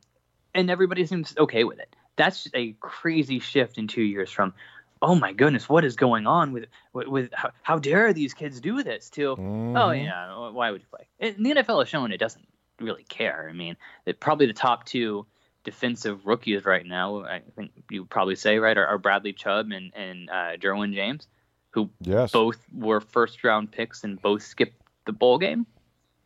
and 0.53 0.69
everybody 0.71 1.05
seems 1.05 1.35
okay 1.37 1.63
with 1.63 1.79
it. 1.79 1.95
That's 2.15 2.43
just 2.43 2.55
a 2.55 2.73
crazy 2.79 3.39
shift 3.39 3.77
in 3.77 3.87
two 3.87 4.01
years 4.01 4.31
from, 4.31 4.53
oh 5.01 5.15
my 5.15 5.33
goodness, 5.33 5.67
what 5.67 5.83
is 5.83 5.95
going 5.95 6.27
on 6.27 6.53
with 6.53 6.65
with, 6.93 7.07
with 7.07 7.29
how, 7.33 7.51
how, 7.61 7.77
dare 7.77 8.13
these 8.13 8.33
kids 8.33 8.61
do 8.61 8.81
this? 8.81 9.09
To 9.11 9.31
oh, 9.31 9.35
mm-hmm. 9.35 9.77
oh 9.77 9.91
yeah, 9.91 10.49
why 10.49 10.71
would 10.71 10.81
you 10.81 10.87
play? 10.89 11.07
And 11.19 11.45
the 11.45 11.61
NFL 11.61 11.79
has 11.79 11.89
shown 11.89 12.11
it 12.11 12.17
doesn't 12.17 12.47
really 12.79 13.03
care. 13.03 13.47
I 13.49 13.53
mean, 13.53 13.75
it, 14.05 14.19
probably 14.19 14.47
the 14.47 14.53
top 14.53 14.85
two 14.85 15.25
defensive 15.63 16.25
rookies 16.25 16.63
right 16.63 16.85
now, 16.85 17.25
I 17.25 17.41
think 17.55 17.71
you 17.89 18.05
probably 18.05 18.35
say 18.35 18.59
right, 18.59 18.77
are, 18.77 18.87
are 18.87 18.97
Bradley 18.97 19.33
Chubb 19.33 19.71
and 19.71 19.91
and 19.93 20.29
uh, 20.29 20.57
Derwin 20.57 20.93
James, 20.93 21.27
who 21.75 21.89
yes. 22.01 22.31
both 22.31 22.57
were 22.73 23.01
first 23.01 23.43
round 23.43 23.69
picks 23.69 24.05
and 24.05 24.19
both 24.19 24.41
skipped 24.41 24.81
the 25.05 25.11
bowl 25.11 25.37
game. 25.37 25.67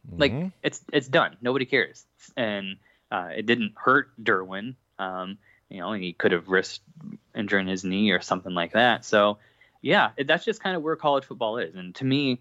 Mm-hmm. 0.08 0.22
Like 0.22 0.52
it's 0.64 0.82
it's 0.94 1.08
done. 1.08 1.36
Nobody 1.42 1.66
cares, 1.66 2.06
and 2.38 2.78
uh, 3.12 3.32
it 3.36 3.46
didn't 3.48 3.74
hurt 3.76 4.12
Derwin. 4.24 4.76
Um, 5.00 5.40
you 5.70 5.80
know, 5.80 5.92
he 5.94 6.14
could 6.14 6.32
have 6.32 6.48
risked 6.48 6.84
injuring 7.36 7.68
his 7.68 7.84
knee 7.84 8.12
or 8.12 8.22
something 8.22 8.54
like 8.54 8.74
that. 8.74 9.06
So, 9.06 9.40
yeah, 9.82 10.12
it, 10.18 10.28
that's 10.28 10.46
just 10.46 10.62
kind 10.62 10.76
of 10.76 10.84
where 10.84 10.96
college 10.96 11.26
football 11.26 11.58
is. 11.58 11.76
And 11.76 11.96
to 11.96 12.06
me, 12.06 12.40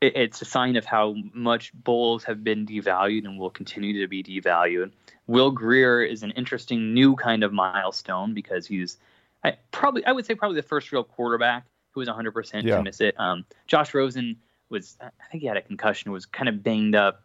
it, 0.00 0.16
it's 0.16 0.42
a 0.42 0.44
sign 0.46 0.76
of 0.76 0.84
how 0.86 1.14
much 1.34 1.72
bowls 1.74 2.24
have 2.24 2.42
been 2.42 2.66
devalued 2.66 3.24
and 3.24 3.38
will 3.38 3.50
continue 3.50 4.00
to 4.00 4.08
be 4.08 4.22
devalued. 4.22 4.92
Will 5.26 5.50
Grier 5.50 6.02
is 6.02 6.22
an 6.22 6.30
interesting 6.32 6.94
new 6.94 7.14
kind 7.14 7.44
of 7.44 7.52
milestone 7.52 8.32
because 8.32 8.66
he's 8.66 8.96
I, 9.44 9.56
probably, 9.70 10.04
I 10.06 10.12
would 10.12 10.24
say, 10.24 10.34
probably 10.34 10.56
the 10.56 10.66
first 10.66 10.92
real 10.92 11.04
quarterback 11.04 11.64
who 11.92 12.00
was 12.00 12.08
100% 12.08 12.64
yeah. 12.64 12.76
to 12.76 12.82
miss 12.82 13.00
it. 13.00 13.14
Um, 13.18 13.44
Josh 13.66 13.94
Rosen 13.94 14.36
was, 14.68 14.96
I 15.00 15.10
think 15.30 15.42
he 15.42 15.46
had 15.46 15.56
a 15.56 15.62
concussion, 15.62 16.12
was 16.12 16.26
kind 16.26 16.48
of 16.48 16.62
banged 16.62 16.94
up, 16.94 17.22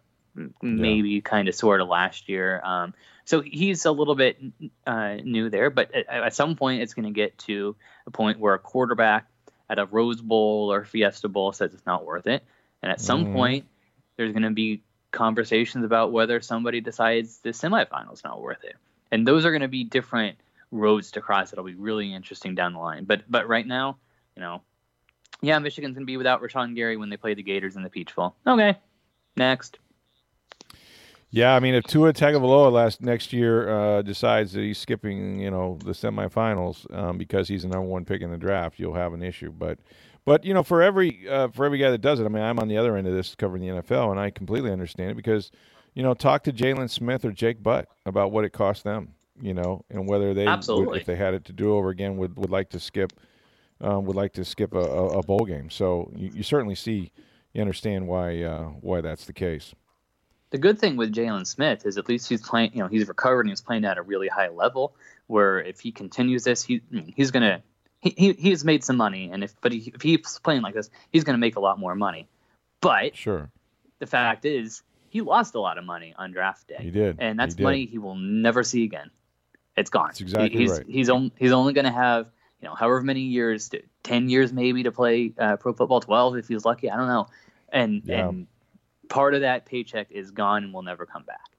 maybe 0.61 1.09
yeah. 1.09 1.21
kind 1.21 1.47
of 1.47 1.55
sort 1.55 1.81
of 1.81 1.87
last 1.87 2.29
year. 2.29 2.61
Um, 2.63 2.93
so 3.25 3.41
he's 3.41 3.85
a 3.85 3.91
little 3.91 4.15
bit 4.15 4.37
uh, 4.85 5.15
new 5.15 5.49
there, 5.49 5.69
but 5.69 5.93
at, 5.93 6.07
at 6.07 6.35
some 6.35 6.55
point 6.55 6.81
it's 6.81 6.93
going 6.93 7.05
to 7.05 7.11
get 7.11 7.37
to 7.39 7.75
a 8.05 8.11
point 8.11 8.39
where 8.39 8.53
a 8.53 8.59
quarterback 8.59 9.27
at 9.69 9.79
a 9.79 9.85
Rose 9.85 10.21
Bowl 10.21 10.71
or 10.71 10.85
Fiesta 10.85 11.27
Bowl 11.27 11.51
says 11.51 11.73
it's 11.73 11.85
not 11.85 12.05
worth 12.05 12.27
it, 12.27 12.43
and 12.81 12.91
at 12.91 13.01
some 13.01 13.27
mm. 13.27 13.33
point 13.33 13.65
there's 14.15 14.31
going 14.31 14.43
to 14.43 14.51
be 14.51 14.81
conversations 15.11 15.83
about 15.83 16.11
whether 16.11 16.39
somebody 16.41 16.79
decides 16.79 17.39
the 17.39 17.49
semifinal 17.49 18.13
is 18.13 18.23
not 18.23 18.41
worth 18.41 18.63
it, 18.63 18.75
and 19.11 19.27
those 19.27 19.45
are 19.45 19.51
going 19.51 19.61
to 19.61 19.67
be 19.67 19.83
different 19.83 20.37
roads 20.71 21.11
to 21.11 21.21
cross. 21.21 21.51
It'll 21.51 21.65
be 21.65 21.75
really 21.75 22.13
interesting 22.13 22.55
down 22.55 22.73
the 22.73 22.79
line. 22.79 23.03
But 23.03 23.29
but 23.29 23.47
right 23.47 23.67
now, 23.67 23.97
you 24.37 24.43
know, 24.43 24.61
yeah, 25.41 25.57
Michigan's 25.57 25.97
to 25.97 26.05
be 26.05 26.15
without 26.15 26.41
Rashan 26.41 26.75
Gary 26.75 26.95
when 26.95 27.09
they 27.09 27.17
play 27.17 27.33
the 27.33 27.41
Gators 27.41 27.75
in 27.75 27.81
the 27.81 27.89
Peach 27.89 28.15
Bowl. 28.15 28.35
Okay, 28.45 28.77
next. 29.35 29.79
Yeah, 31.31 31.55
I 31.55 31.59
mean, 31.59 31.73
if 31.73 31.83
Tua 31.85 32.13
Tagovailoa 32.13 32.71
last 32.71 33.01
next 33.01 33.33
year 33.33 33.67
uh, 33.69 34.01
decides 34.03 34.53
that 34.53 34.61
he's 34.61 34.77
skipping, 34.77 35.39
you 35.39 35.51
know, 35.51 35.77
the 35.83 35.91
semifinals 35.91 36.91
um, 36.95 37.17
because 37.17 37.47
he's 37.47 37.63
the 37.63 37.67
number 37.67 37.87
one 37.87 38.05
pick 38.05 38.21
in 38.21 38.31
the 38.31 38.37
draft, 38.37 38.79
you'll 38.79 38.93
have 38.93 39.13
an 39.13 39.21
issue. 39.21 39.51
But, 39.51 39.79
but 40.23 40.45
you 40.45 40.53
know, 40.53 40.63
for 40.63 40.81
every 40.81 41.27
uh, 41.27 41.49
for 41.49 41.65
every 41.65 41.79
guy 41.79 41.89
that 41.89 42.01
does 42.01 42.19
it, 42.19 42.25
I 42.25 42.29
mean, 42.29 42.43
I'm 42.43 42.59
on 42.59 42.67
the 42.67 42.77
other 42.77 42.95
end 42.95 43.07
of 43.07 43.13
this 43.13 43.35
covering 43.35 43.61
the 43.63 43.81
NFL, 43.81 44.11
and 44.11 44.19
I 44.19 44.29
completely 44.29 44.71
understand 44.71 45.11
it 45.11 45.17
because, 45.17 45.51
you 45.95 46.03
know, 46.03 46.13
talk 46.13 46.43
to 46.43 46.53
Jaylon 46.53 46.89
Smith 46.89 47.25
or 47.25 47.31
Jake 47.31 47.61
Butt 47.61 47.89
about 48.05 48.31
what 48.31 48.45
it 48.45 48.53
cost 48.53 48.83
them, 48.83 49.15
you 49.41 49.53
know, 49.53 49.83
and 49.89 50.07
whether 50.07 50.33
they, 50.33 50.45
would, 50.45 50.97
if 50.97 51.05
they 51.05 51.15
had 51.15 51.33
it 51.33 51.43
to 51.45 51.53
do 51.53 51.75
over 51.75 51.89
again, 51.89 52.17
would 52.17 52.37
would 52.37 52.51
like 52.51 52.69
to 52.69 52.79
skip, 52.79 53.11
um, 53.81 54.05
would 54.05 54.15
like 54.15 54.33
to 54.33 54.45
skip 54.45 54.73
a, 54.73 54.79
a, 54.79 55.23
bowl 55.23 55.45
game. 55.45 55.69
So 55.69 56.11
you, 56.15 56.31
you 56.35 56.43
certainly 56.43 56.75
see, 56.75 57.11
you 57.53 57.61
understand 57.61 58.07
why 58.07 58.41
uh, 58.41 58.65
why 58.81 59.01
that's 59.01 59.25
the 59.25 59.33
case 59.33 59.73
the 60.49 60.57
good 60.57 60.79
thing 60.79 60.95
with 60.95 61.13
Jaylon 61.13 61.45
Smith 61.45 61.85
is 61.85 61.97
at 61.97 62.07
least 62.07 62.29
he's 62.29 62.41
playing, 62.41 62.71
you 62.73 62.79
know, 62.79 62.87
he's 62.87 63.07
recovered 63.07 63.41
and 63.41 63.49
he's 63.49 63.61
playing 63.61 63.85
at 63.85 63.97
a 63.97 64.01
really 64.01 64.27
high 64.27 64.49
level. 64.49 64.95
Where 65.27 65.59
if 65.59 65.79
he 65.81 65.91
continues 65.91 66.45
this, 66.45 66.63
he 66.63 66.81
he's 67.15 67.31
gonna 67.31 67.61
he, 67.99 68.13
he 68.17 68.33
he's 68.33 68.63
made 68.63 68.83
some 68.83 68.95
money, 68.95 69.29
and 69.31 69.43
if 69.43 69.53
but 69.59 69.73
he, 69.73 69.91
if 69.93 70.01
he's 70.01 70.39
playing 70.39 70.61
like 70.61 70.73
this, 70.73 70.89
he's 71.11 71.25
gonna 71.25 71.37
make 71.37 71.57
a 71.57 71.59
lot 71.59 71.77
more 71.79 71.95
money. 71.95 72.29
But 72.79 73.15
sure, 73.15 73.51
the 73.99 74.05
fact 74.05 74.45
is 74.45 74.83
he 75.09 75.19
lost 75.19 75.55
a 75.55 75.59
lot 75.59 75.77
of 75.77 75.83
money 75.83 76.13
on 76.17 76.31
draft 76.31 76.67
day. 76.69 76.77
He 76.79 76.91
did, 76.91 77.17
and 77.19 77.37
that's 77.37 77.55
he 77.55 77.63
money 77.63 77.85
he 77.85 77.97
will 77.97 78.15
never 78.15 78.63
see 78.63 78.85
again. 78.85 79.11
It's 79.75 79.89
gone. 79.89 80.07
That's 80.07 80.21
exactly 80.21 80.57
he's, 80.57 80.71
right. 80.71 80.85
He's 80.87 81.09
only 81.09 81.33
he's 81.37 81.51
only 81.51 81.73
gonna 81.73 81.91
have 81.91 82.27
you 82.61 82.67
know 82.67 82.75
however 82.75 83.01
many 83.01 83.21
years, 83.21 83.69
ten 84.03 84.29
years 84.29 84.53
maybe 84.53 84.83
to 84.83 84.91
play 84.91 85.33
uh, 85.37 85.57
pro 85.57 85.73
football, 85.73 85.99
twelve 85.99 86.37
if 86.37 86.47
he's 86.47 86.65
lucky. 86.65 86.89
I 86.89 86.97
don't 86.97 87.07
know, 87.07 87.27
and 87.69 88.01
yeah. 88.05 88.27
and 88.27 88.47
part 89.09 89.33
of 89.33 89.41
that 89.41 89.65
paycheck 89.65 90.11
is 90.11 90.31
gone 90.31 90.63
and 90.63 90.73
will 90.73 90.83
never 90.83 91.05
come 91.05 91.23
back. 91.23 91.57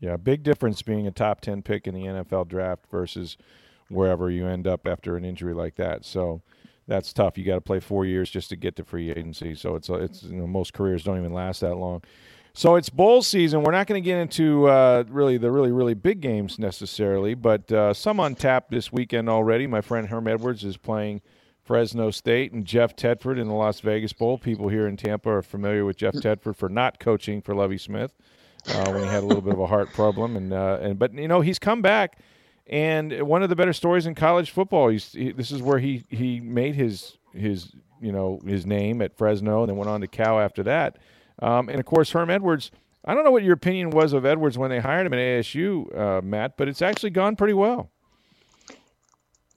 Yeah, 0.00 0.16
big 0.16 0.42
difference 0.42 0.82
being 0.82 1.06
a 1.06 1.10
top 1.10 1.40
10 1.40 1.62
pick 1.62 1.86
in 1.86 1.94
the 1.94 2.02
NFL 2.02 2.48
draft 2.48 2.84
versus 2.90 3.38
wherever 3.88 4.30
you 4.30 4.46
end 4.46 4.66
up 4.66 4.86
after 4.86 5.16
an 5.16 5.24
injury 5.24 5.54
like 5.54 5.76
that. 5.76 6.04
So 6.04 6.42
that's 6.86 7.12
tough. 7.12 7.38
You 7.38 7.44
got 7.44 7.54
to 7.54 7.60
play 7.60 7.80
four 7.80 8.04
years 8.04 8.30
just 8.30 8.50
to 8.50 8.56
get 8.56 8.76
to 8.76 8.84
free 8.84 9.10
agency. 9.10 9.54
So 9.54 9.76
it's 9.76 9.88
it's 9.88 10.22
you 10.24 10.36
know, 10.36 10.46
most 10.46 10.74
careers 10.74 11.04
don't 11.04 11.18
even 11.18 11.32
last 11.32 11.60
that 11.60 11.76
long. 11.76 12.02
So 12.56 12.76
it's 12.76 12.88
bowl 12.88 13.20
season. 13.22 13.64
We're 13.64 13.72
not 13.72 13.88
going 13.88 14.00
to 14.00 14.04
get 14.04 14.18
into 14.18 14.68
uh, 14.68 15.02
really 15.08 15.38
the 15.38 15.50
really 15.50 15.72
really 15.72 15.94
big 15.94 16.20
games 16.20 16.56
necessarily, 16.56 17.34
but 17.34 17.70
uh, 17.72 17.92
some 17.92 18.20
on 18.20 18.36
tap 18.36 18.70
this 18.70 18.92
weekend 18.92 19.28
already. 19.28 19.66
My 19.66 19.80
friend 19.80 20.08
Herm 20.08 20.28
Edwards 20.28 20.62
is 20.62 20.76
playing 20.76 21.20
Fresno 21.64 22.12
State 22.12 22.52
and 22.52 22.64
Jeff 22.64 22.94
Tedford 22.94 23.40
in 23.40 23.48
the 23.48 23.54
Las 23.54 23.80
Vegas 23.80 24.12
Bowl. 24.12 24.38
People 24.38 24.68
here 24.68 24.86
in 24.86 24.96
Tampa 24.96 25.30
are 25.30 25.42
familiar 25.42 25.84
with 25.84 25.96
Jeff 25.96 26.14
Tedford 26.14 26.54
for 26.54 26.68
not 26.68 27.00
coaching 27.00 27.42
for 27.42 27.56
Lovie 27.56 27.76
Smith 27.76 28.14
uh, 28.68 28.92
when 28.92 29.02
he 29.02 29.08
had 29.08 29.24
a 29.24 29.26
little 29.26 29.42
bit 29.42 29.54
of 29.54 29.58
a 29.58 29.66
heart 29.66 29.92
problem, 29.92 30.36
and 30.36 30.52
uh, 30.52 30.78
and 30.80 30.96
but 30.96 31.12
you 31.12 31.26
know 31.26 31.40
he's 31.40 31.58
come 31.58 31.82
back. 31.82 32.20
And 32.68 33.22
one 33.22 33.42
of 33.42 33.48
the 33.48 33.56
better 33.56 33.72
stories 33.72 34.06
in 34.06 34.14
college 34.14 34.50
football. 34.50 34.88
He's, 34.88 35.12
he, 35.12 35.32
this 35.32 35.50
is 35.50 35.60
where 35.60 35.80
he, 35.80 36.04
he 36.08 36.40
made 36.40 36.76
his 36.76 37.18
his 37.34 37.72
you 38.00 38.12
know 38.12 38.40
his 38.46 38.64
name 38.64 39.02
at 39.02 39.18
Fresno, 39.18 39.62
and 39.62 39.70
then 39.70 39.76
went 39.76 39.90
on 39.90 40.00
to 40.02 40.06
Cal 40.06 40.38
after 40.38 40.62
that. 40.62 40.98
Um, 41.40 41.68
and 41.68 41.78
of 41.78 41.86
course, 41.86 42.10
Herm 42.12 42.30
Edwards. 42.30 42.70
I 43.04 43.14
don't 43.14 43.24
know 43.24 43.30
what 43.30 43.42
your 43.42 43.52
opinion 43.52 43.90
was 43.90 44.12
of 44.12 44.24
Edwards 44.24 44.56
when 44.56 44.70
they 44.70 44.80
hired 44.80 45.06
him 45.06 45.12
at 45.12 45.18
ASU, 45.18 45.94
uh, 45.96 46.22
Matt, 46.22 46.56
but 46.56 46.68
it's 46.68 46.80
actually 46.80 47.10
gone 47.10 47.36
pretty 47.36 47.52
well. 47.52 47.90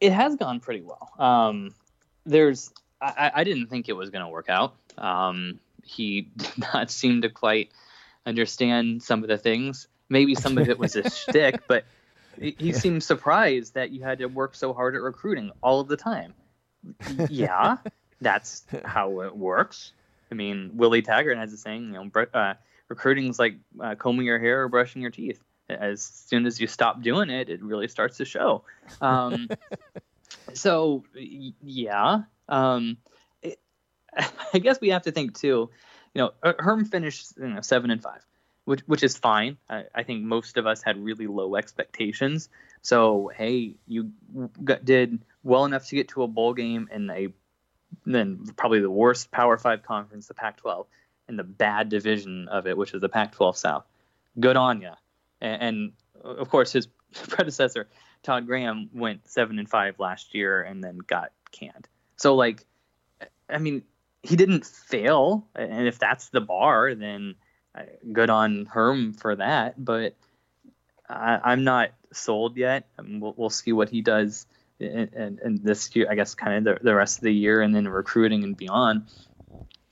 It 0.01 0.11
has 0.11 0.35
gone 0.35 0.59
pretty 0.59 0.81
well. 0.81 1.11
Um, 1.17 1.73
there's 2.25 2.71
I, 3.01 3.31
I 3.35 3.43
didn't 3.43 3.67
think 3.67 3.89
it 3.89 3.93
was 3.93 4.09
going 4.09 4.23
to 4.23 4.29
work 4.29 4.49
out. 4.49 4.75
Um, 4.97 5.59
he 5.83 6.21
did 6.37 6.57
not 6.73 6.91
seem 6.91 7.21
to 7.21 7.29
quite 7.29 7.71
understand 8.25 9.01
some 9.03 9.23
of 9.23 9.29
the 9.29 9.37
things. 9.37 9.87
Maybe 10.09 10.35
some 10.35 10.57
of 10.57 10.69
it 10.69 10.77
was 10.77 10.95
a 10.95 11.09
shtick, 11.09 11.67
but 11.67 11.85
he 12.39 12.71
seemed 12.71 13.03
surprised 13.03 13.73
that 13.73 13.91
you 13.91 14.03
had 14.03 14.19
to 14.19 14.27
work 14.27 14.55
so 14.55 14.73
hard 14.73 14.95
at 14.95 15.01
recruiting 15.01 15.51
all 15.61 15.79
of 15.79 15.87
the 15.87 15.97
time. 15.97 16.33
Yeah, 17.29 17.77
that's 18.21 18.65
how 18.85 19.21
it 19.21 19.35
works. 19.35 19.93
I 20.31 20.35
mean, 20.35 20.71
Willie 20.73 21.01
Taggart 21.01 21.37
has 21.37 21.53
a 21.53 21.57
saying, 21.57 21.93
you 21.93 22.11
know, 22.11 22.25
uh, 22.33 22.53
recruiting's 22.89 23.39
like 23.39 23.55
uh, 23.79 23.95
combing 23.95 24.25
your 24.25 24.39
hair 24.39 24.63
or 24.63 24.69
brushing 24.69 25.01
your 25.01 25.11
teeth. 25.11 25.41
As 25.69 26.01
soon 26.01 26.45
as 26.45 26.61
you 26.61 26.67
stop 26.67 27.01
doing 27.01 27.29
it, 27.29 27.49
it 27.49 27.61
really 27.61 27.87
starts 27.87 28.17
to 28.17 28.25
show. 28.25 28.63
Um, 29.01 29.49
so 30.53 31.03
yeah, 31.13 32.21
um, 32.47 32.97
it, 33.41 33.59
I 34.53 34.59
guess 34.59 34.79
we 34.79 34.89
have 34.89 35.03
to 35.03 35.11
think 35.11 35.37
too. 35.37 35.69
You 36.13 36.31
know, 36.43 36.53
Herm 36.59 36.85
finished 36.85 37.33
you 37.37 37.47
know, 37.47 37.61
seven 37.61 37.91
and 37.91 38.01
five, 38.01 38.25
which 38.65 38.81
which 38.81 39.03
is 39.03 39.17
fine. 39.17 39.57
I, 39.69 39.83
I, 39.93 40.03
think 40.03 40.23
most 40.23 40.57
of 40.57 40.65
us 40.65 40.81
had 40.81 40.97
really 41.03 41.27
low 41.27 41.55
expectations. 41.55 42.49
So 42.81 43.29
hey, 43.35 43.75
you 43.87 44.11
got, 44.63 44.85
did 44.85 45.19
well 45.43 45.65
enough 45.65 45.87
to 45.87 45.95
get 45.95 46.07
to 46.09 46.23
a 46.23 46.27
bowl 46.27 46.53
game 46.53 46.87
in 46.91 47.09
a 47.09 47.27
then 48.05 48.45
probably 48.55 48.79
the 48.79 48.89
worst 48.89 49.31
Power 49.31 49.57
Five 49.57 49.83
conference, 49.83 50.27
the 50.27 50.33
Pac-12, 50.33 50.85
and 51.27 51.37
the 51.37 51.43
bad 51.43 51.89
division 51.89 52.47
of 52.47 52.67
it, 52.67 52.77
which 52.77 52.93
is 52.93 53.01
the 53.01 53.09
Pac-12 53.09 53.55
South. 53.55 53.85
Good 54.39 54.55
on 54.57 54.81
you. 54.81 54.91
And, 55.41 55.61
and 55.61 55.91
of 56.23 56.49
course, 56.49 56.71
his 56.71 56.87
predecessor 57.13 57.87
Todd 58.23 58.45
Graham 58.45 58.89
went 58.93 59.27
seven 59.29 59.59
and 59.59 59.69
five 59.69 59.99
last 59.99 60.33
year 60.33 60.61
and 60.61 60.83
then 60.83 60.97
got 60.97 61.31
canned. 61.51 61.87
So 62.17 62.35
like, 62.35 62.65
I 63.49 63.57
mean, 63.57 63.83
he 64.23 64.35
didn't 64.35 64.65
fail, 64.65 65.47
and 65.55 65.87
if 65.87 65.99
that's 65.99 66.29
the 66.29 66.41
bar, 66.41 66.93
then 66.95 67.35
uh, 67.73 67.83
good 68.11 68.29
on 68.29 68.65
Herm 68.65 69.13
for 69.13 69.35
that. 69.35 69.83
But 69.83 70.15
I, 71.07 71.53
am 71.53 71.63
not 71.63 71.91
sold 72.11 72.57
yet. 72.57 72.87
I 72.97 73.03
mean, 73.03 73.19
we'll, 73.19 73.33
we'll 73.37 73.49
see 73.49 73.71
what 73.71 73.89
he 73.89 74.01
does 74.01 74.45
in, 74.79 75.39
in, 75.43 75.59
this 75.63 75.95
year. 75.95 76.07
I 76.09 76.15
guess 76.15 76.35
kind 76.35 76.67
of 76.67 76.77
the, 76.79 76.83
the 76.83 76.95
rest 76.95 77.17
of 77.17 77.23
the 77.23 77.33
year, 77.33 77.61
and 77.61 77.75
then 77.75 77.87
recruiting 77.87 78.43
and 78.43 78.55
beyond. 78.55 79.07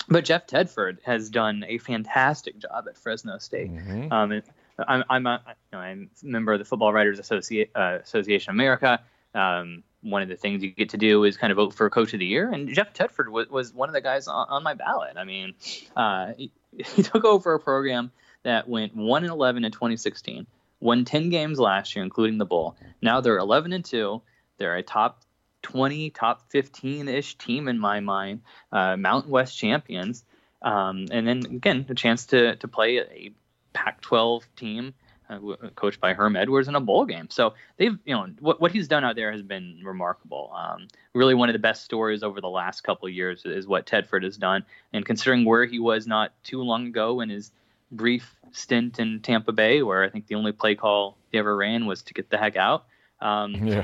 But 0.08 0.26
Jeff 0.26 0.46
Tedford 0.46 0.98
has 1.04 1.30
done 1.30 1.66
a 1.68 1.78
fantastic 1.80 2.60
job 2.60 2.86
at 2.88 2.98
Fresno 2.98 3.38
State. 3.40 3.72
Mm-hmm. 3.72 4.12
Um, 4.12 4.42
I'm 4.88 5.04
I'm 5.10 5.26
a, 5.26 5.42
you 5.48 5.54
know, 5.74 5.80
I'm 5.80 6.10
a 6.22 6.26
member 6.26 6.54
of 6.54 6.60
the 6.60 6.66
Football 6.66 6.94
Writers 6.94 7.20
Associ- 7.20 7.70
uh, 7.76 8.00
Association 8.04 8.52
of 8.52 8.56
America. 8.56 9.02
Um, 9.34 9.84
one 10.06 10.22
of 10.22 10.30
the 10.30 10.36
things 10.36 10.64
you 10.64 10.72
get 10.72 10.90
to 10.90 10.98
do 10.98 11.24
is 11.24 11.36
kind 11.36 11.52
of 11.52 11.58
vote 11.58 11.74
for 11.74 11.90
coach 11.90 12.14
of 12.14 12.20
the 12.20 12.26
year. 12.26 12.52
And 12.52 12.70
Jeff 12.70 12.94
Tedford 12.94 13.30
was, 13.30 13.50
was 13.50 13.74
one 13.74 13.90
of 13.90 13.94
the 13.94 14.02
guys 14.02 14.28
on, 14.28 14.48
on 14.50 14.64
my 14.64 14.76
ballot. 14.76 15.18
I 15.18 15.24
mean, 15.24 15.56
uh, 15.96 16.34
he, 16.38 16.52
he, 16.78 17.04
took 17.04 17.26
over 17.26 17.56
a 17.56 17.60
program 17.60 18.12
that 18.44 18.70
went 18.70 18.96
1 18.96 19.24
and 19.24 19.32
11 19.32 19.66
in 19.66 19.72
2016, 19.72 20.46
won 20.80 21.06
10 21.06 21.30
games 21.30 21.60
last 21.60 21.96
year, 21.96 22.04
including 22.04 22.38
the 22.38 22.46
bowl. 22.46 22.76
Now 23.02 23.22
they're 23.22 23.38
11 23.38 23.74
and 23.74 23.84
2. 23.84 24.22
They're 24.58 24.76
a 24.76 24.84
top 24.84 25.22
20, 25.64 26.12
top 26.12 26.44
15 26.52 27.08
ish 27.08 27.38
team 27.38 27.68
in 27.68 27.80
my 27.80 28.00
mind, 28.00 28.42
uh, 28.72 28.96
Mountain 28.98 29.32
West 29.32 29.58
champions. 29.58 30.24
Um, 30.62 31.06
and 31.12 31.28
then 31.28 31.46
again, 31.46 31.86
a 31.90 31.96
chance 31.96 32.28
to, 32.28 32.56
to 32.58 32.68
play 32.68 33.00
a 33.00 33.34
Pac 33.74 34.02
12 34.02 34.48
team 34.56 34.94
uh, 35.30 35.40
coached 35.76 36.00
by 36.00 36.14
Herm 36.14 36.36
Edwards 36.36 36.68
in 36.68 36.76
a 36.76 36.80
bowl 36.80 37.06
game. 37.06 37.30
So 37.30 37.56
they've, 37.78 37.98
you 38.06 38.14
know, 38.14 38.28
what, 38.40 38.62
what 38.62 38.72
he's 38.72 38.88
done 38.88 39.04
out 39.04 39.16
there 39.16 39.32
has 39.32 39.42
been 39.42 39.82
remarkable. 39.84 40.52
Um, 40.56 40.88
really, 41.14 41.34
one 41.34 41.50
of 41.50 41.54
the 41.54 41.60
best 41.60 41.84
stories 41.84 42.24
over 42.24 42.42
the 42.42 42.50
last 42.50 42.82
couple 42.82 43.10
years 43.10 43.44
is 43.46 43.68
what 43.68 43.86
Tedford 43.86 44.24
has 44.24 44.38
done. 44.38 44.64
And 44.94 45.06
considering 45.06 45.46
where 45.46 45.66
he 45.66 45.80
was 45.80 46.06
not 46.08 46.32
too 46.44 46.62
long 46.62 46.88
ago 46.88 47.22
in 47.22 47.30
his 47.30 47.52
brief 47.92 48.36
stint 48.52 49.00
in 49.00 49.22
Tampa 49.22 49.52
Bay, 49.52 49.82
where 49.82 50.04
I 50.04 50.10
think 50.10 50.28
the 50.28 50.36
only 50.36 50.52
play 50.52 50.76
call 50.76 51.18
he 51.32 51.38
ever 51.38 51.56
ran 51.56 51.86
was 51.86 52.04
to 52.04 52.14
get 52.14 52.30
the 52.30 52.38
heck 52.38 52.56
out. 52.56 52.86
Um, 53.26 53.54
yeah. 53.68 53.84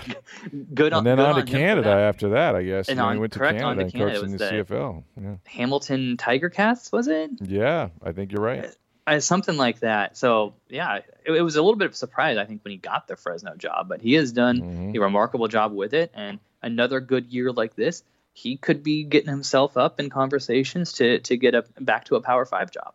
good 0.74 0.94
on. 0.94 1.00
And 1.00 1.20
then 1.20 1.26
on, 1.26 1.36
to 1.44 1.52
Canada 1.52 1.90
after 1.90 2.30
that, 2.30 2.56
I 2.56 2.64
guess. 2.64 2.90
And, 2.90 3.00
and 3.00 3.08
on, 3.08 3.14
he 3.16 3.20
went 3.20 3.34
to 3.34 3.40
Canada 3.40 3.64
on 3.66 3.80
and 3.80 3.92
to 3.92 3.98
Canada 3.98 4.20
coached 4.20 4.26
in 4.26 4.32
the, 4.34 4.38
the 4.38 4.76
CFL. 4.76 5.04
Yeah. 5.20 5.36
Hamilton 5.46 6.18
Tiger 6.18 6.50
Cats, 6.50 6.92
was 6.92 7.08
it? 7.08 7.32
Yeah, 7.42 7.90
I 8.04 8.12
think 8.12 8.32
you're 8.32 8.44
right. 8.44 8.70
Uh, 9.08 9.20
something 9.20 9.58
like 9.58 9.80
that. 9.80 10.16
So 10.16 10.54
yeah, 10.70 10.98
it, 11.26 11.32
it, 11.32 11.42
was 11.42 11.56
a 11.56 11.62
little 11.62 11.76
bit 11.76 11.86
of 11.86 11.94
a 11.94 11.96
surprise, 11.96 12.38
I 12.38 12.46
think, 12.46 12.64
when 12.64 12.72
he 12.72 12.78
got 12.78 13.08
the 13.08 13.16
Fresno 13.16 13.56
job. 13.56 13.90
But 13.90 14.02
he 14.02 14.14
has 14.14 14.32
done 14.32 14.62
Mhm. 14.62 14.96
a 14.96 15.00
remarkable 15.00 15.48
job 15.48 15.74
with 15.74 15.96
it, 15.96 16.12
and 16.14 16.40
another 16.62 17.00
good 17.00 17.34
year 17.34 17.52
like 17.52 17.76
this, 17.76 18.04
he 18.34 18.58
could 18.58 18.84
be 18.84 19.04
getting 19.04 19.30
himself 19.30 19.76
up 19.76 20.00
in 20.00 20.12
conversations 20.12 20.94
to 20.94 21.20
to 21.20 21.36
get 21.36 21.56
a 21.56 21.66
back 21.80 22.06
to 22.06 22.16
a 22.16 22.22
Power 22.22 22.46
Five 22.46 22.70
job. 22.70 22.94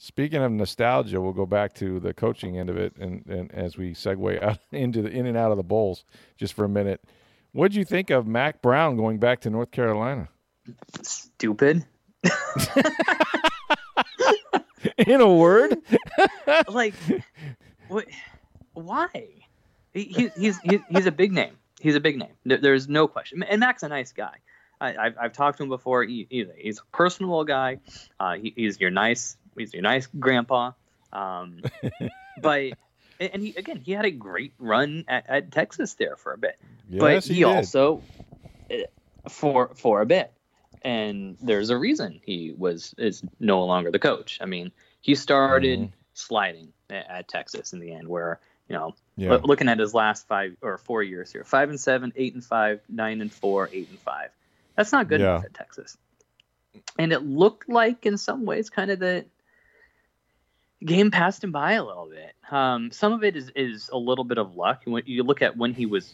Speaking 0.00 0.42
of 0.42 0.52
nostalgia, 0.52 1.20
we'll 1.20 1.32
go 1.32 1.46
back 1.46 1.74
to 1.74 1.98
the 2.00 2.14
coaching 2.14 2.56
end 2.58 2.70
of 2.70 2.76
it, 2.76 2.94
and, 2.98 3.24
and 3.26 3.52
as 3.52 3.76
we 3.76 3.92
segue 3.94 4.42
out 4.48 4.58
into 4.70 5.02
the 5.02 5.10
in 5.10 5.26
and 5.26 5.36
out 5.36 5.50
of 5.50 5.56
the 5.56 5.62
bowls, 5.62 6.04
just 6.36 6.54
for 6.54 6.64
a 6.64 6.68
minute. 6.68 7.00
What 7.52 7.72
did 7.72 7.76
you 7.78 7.84
think 7.84 8.10
of 8.10 8.26
Mack 8.26 8.60
Brown 8.62 8.96
going 8.96 9.18
back 9.18 9.40
to 9.40 9.50
North 9.50 9.70
Carolina? 9.70 10.28
Stupid. 11.02 11.84
In 14.98 15.20
a 15.20 15.32
word, 15.32 15.76
like, 16.68 16.94
what? 17.88 18.06
Why? 18.74 19.08
He, 19.92 20.04
he, 20.04 20.28
he's 20.38 20.58
he, 20.58 20.78
he's 20.90 21.06
a 21.06 21.10
big 21.12 21.32
name. 21.32 21.56
He's 21.80 21.94
a 21.96 22.00
big 22.00 22.16
name. 22.18 22.32
There's 22.44 22.88
no 22.88 23.08
question. 23.08 23.42
And 23.42 23.60
Mack's 23.60 23.82
a 23.82 23.88
nice 23.88 24.12
guy. 24.12 24.34
I, 24.80 24.94
I've, 24.96 25.14
I've 25.20 25.32
talked 25.32 25.56
to 25.58 25.64
him 25.64 25.68
before. 25.68 26.04
He, 26.04 26.26
he- 26.30 26.46
he's 26.56 26.78
a 26.78 26.96
personable 26.96 27.44
guy. 27.44 27.78
Uh, 28.20 28.34
he, 28.34 28.52
he's 28.54 28.78
your 28.80 28.90
nice. 28.90 29.36
He's 29.58 29.72
your 29.74 29.82
nice 29.82 30.06
grandpa. 30.06 30.72
Um, 31.12 31.62
but 32.42 32.72
and 33.20 33.42
he 33.42 33.54
again 33.56 33.80
he 33.84 33.92
had 33.92 34.04
a 34.04 34.10
great 34.10 34.52
run 34.58 35.04
at, 35.08 35.28
at 35.28 35.52
Texas 35.52 35.94
there 35.94 36.16
for 36.16 36.32
a 36.32 36.38
bit. 36.38 36.58
yes, 36.88 37.00
but 37.00 37.24
he, 37.24 37.34
did. 37.40 37.44
also 37.44 38.02
uh, 38.70 38.76
for 39.28 39.74
for 39.74 40.00
a 40.00 40.06
bit 40.06 40.32
and 40.82 41.36
there's 41.42 41.70
a 41.70 41.76
reason 41.76 42.20
he 42.24 42.54
was 42.56 42.94
is 42.98 43.22
no 43.40 43.64
longer 43.64 43.90
the 43.90 43.98
coach 43.98 44.38
i 44.40 44.46
mean 44.46 44.70
he 45.00 45.16
started 45.16 45.80
Mhm. 45.80 45.92
sliding 46.14 46.72
at, 46.88 47.10
at 47.10 47.28
texas 47.28 47.72
in 47.72 47.80
the 47.80 47.92
end 47.92 48.06
where 48.06 48.38
you 48.68 48.76
know 48.76 48.94
yeah. 49.16 49.32
loo- 49.32 49.40
looking 49.42 49.68
at 49.68 49.78
his 49.80 49.92
last 49.92 50.28
five 50.28 50.56
or 50.62 50.78
four 50.78 51.02
years 51.02 51.32
here 51.32 51.42
five 51.42 51.68
and 51.68 51.80
seven 51.80 52.12
eight 52.14 52.32
and 52.34 52.44
five 52.44 52.80
nine 52.88 53.20
and 53.20 53.32
four 53.32 53.68
eight 53.72 53.88
and 53.90 53.98
five 53.98 54.30
that's 54.76 54.92
not 54.92 55.08
good 55.08 55.20
Yeah. 55.20 55.30
enough 55.32 55.46
at 55.46 55.54
texas 55.54 55.98
and 56.96 57.12
it 57.12 57.24
looked 57.26 57.68
like 57.68 58.06
in 58.06 58.16
some 58.16 58.44
ways 58.44 58.70
kind 58.70 58.92
of 58.92 59.00
the 60.80 60.86
game 60.86 61.10
passed 61.10 61.42
him 61.42 61.52
by 61.52 61.72
a 61.72 61.84
little 61.84 62.08
bit. 62.08 62.34
Um, 62.52 62.90
some 62.90 63.12
of 63.12 63.24
it 63.24 63.36
is, 63.36 63.50
is 63.54 63.90
a 63.92 63.98
little 63.98 64.24
bit 64.24 64.38
of 64.38 64.54
luck. 64.54 64.82
When 64.84 65.02
you 65.06 65.22
look 65.22 65.42
at 65.42 65.56
when 65.56 65.74
he 65.74 65.86
was 65.86 66.12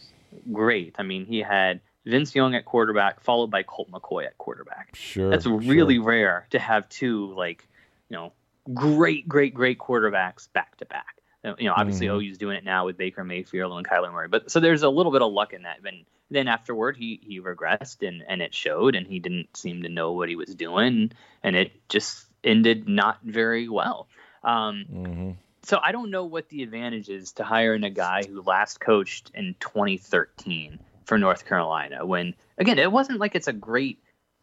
great, 0.51 0.95
I 0.97 1.03
mean, 1.03 1.25
he 1.25 1.39
had 1.39 1.81
Vince 2.05 2.35
Young 2.35 2.55
at 2.55 2.65
quarterback, 2.65 3.21
followed 3.21 3.51
by 3.51 3.63
Colt 3.63 3.89
McCoy 3.91 4.25
at 4.25 4.37
quarterback. 4.37 4.95
Sure. 4.95 5.29
That's 5.29 5.43
sure. 5.45 5.57
really 5.57 5.99
rare 5.99 6.47
to 6.51 6.59
have 6.59 6.87
two 6.89 7.33
like, 7.35 7.67
you 8.09 8.17
know, 8.17 8.33
great, 8.73 9.27
great, 9.27 9.53
great 9.53 9.77
quarterbacks 9.77 10.51
back 10.51 10.77
to 10.77 10.85
back. 10.85 11.17
Uh, 11.43 11.53
You 11.59 11.67
know, 11.67 11.73
obviously 11.75 12.07
Mhm. 12.07 12.15
OU's 12.29 12.37
doing 12.37 12.57
it 12.57 12.63
now 12.63 12.85
with 12.85 12.97
Baker 12.97 13.23
Mayfield 13.23 13.71
and 13.77 13.87
Kyler 13.87 14.11
Murray, 14.11 14.27
but 14.27 14.49
so 14.49 14.59
there's 14.59 14.83
a 14.83 14.89
little 14.89 15.11
bit 15.11 15.21
of 15.21 15.31
luck 15.31 15.53
in 15.53 15.63
that. 15.63 15.83
But 15.83 15.93
then 16.31 16.47
afterward, 16.47 16.97
he 16.97 17.19
he 17.21 17.39
regressed 17.39 18.07
and 18.07 18.23
and 18.27 18.41
it 18.41 18.53
showed, 18.53 18.95
and 18.95 19.05
he 19.05 19.19
didn't 19.19 19.55
seem 19.55 19.83
to 19.83 19.89
know 19.89 20.11
what 20.13 20.27
he 20.27 20.35
was 20.35 20.55
doing, 20.55 21.11
and 21.43 21.55
it 21.55 21.87
just 21.87 22.25
ended 22.43 22.87
not 22.89 23.19
very 23.23 23.69
well. 23.69 24.07
Um, 24.45 24.85
Mhm. 24.89 25.35
so 25.63 25.79
I 25.83 25.91
don't 25.91 26.11
know 26.11 26.25
what 26.25 26.47
the 26.49 26.63
advantage 26.63 27.09
is 27.09 27.33
to 27.33 27.43
hiring 27.43 27.83
a 27.83 27.89
guy 27.89 28.23
who 28.23 28.41
last 28.41 28.79
coached 28.79 29.31
in 29.33 29.55
2013 29.59 30.79
for 31.05 31.17
North 31.17 31.45
Carolina. 31.45 32.05
When 32.05 32.35
again, 32.57 32.79
it 32.79 32.91
wasn't 32.91 33.19
like 33.19 33.35
it's 33.35 33.47
a 33.47 33.53
great 33.53 33.99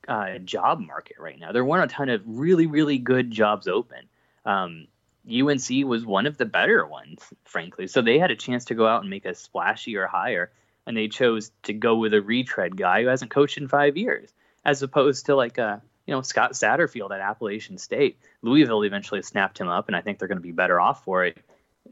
uh, 0.08 0.38
job 0.38 0.80
market 0.80 1.16
right 1.20 1.38
now. 1.38 1.52
There 1.52 1.64
weren't 1.64 1.90
a 1.90 1.94
ton 1.94 2.08
of 2.08 2.22
really, 2.26 2.66
really 2.66 2.98
good 2.98 3.30
jobs 3.30 3.68
open. 3.68 4.08
Um, 4.44 4.88
UNC 5.30 5.84
was 5.84 6.04
one 6.04 6.26
of 6.26 6.36
the 6.36 6.44
better 6.44 6.84
ones, 6.84 7.22
frankly. 7.44 7.86
So 7.86 8.02
they 8.02 8.18
had 8.18 8.32
a 8.32 8.36
chance 8.36 8.64
to 8.66 8.74
go 8.74 8.84
out 8.88 9.02
and 9.02 9.10
make 9.10 9.24
a 9.24 9.30
splashier 9.30 10.08
hire, 10.08 10.50
and 10.84 10.96
they 10.96 11.06
chose 11.06 11.52
to 11.62 11.72
go 11.72 11.94
with 11.94 12.12
a 12.14 12.20
retread 12.20 12.76
guy 12.76 13.02
who 13.02 13.08
hasn't 13.08 13.30
coached 13.30 13.58
in 13.58 13.68
five 13.68 13.96
years, 13.96 14.32
as 14.64 14.82
opposed 14.82 15.26
to 15.26 15.36
like 15.36 15.58
a 15.58 15.80
you 16.06 16.14
know 16.14 16.22
Scott 16.22 16.52
Satterfield 16.52 17.12
at 17.12 17.20
Appalachian 17.20 17.78
State. 17.78 18.18
Louisville 18.42 18.84
eventually 18.84 19.22
snapped 19.22 19.58
him 19.58 19.68
up, 19.68 19.88
and 19.88 19.96
I 19.96 20.00
think 20.00 20.18
they're 20.18 20.28
going 20.28 20.38
to 20.38 20.42
be 20.42 20.52
better 20.52 20.80
off 20.80 21.04
for 21.04 21.24
it 21.24 21.38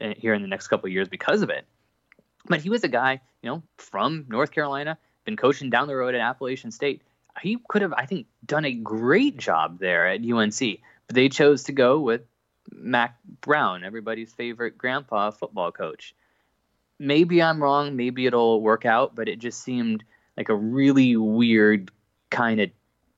uh, 0.01 0.15
here 0.17 0.35
in 0.35 0.43
the 0.43 0.49
next 0.49 0.69
couple 0.69 0.89
years 0.89 1.09
because 1.09 1.43
of 1.43 1.51
it. 1.51 1.67
But 2.47 2.61
he 2.61 2.71
was 2.71 2.85
a 2.85 2.89
guy, 2.89 3.21
you 3.43 3.51
know, 3.51 3.63
from 3.77 4.27
North 4.29 4.51
Carolina, 4.51 4.99
been 5.25 5.37
coaching 5.37 5.71
down 5.71 5.89
the 5.89 5.95
road 5.95 6.15
at 6.15 6.21
Appalachian 6.21 6.71
State. 6.71 7.03
He 7.41 7.59
could 7.69 7.83
have, 7.83 7.93
I 7.93 8.07
think, 8.07 8.27
done 8.45 8.65
a 8.65 8.73
great 8.73 9.37
job 9.37 9.79
there 9.79 10.09
at 10.09 10.21
UNC, 10.25 10.59
but 11.07 11.15
they 11.15 11.29
chose 11.29 11.65
to 11.65 11.73
go 11.73 12.01
with 12.01 12.23
Mack 12.73 13.19
Brown, 13.41 13.85
everybody's 13.85 14.33
favorite 14.33 14.77
grandpa 14.77 15.31
football 15.31 15.73
coach. 15.73 16.15
Maybe 16.99 17.43
I'm 17.43 17.63
wrong. 17.63 17.97
Maybe 17.97 18.27
it'll 18.27 18.61
work 18.61 18.85
out, 18.85 19.15
but 19.15 19.29
it 19.29 19.39
just 19.39 19.63
seemed 19.63 20.05
like 20.37 20.49
a 20.49 20.55
really 20.55 21.17
weird, 21.17 21.91
kind 22.31 22.61
of 22.61 22.71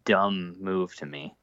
dumb 0.05 0.57
move 0.61 0.95
to 0.97 1.07
me. 1.07 1.35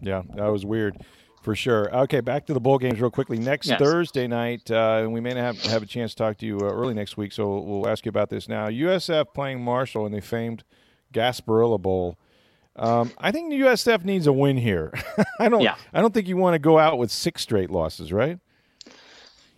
Yeah, 0.00 0.22
that 0.34 0.46
was 0.46 0.64
weird 0.64 0.96
for 1.42 1.54
sure. 1.54 1.94
Okay, 1.94 2.20
back 2.20 2.46
to 2.46 2.54
the 2.54 2.60
bowl 2.60 2.78
games 2.78 3.00
real 3.00 3.10
quickly. 3.10 3.38
Next 3.38 3.68
Yes. 3.68 3.78
Thursday 3.78 4.26
night, 4.26 4.70
uh, 4.70 5.00
and 5.00 5.12
we 5.12 5.20
may 5.20 5.34
not 5.34 5.56
have, 5.56 5.62
have 5.64 5.82
a 5.82 5.86
chance 5.86 6.12
to 6.12 6.16
talk 6.18 6.38
to 6.38 6.46
you 6.46 6.58
uh, 6.58 6.64
early 6.64 6.94
next 6.94 7.16
week, 7.16 7.32
so 7.32 7.48
we'll, 7.48 7.64
we'll 7.64 7.88
ask 7.88 8.04
you 8.04 8.10
about 8.10 8.30
this 8.30 8.48
now. 8.48 8.68
USF 8.68 9.34
playing 9.34 9.62
Marshall 9.62 10.06
in 10.06 10.12
the 10.12 10.20
famed 10.20 10.64
Gasparilla 11.12 11.80
Bowl. 11.80 12.18
Um, 12.76 13.10
I 13.18 13.30
think 13.32 13.50
the 13.50 13.60
USF 13.60 14.04
needs 14.04 14.26
a 14.26 14.32
win 14.32 14.56
here. 14.56 14.92
I 15.40 15.48
don't. 15.48 15.60
Yeah. 15.60 15.74
I 15.92 16.00
don't 16.00 16.14
think 16.14 16.28
you 16.28 16.36
want 16.36 16.54
to 16.54 16.58
go 16.58 16.78
out 16.78 16.98
with 16.98 17.10
six 17.10 17.42
straight 17.42 17.70
losses, 17.70 18.12
right? 18.12 18.38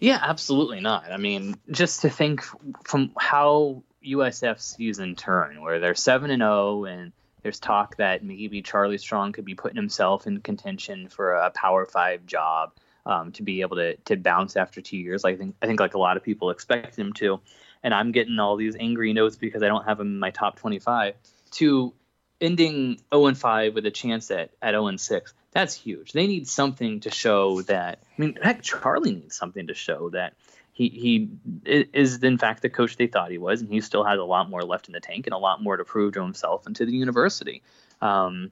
Yeah, 0.01 0.19
absolutely 0.21 0.81
not. 0.81 1.13
I 1.13 1.17
mean, 1.19 1.55
just 1.71 2.03
to 2.03 2.11
think 2.11 2.43
from 2.85 3.13
how 3.17 3.85
USF's 4.05 4.65
season 4.77 5.15
turned, 5.15 5.63
where 5.63 5.79
they're 5.79 5.95
seven 5.95 6.31
and 6.31 6.41
zero, 6.41 6.85
and 6.87 7.13
there's 7.43 7.59
talk 7.59 7.97
that 7.97 8.25
maybe 8.25 8.63
Charlie 8.63 8.99
Strong 8.99 9.33
could 9.33 9.45
be 9.45 9.55
putting 9.55 9.77
himself 9.77 10.27
in 10.27 10.41
contention 10.41 11.09
for 11.09 11.33
a 11.33 11.51
Power 11.51 11.87
Five 11.87 12.27
job 12.27 12.73
um, 13.05 13.33
to 13.33 13.43
be 13.43 13.63
able 13.63 13.77
to 13.77 13.97
to 13.97 14.17
bounce 14.17 14.57
after 14.57 14.81
two 14.81 14.97
years. 14.97 15.25
I 15.25 15.37
think 15.37 15.57
I 15.63 15.67
think 15.67 15.81
like 15.81 15.95
a 15.95 15.99
lot 15.99 16.17
of 16.17 16.23
people 16.23 16.51
expect 16.51 16.97
him 16.97 17.13
to, 17.15 17.41
and 17.83 17.93
I'm 17.93 18.13
getting 18.13 18.39
all 18.39 18.57
these 18.57 18.77
angry 18.79 19.13
notes 19.13 19.37
because 19.37 19.63
I 19.63 19.69
don't 19.69 19.85
have 19.85 20.01
him 20.01 20.09
in 20.09 20.19
my 20.19 20.31
top 20.31 20.59
25. 20.59 21.15
To 21.53 21.93
ending 22.41 23.01
0 23.15 23.27
and 23.27 23.39
5 23.39 23.75
with 23.75 23.87
a 23.87 23.91
chance 23.91 24.31
at 24.31 24.51
at 24.61 24.73
0 24.73 24.89
and 24.89 25.01
6 25.01 25.35
that's 25.53 25.75
huge 25.75 26.13
they 26.13 26.27
need 26.27 26.49
something 26.49 26.99
to 26.99 27.11
show 27.11 27.63
that 27.63 28.01
i 28.03 28.21
mean 28.21 28.37
heck 28.43 28.63
charlie 28.63 29.13
needs 29.13 29.37
something 29.37 29.69
to 29.69 29.75
show 29.75 30.11
that 30.11 30.35
he 30.73 30.89
he 30.89 31.31
is 31.65 32.23
in 32.23 32.39
fact 32.39 32.63
the 32.63 32.71
coach 32.71 32.97
they 32.97 33.07
thought 33.07 33.31
he 33.31 33.39
was 33.39 33.61
and 33.61 33.71
he 33.71 33.81
still 33.81 34.05
has 34.05 34.19
a 34.19 34.25
lot 34.25 34.51
more 34.51 34.63
left 34.63 34.89
in 34.89 34.93
the 34.93 35.01
tank 35.01 35.27
and 35.27 35.35
a 35.35 35.39
lot 35.39 35.63
more 35.63 35.77
to 35.77 35.85
prove 35.85 36.15
to 36.15 36.23
himself 36.23 36.67
and 36.67 36.75
to 36.77 36.87
the 36.87 36.93
university. 36.93 37.63
Um, 38.01 38.51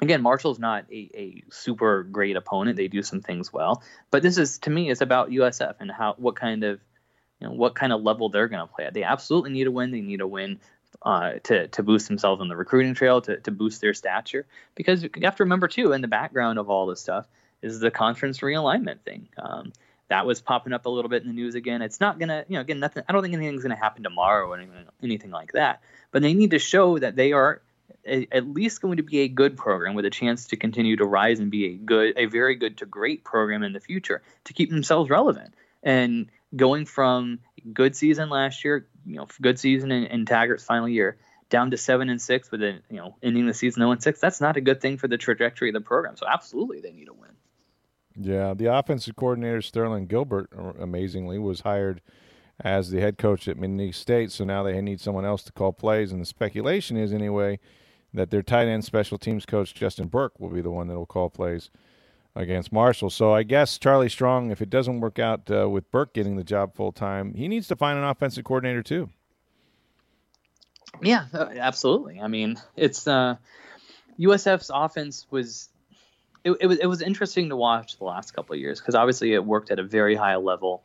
again 0.00 0.20
marshall's 0.20 0.58
not 0.58 0.84
a, 0.90 1.10
a 1.14 1.44
super 1.50 2.02
great 2.02 2.36
opponent. 2.36 2.76
They 2.76 2.88
do 2.88 3.02
some 3.02 3.22
things 3.22 3.52
well. 3.52 3.82
But 4.10 4.22
this 4.22 4.38
is 4.38 4.58
to 4.58 4.70
me 4.70 4.90
it's 4.90 5.00
about 5.00 5.30
usf 5.30 5.74
and 5.80 5.90
how 5.90 6.14
what 6.18 6.36
kind 6.36 6.64
of 6.64 6.80
you 7.40 7.46
know 7.46 7.54
what 7.54 7.74
kind 7.74 7.92
of 7.92 8.02
level 8.02 8.28
they're 8.28 8.48
going 8.48 8.66
to 8.66 8.72
play 8.72 8.84
at. 8.86 8.94
They 8.94 9.04
absolutely 9.04 9.50
need 9.50 9.66
a 9.66 9.70
win. 9.70 9.90
They 9.90 10.00
need 10.00 10.20
a 10.20 10.26
win 10.26 10.60
uh, 11.02 11.34
to 11.44 11.68
to 11.68 11.82
boost 11.82 12.08
themselves 12.08 12.40
on 12.40 12.48
the 12.48 12.56
recruiting 12.56 12.94
trail, 12.94 13.20
to 13.22 13.38
to 13.40 13.50
boost 13.50 13.80
their 13.80 13.94
stature. 13.94 14.46
Because 14.74 15.02
you 15.02 15.10
have 15.22 15.36
to 15.36 15.44
remember 15.44 15.68
too, 15.68 15.92
in 15.92 16.00
the 16.00 16.08
background 16.08 16.58
of 16.58 16.70
all 16.70 16.86
this 16.86 17.00
stuff 17.00 17.26
is 17.62 17.80
the 17.80 17.90
conference 17.90 18.40
realignment 18.40 19.00
thing. 19.00 19.28
Um, 19.38 19.72
that 20.08 20.26
was 20.26 20.40
popping 20.40 20.72
up 20.72 20.86
a 20.86 20.88
little 20.88 21.08
bit 21.08 21.22
in 21.22 21.28
the 21.28 21.34
news 21.34 21.54
again. 21.54 21.82
It's 21.82 22.00
not 22.00 22.18
gonna, 22.18 22.44
you 22.48 22.54
know, 22.54 22.60
again, 22.60 22.78
nothing. 22.78 23.02
I 23.08 23.12
don't 23.12 23.22
think 23.22 23.34
anything's 23.34 23.62
gonna 23.62 23.76
happen 23.76 24.02
tomorrow 24.02 24.46
or 24.46 24.58
anything, 25.02 25.30
like 25.30 25.52
that. 25.52 25.82
But 26.12 26.22
they 26.22 26.34
need 26.34 26.52
to 26.52 26.58
show 26.58 26.98
that 26.98 27.16
they 27.16 27.32
are 27.32 27.62
a, 28.06 28.26
at 28.30 28.46
least 28.46 28.80
going 28.80 28.98
to 28.98 29.02
be 29.02 29.20
a 29.20 29.28
good 29.28 29.56
program 29.56 29.94
with 29.94 30.04
a 30.04 30.10
chance 30.10 30.46
to 30.48 30.56
continue 30.56 30.96
to 30.96 31.04
rise 31.04 31.40
and 31.40 31.50
be 31.50 31.66
a 31.66 31.74
good, 31.74 32.14
a 32.16 32.26
very 32.26 32.54
good 32.54 32.78
to 32.78 32.86
great 32.86 33.24
program 33.24 33.62
in 33.62 33.72
the 33.72 33.80
future 33.80 34.22
to 34.44 34.52
keep 34.52 34.70
themselves 34.70 35.10
relevant. 35.10 35.54
And 35.82 36.30
going 36.54 36.86
from 36.86 37.40
good 37.72 37.96
season 37.96 38.30
last 38.30 38.64
year, 38.64 38.86
you 39.04 39.16
know, 39.16 39.26
good 39.40 39.58
season 39.58 39.90
in, 39.90 40.04
in 40.04 40.24
Taggart's 40.24 40.64
final 40.64 40.88
year, 40.88 41.18
down 41.48 41.70
to 41.70 41.76
seven 41.76 42.08
and 42.08 42.20
six 42.20 42.50
with 42.50 42.62
a, 42.62 42.80
you 42.90 42.96
know, 42.96 43.16
ending 43.22 43.46
the 43.46 43.54
season 43.54 43.80
0 43.80 43.92
and 43.92 44.02
six. 44.02 44.20
That's 44.20 44.40
not 44.40 44.56
a 44.56 44.60
good 44.60 44.80
thing 44.80 44.98
for 44.98 45.08
the 45.08 45.16
trajectory 45.16 45.68
of 45.68 45.74
the 45.74 45.80
program. 45.80 46.16
So 46.16 46.26
absolutely, 46.26 46.80
they 46.80 46.92
need 46.92 47.08
a 47.08 47.12
win. 47.12 47.30
Yeah, 48.18 48.54
the 48.54 48.72
offensive 48.74 49.16
coordinator 49.16 49.60
Sterling 49.60 50.06
Gilbert, 50.06 50.50
uh, 50.56 50.72
amazingly, 50.80 51.38
was 51.38 51.60
hired 51.60 52.00
as 52.60 52.90
the 52.90 53.00
head 53.00 53.18
coach 53.18 53.46
at 53.48 53.58
McNeese 53.58 53.96
State. 53.96 54.32
So 54.32 54.44
now 54.44 54.62
they 54.62 54.80
need 54.80 55.00
someone 55.00 55.24
else 55.24 55.42
to 55.44 55.52
call 55.52 55.72
plays, 55.72 56.12
and 56.12 56.20
the 56.20 56.26
speculation 56.26 56.96
is 56.96 57.12
anyway 57.12 57.58
that 58.14 58.30
their 58.30 58.42
tight 58.42 58.68
end 58.68 58.84
special 58.84 59.18
teams 59.18 59.44
coach 59.44 59.74
Justin 59.74 60.08
Burke 60.08 60.40
will 60.40 60.48
be 60.48 60.62
the 60.62 60.70
one 60.70 60.88
that 60.88 60.94
will 60.94 61.06
call 61.06 61.28
plays 61.28 61.70
against 62.34 62.72
Marshall. 62.72 63.10
So 63.10 63.32
I 63.32 63.42
guess 63.42 63.78
Charlie 63.78 64.08
Strong, 64.08 64.50
if 64.50 64.62
it 64.62 64.70
doesn't 64.70 65.00
work 65.00 65.18
out 65.18 65.50
uh, 65.50 65.68
with 65.68 65.90
Burke 65.90 66.14
getting 66.14 66.36
the 66.36 66.44
job 66.44 66.74
full 66.74 66.92
time, 66.92 67.34
he 67.34 67.48
needs 67.48 67.68
to 67.68 67.76
find 67.76 67.98
an 67.98 68.04
offensive 68.04 68.44
coordinator 68.44 68.82
too. 68.82 69.10
Yeah, 71.02 71.26
uh, 71.32 71.48
absolutely. 71.56 72.20
I 72.20 72.28
mean, 72.28 72.56
it's 72.74 73.06
uh, 73.06 73.36
USF's 74.18 74.70
offense 74.72 75.26
was 75.30 75.68
it, 76.46 76.56
it, 76.60 76.66
was 76.66 76.78
it 76.78 76.86
was 76.86 77.02
interesting 77.02 77.48
to 77.48 77.56
watch 77.56 77.98
the 77.98 78.04
last 78.04 78.32
couple 78.32 78.54
of 78.54 78.60
years 78.60 78.80
because 78.80 78.94
obviously 78.94 79.32
it 79.34 79.44
worked 79.44 79.70
at 79.70 79.78
a 79.78 79.82
very 79.82 80.14
high 80.14 80.36
level 80.36 80.82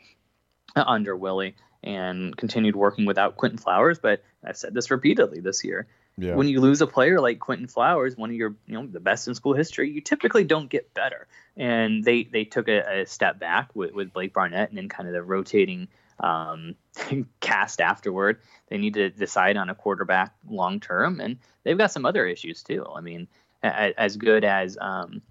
under 0.76 1.16
Willie 1.16 1.55
and 1.84 2.36
continued 2.36 2.76
working 2.76 3.05
without 3.05 3.38
Quinton 3.38 3.59
Flowers. 3.59 3.99
But 3.99 4.24
I've 4.43 4.57
said 4.57 4.74
this 4.74 4.89
repeatedly 4.89 5.39
this 5.39 5.64
year. 5.64 5.88
Yeah. 6.18 6.36
When 6.36 6.47
you 6.47 6.59
lose 6.59 6.82
a 6.82 6.88
player 6.88 7.22
like 7.22 7.39
Quinton 7.39 7.68
Flowers, 7.68 8.18
one 8.18 8.32
of 8.32 8.36
your 8.36 8.55
you 8.66 8.74
know 8.74 8.88
the 8.88 8.99
best 8.99 9.28
in 9.28 9.36
school 9.36 9.53
history, 9.53 9.91
you 9.91 10.01
typically 10.01 10.43
don't 10.43 10.70
get 10.70 10.93
better. 10.93 11.28
And 11.55 12.03
they 12.03 12.24
they 12.24 12.43
took 12.43 12.68
a, 12.68 13.01
a 13.01 13.05
step 13.05 13.39
back 13.39 13.76
with, 13.76 13.93
with 13.93 14.14
Blake 14.14 14.34
Barnett 14.34 14.70
and 14.70 14.78
then 14.78 14.89
kind 14.89 15.07
of 15.07 15.14
the 15.14 15.22
rotating 15.22 15.88
um, 16.20 16.76
cast 17.39 17.82
afterward. 17.82 18.39
They 18.68 18.78
need 18.78 18.95
to 18.95 19.09
decide 19.09 19.57
on 19.57 19.70
a 19.70 19.76
quarterback 19.76 20.34
long 20.49 20.80
term, 20.80 21.20
and 21.22 21.38
they've 21.64 21.78
got 21.78 21.91
some 21.91 22.05
other 22.05 22.26
issues 22.26 22.64
too. 22.64 22.86
I 22.93 23.01
mean, 23.01 23.28
as 23.64 24.18
good 24.18 24.43
as 24.43 24.78
um, 24.80 25.22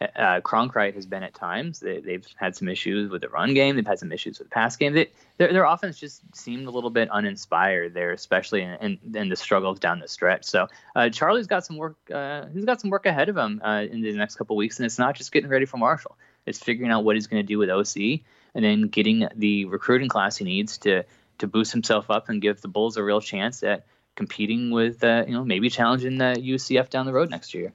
uh, 0.00 0.40
Cronkrite 0.42 0.94
has 0.94 1.06
been 1.06 1.22
at 1.22 1.34
times. 1.34 1.80
They, 1.80 2.02
have 2.12 2.26
had 2.36 2.54
some 2.54 2.68
issues 2.68 3.10
with 3.10 3.22
the 3.22 3.28
run 3.28 3.54
game. 3.54 3.76
They've 3.76 3.86
had 3.86 3.98
some 3.98 4.12
issues 4.12 4.38
with 4.38 4.48
the 4.48 4.52
pass 4.52 4.76
game. 4.76 4.92
They, 4.92 5.10
their, 5.38 5.52
their 5.52 5.64
offense 5.64 5.98
just 5.98 6.22
seemed 6.36 6.66
a 6.66 6.70
little 6.70 6.90
bit 6.90 7.10
uninspired 7.10 7.94
there, 7.94 8.12
especially 8.12 8.62
in, 8.62 8.74
in, 8.74 9.16
in 9.16 9.28
the 9.28 9.36
struggles 9.36 9.78
down 9.78 10.00
the 10.00 10.08
stretch. 10.08 10.44
So 10.44 10.68
uh, 10.94 11.08
Charlie's 11.08 11.46
got 11.46 11.64
some 11.64 11.76
work. 11.76 11.96
Uh, 12.12 12.46
he's 12.52 12.66
got 12.66 12.80
some 12.80 12.90
work 12.90 13.06
ahead 13.06 13.28
of 13.28 13.36
him 13.36 13.62
uh, 13.64 13.84
in 13.90 14.02
the 14.02 14.12
next 14.12 14.36
couple 14.36 14.56
weeks, 14.56 14.78
and 14.78 14.86
it's 14.86 14.98
not 14.98 15.14
just 15.16 15.32
getting 15.32 15.48
ready 15.48 15.64
for 15.64 15.78
Marshall. 15.78 16.16
It's 16.44 16.58
figuring 16.58 16.92
out 16.92 17.04
what 17.04 17.16
he's 17.16 17.26
going 17.26 17.42
to 17.42 17.46
do 17.46 17.58
with 17.58 17.70
OC, 17.70 18.20
and 18.54 18.64
then 18.64 18.88
getting 18.88 19.26
the 19.34 19.64
recruiting 19.64 20.08
class 20.08 20.36
he 20.36 20.44
needs 20.44 20.78
to 20.78 21.04
to 21.38 21.46
boost 21.46 21.72
himself 21.72 22.10
up 22.10 22.28
and 22.28 22.40
give 22.40 22.60
the 22.62 22.68
Bulls 22.68 22.96
a 22.96 23.02
real 23.02 23.20
chance 23.20 23.62
at 23.62 23.84
competing 24.14 24.70
with, 24.70 25.04
uh, 25.04 25.24
you 25.26 25.34
know, 25.34 25.44
maybe 25.44 25.68
challenging 25.68 26.16
the 26.16 26.34
UCF 26.38 26.88
down 26.88 27.04
the 27.04 27.12
road 27.12 27.28
next 27.30 27.52
year. 27.52 27.72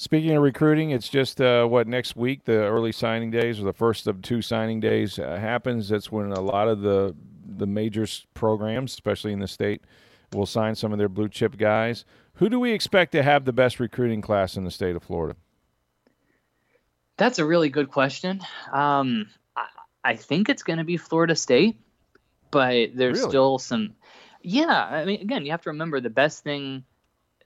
Speaking 0.00 0.36
of 0.36 0.44
recruiting, 0.44 0.90
it's 0.90 1.08
just 1.08 1.40
uh, 1.40 1.66
what 1.66 1.88
next 1.88 2.14
week 2.14 2.44
the 2.44 2.52
early 2.52 2.92
signing 2.92 3.32
days 3.32 3.58
or 3.58 3.64
the 3.64 3.72
first 3.72 4.06
of 4.06 4.22
two 4.22 4.40
signing 4.40 4.78
days 4.78 5.18
uh, 5.18 5.36
happens. 5.40 5.88
That's 5.88 6.12
when 6.12 6.30
a 6.30 6.40
lot 6.40 6.68
of 6.68 6.82
the 6.82 7.16
the 7.44 7.66
major 7.66 8.06
programs, 8.32 8.92
especially 8.92 9.32
in 9.32 9.40
the 9.40 9.48
state, 9.48 9.82
will 10.32 10.46
sign 10.46 10.76
some 10.76 10.92
of 10.92 10.98
their 10.98 11.08
blue 11.08 11.28
chip 11.28 11.56
guys. 11.56 12.04
Who 12.34 12.48
do 12.48 12.60
we 12.60 12.70
expect 12.70 13.10
to 13.12 13.24
have 13.24 13.44
the 13.44 13.52
best 13.52 13.80
recruiting 13.80 14.20
class 14.20 14.56
in 14.56 14.62
the 14.62 14.70
state 14.70 14.94
of 14.94 15.02
Florida? 15.02 15.34
That's 17.16 17.40
a 17.40 17.44
really 17.44 17.68
good 17.68 17.90
question. 17.90 18.40
Um, 18.72 19.28
I, 19.56 19.66
I, 20.04 20.14
think 20.14 20.48
it's 20.48 20.62
going 20.62 20.78
to 20.78 20.84
be 20.84 20.96
Florida 20.96 21.34
State, 21.34 21.80
but 22.52 22.90
there's 22.94 23.18
really? 23.18 23.30
still 23.30 23.58
some. 23.58 23.94
Yeah, 24.42 24.68
I 24.68 25.04
mean, 25.04 25.20
again, 25.20 25.44
you 25.44 25.50
have 25.50 25.62
to 25.62 25.70
remember 25.70 26.00
the 26.00 26.10
best 26.10 26.44
thing 26.44 26.84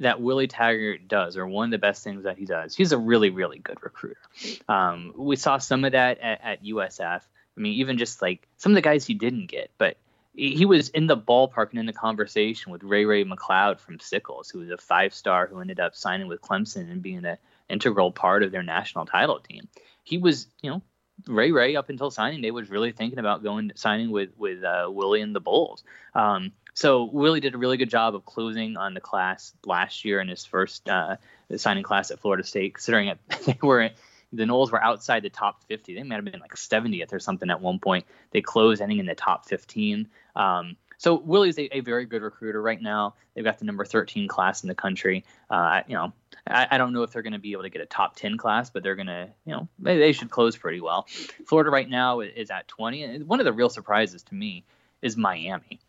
that 0.00 0.20
Willie 0.20 0.48
Taggart 0.48 1.06
does, 1.08 1.36
or 1.36 1.46
one 1.46 1.66
of 1.66 1.70
the 1.70 1.78
best 1.78 2.02
things 2.02 2.24
that 2.24 2.38
he 2.38 2.44
does, 2.44 2.74
he's 2.74 2.92
a 2.92 2.98
really, 2.98 3.30
really 3.30 3.58
good 3.58 3.82
recruiter. 3.82 4.20
Um, 4.68 5.12
we 5.16 5.36
saw 5.36 5.58
some 5.58 5.84
of 5.84 5.92
that 5.92 6.18
at, 6.18 6.40
at, 6.42 6.64
USF. 6.64 7.20
I 7.22 7.60
mean, 7.60 7.74
even 7.74 7.98
just 7.98 8.22
like 8.22 8.48
some 8.56 8.72
of 8.72 8.74
the 8.74 8.82
guys 8.82 9.06
he 9.06 9.14
didn't 9.14 9.46
get, 9.46 9.70
but 9.78 9.96
he 10.34 10.64
was 10.64 10.88
in 10.88 11.06
the 11.06 11.16
ballpark 11.16 11.70
and 11.70 11.78
in 11.78 11.84
the 11.86 11.92
conversation 11.92 12.72
with 12.72 12.82
Ray 12.82 13.04
Ray 13.04 13.24
McCloud 13.24 13.78
from 13.78 13.98
Sickles, 13.98 14.48
who 14.48 14.60
was 14.60 14.70
a 14.70 14.78
five 14.78 15.12
star 15.12 15.46
who 15.46 15.60
ended 15.60 15.78
up 15.78 15.94
signing 15.94 16.26
with 16.26 16.40
Clemson 16.40 16.90
and 16.90 17.02
being 17.02 17.24
an 17.24 17.36
integral 17.68 18.10
part 18.10 18.42
of 18.42 18.50
their 18.50 18.62
national 18.62 19.04
title 19.04 19.40
team. 19.40 19.68
He 20.04 20.16
was, 20.16 20.46
you 20.62 20.70
know, 20.70 20.82
Ray 21.26 21.52
Ray 21.52 21.76
up 21.76 21.90
until 21.90 22.10
signing 22.10 22.40
day 22.40 22.50
was 22.50 22.70
really 22.70 22.92
thinking 22.92 23.18
about 23.18 23.42
going 23.42 23.72
signing 23.74 24.10
with 24.10 24.30
with 24.38 24.64
uh, 24.64 24.88
Willie 24.90 25.20
and 25.20 25.34
the 25.34 25.40
Bulls. 25.40 25.84
Um, 26.14 26.52
so 26.74 27.04
Willie 27.04 27.40
did 27.40 27.54
a 27.54 27.58
really 27.58 27.76
good 27.76 27.90
job 27.90 28.14
of 28.14 28.24
closing 28.24 28.76
on 28.76 28.94
the 28.94 29.00
class 29.00 29.52
last 29.64 30.04
year 30.04 30.20
in 30.20 30.28
his 30.28 30.44
first 30.44 30.88
uh, 30.88 31.16
signing 31.56 31.82
class 31.82 32.10
at 32.10 32.20
Florida 32.20 32.44
State, 32.44 32.74
considering 32.74 33.08
it, 33.08 33.18
they 33.46 33.58
were 33.62 33.90
the 34.32 34.44
Noles 34.44 34.72
were 34.72 34.82
outside 34.82 35.22
the 35.22 35.30
top 35.30 35.62
50. 35.64 35.94
They 35.94 36.02
might 36.02 36.16
have 36.16 36.24
been 36.24 36.40
like 36.40 36.54
70th 36.54 37.12
or 37.12 37.18
something 37.18 37.50
at 37.50 37.60
one 37.60 37.78
point. 37.78 38.06
They 38.30 38.40
closed 38.40 38.80
ending 38.80 38.98
in 38.98 39.06
the 39.06 39.14
top 39.14 39.46
15. 39.46 40.08
Um, 40.34 40.76
so 40.96 41.16
Willie's 41.16 41.58
a, 41.58 41.76
a, 41.76 41.80
very 41.80 42.06
good 42.06 42.22
recruiter 42.22 42.62
right 42.62 42.80
now. 42.80 43.14
They've 43.34 43.44
got 43.44 43.58
the 43.58 43.64
number 43.64 43.84
13 43.84 44.28
class 44.28 44.62
in 44.62 44.68
the 44.68 44.74
country. 44.74 45.24
Uh, 45.50 45.82
you 45.86 45.94
know, 45.94 46.12
I, 46.46 46.68
I, 46.70 46.78
don't 46.78 46.92
know 46.92 47.02
if 47.02 47.10
they're 47.10 47.22
going 47.22 47.32
to 47.34 47.38
be 47.38 47.52
able 47.52 47.64
to 47.64 47.70
get 47.70 47.82
a 47.82 47.86
top 47.86 48.16
10 48.16 48.38
class, 48.38 48.70
but 48.70 48.82
they're 48.82 48.94
going 48.94 49.08
to, 49.08 49.28
you 49.44 49.52
know, 49.52 49.68
they, 49.80 49.98
they, 49.98 50.12
should 50.12 50.30
close 50.30 50.56
pretty 50.56 50.80
well. 50.80 51.06
Florida 51.46 51.70
right 51.70 51.90
now 51.90 52.20
is 52.20 52.50
at 52.50 52.68
20. 52.68 53.02
And 53.02 53.26
one 53.26 53.40
of 53.40 53.44
the 53.44 53.52
real 53.52 53.68
surprises 53.68 54.22
to 54.24 54.34
me 54.34 54.64
is 55.02 55.16
Miami 55.16 55.80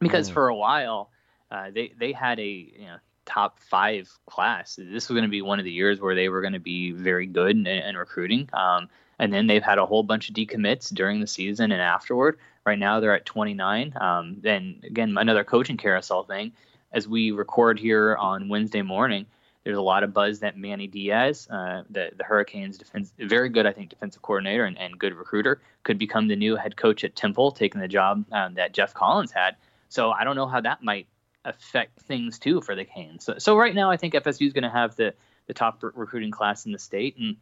because 0.00 0.30
mm. 0.30 0.34
for 0.34 0.48
a 0.48 0.56
while 0.56 1.10
uh, 1.50 1.70
they 1.72 1.92
they 1.98 2.12
had 2.12 2.38
a 2.40 2.46
you 2.46 2.86
know 2.86 2.96
top 3.26 3.58
five 3.58 4.10
class. 4.26 4.76
This 4.76 5.08
was 5.08 5.14
going 5.14 5.24
to 5.24 5.30
be 5.30 5.42
one 5.42 5.58
of 5.58 5.64
the 5.64 5.72
years 5.72 6.00
where 6.00 6.14
they 6.14 6.28
were 6.28 6.40
going 6.40 6.52
to 6.52 6.60
be 6.60 6.92
very 6.92 7.26
good 7.26 7.56
in, 7.56 7.66
in 7.66 7.96
recruiting. 7.96 8.48
Um, 8.52 8.88
and 9.18 9.32
then 9.32 9.46
they've 9.46 9.62
had 9.62 9.78
a 9.78 9.86
whole 9.86 10.02
bunch 10.02 10.28
of 10.28 10.34
decommits 10.34 10.92
during 10.92 11.20
the 11.20 11.26
season 11.26 11.72
and 11.72 11.80
afterward. 11.80 12.38
Right 12.66 12.78
now 12.78 13.00
they're 13.00 13.14
at 13.14 13.24
29. 13.24 13.94
Um, 14.00 14.36
then 14.40 14.80
again, 14.84 15.16
another 15.16 15.44
coaching 15.44 15.76
carousel 15.76 16.24
thing. 16.24 16.52
As 16.92 17.08
we 17.08 17.30
record 17.30 17.78
here 17.78 18.16
on 18.16 18.48
Wednesday 18.48 18.82
morning, 18.82 19.26
there's 19.64 19.76
a 19.76 19.82
lot 19.82 20.04
of 20.04 20.12
buzz 20.12 20.40
that 20.40 20.56
Manny 20.56 20.86
Diaz, 20.86 21.48
uh, 21.50 21.82
the 21.90 22.10
the 22.16 22.22
Hurricanes 22.22 22.78
defense, 22.78 23.12
very 23.18 23.48
good 23.48 23.66
I 23.66 23.72
think 23.72 23.90
defensive 23.90 24.22
coordinator 24.22 24.64
and, 24.64 24.78
and 24.78 24.98
good 24.98 25.14
recruiter, 25.14 25.60
could 25.82 25.98
become 25.98 26.28
the 26.28 26.36
new 26.36 26.54
head 26.54 26.76
coach 26.76 27.02
at 27.02 27.16
Temple, 27.16 27.50
taking 27.50 27.80
the 27.80 27.88
job 27.88 28.24
um, 28.30 28.54
that 28.54 28.74
Geoff 28.74 28.94
Collins 28.94 29.32
had. 29.32 29.56
So 29.94 30.10
I 30.10 30.24
don't 30.24 30.34
know 30.34 30.48
how 30.48 30.60
that 30.60 30.82
might 30.82 31.06
affect 31.44 32.00
things 32.02 32.40
too 32.40 32.60
for 32.60 32.74
the 32.74 32.84
Canes. 32.84 33.24
So, 33.24 33.38
so 33.38 33.56
right 33.56 33.74
now, 33.74 33.92
I 33.92 33.96
think 33.96 34.14
FSU 34.14 34.46
is 34.46 34.52
going 34.52 34.64
to 34.64 34.70
have 34.70 34.96
the 34.96 35.14
the 35.46 35.54
top 35.54 35.82
re- 35.82 35.90
recruiting 35.94 36.32
class 36.32 36.66
in 36.66 36.72
the 36.72 36.78
state. 36.78 37.16
And 37.16 37.36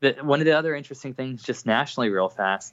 the, 0.00 0.16
one 0.22 0.40
of 0.40 0.46
the 0.46 0.52
other 0.52 0.74
interesting 0.74 1.12
things, 1.12 1.42
just 1.42 1.66
nationally, 1.66 2.08
real 2.08 2.28
fast, 2.30 2.72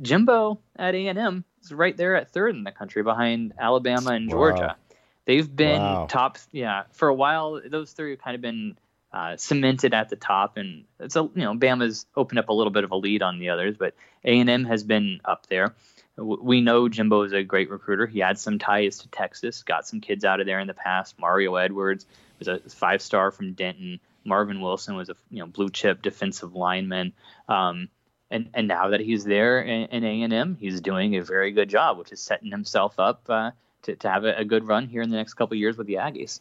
Jimbo 0.00 0.58
at 0.74 0.94
A 0.94 1.06
and 1.06 1.18
M 1.18 1.44
is 1.62 1.70
right 1.70 1.96
there 1.96 2.16
at 2.16 2.32
third 2.32 2.56
in 2.56 2.64
the 2.64 2.72
country 2.72 3.04
behind 3.04 3.52
Alabama 3.56 4.10
and 4.10 4.28
Georgia. 4.28 4.76
Wow. 4.78 4.96
They've 5.26 5.54
been 5.54 5.80
wow. 5.80 6.06
top, 6.10 6.38
yeah, 6.50 6.84
for 6.90 7.06
a 7.06 7.14
while. 7.14 7.60
Those 7.64 7.92
three 7.92 8.10
have 8.10 8.20
kind 8.20 8.34
of 8.34 8.40
been 8.40 8.76
uh, 9.12 9.36
cemented 9.36 9.94
at 9.94 10.08
the 10.08 10.16
top, 10.16 10.56
and 10.56 10.84
it's 10.98 11.14
a 11.14 11.20
you 11.20 11.42
know 11.42 11.54
Bama's 11.54 12.06
opened 12.16 12.40
up 12.40 12.48
a 12.48 12.52
little 12.52 12.72
bit 12.72 12.82
of 12.82 12.90
a 12.90 12.96
lead 12.96 13.22
on 13.22 13.38
the 13.38 13.50
others, 13.50 13.76
but 13.76 13.94
A 14.24 14.40
and 14.40 14.50
M 14.50 14.64
has 14.64 14.82
been 14.82 15.20
up 15.24 15.46
there 15.46 15.76
we 16.16 16.60
know 16.60 16.88
Jimbo 16.88 17.22
is 17.22 17.32
a 17.32 17.42
great 17.42 17.70
recruiter. 17.70 18.06
He 18.06 18.18
had 18.18 18.38
some 18.38 18.58
ties 18.58 18.98
to 18.98 19.08
Texas, 19.08 19.62
got 19.62 19.86
some 19.86 20.00
kids 20.00 20.24
out 20.24 20.40
of 20.40 20.46
there 20.46 20.60
in 20.60 20.66
the 20.66 20.74
past. 20.74 21.18
Mario 21.18 21.56
Edwards 21.56 22.06
was 22.38 22.48
a 22.48 22.58
five 22.58 23.00
star 23.00 23.30
from 23.30 23.52
Denton. 23.54 24.00
Marvin 24.24 24.60
Wilson 24.60 24.94
was 24.94 25.08
a 25.08 25.16
you 25.30 25.38
know 25.38 25.46
blue 25.46 25.70
chip 25.70 26.02
defensive 26.02 26.54
lineman. 26.54 27.12
Um, 27.48 27.88
and 28.30 28.50
and 28.54 28.68
now 28.68 28.88
that 28.88 29.00
he's 29.00 29.24
there 29.24 29.60
in 29.60 30.04
A 30.04 30.22
and 30.22 30.32
M, 30.32 30.56
he's 30.58 30.80
doing 30.80 31.16
a 31.16 31.22
very 31.22 31.52
good 31.52 31.68
job, 31.68 31.98
which 31.98 32.12
is 32.12 32.20
setting 32.20 32.50
himself 32.50 32.98
up 32.98 33.22
uh, 33.28 33.50
to 33.82 33.96
to 33.96 34.10
have 34.10 34.24
a, 34.24 34.36
a, 34.38 34.44
good 34.44 34.66
run 34.66 34.88
here 34.88 35.02
in 35.02 35.10
the 35.10 35.16
next 35.16 35.34
couple 35.34 35.56
years 35.56 35.76
with 35.76 35.86
the 35.86 35.94
Aggies. 35.94 36.40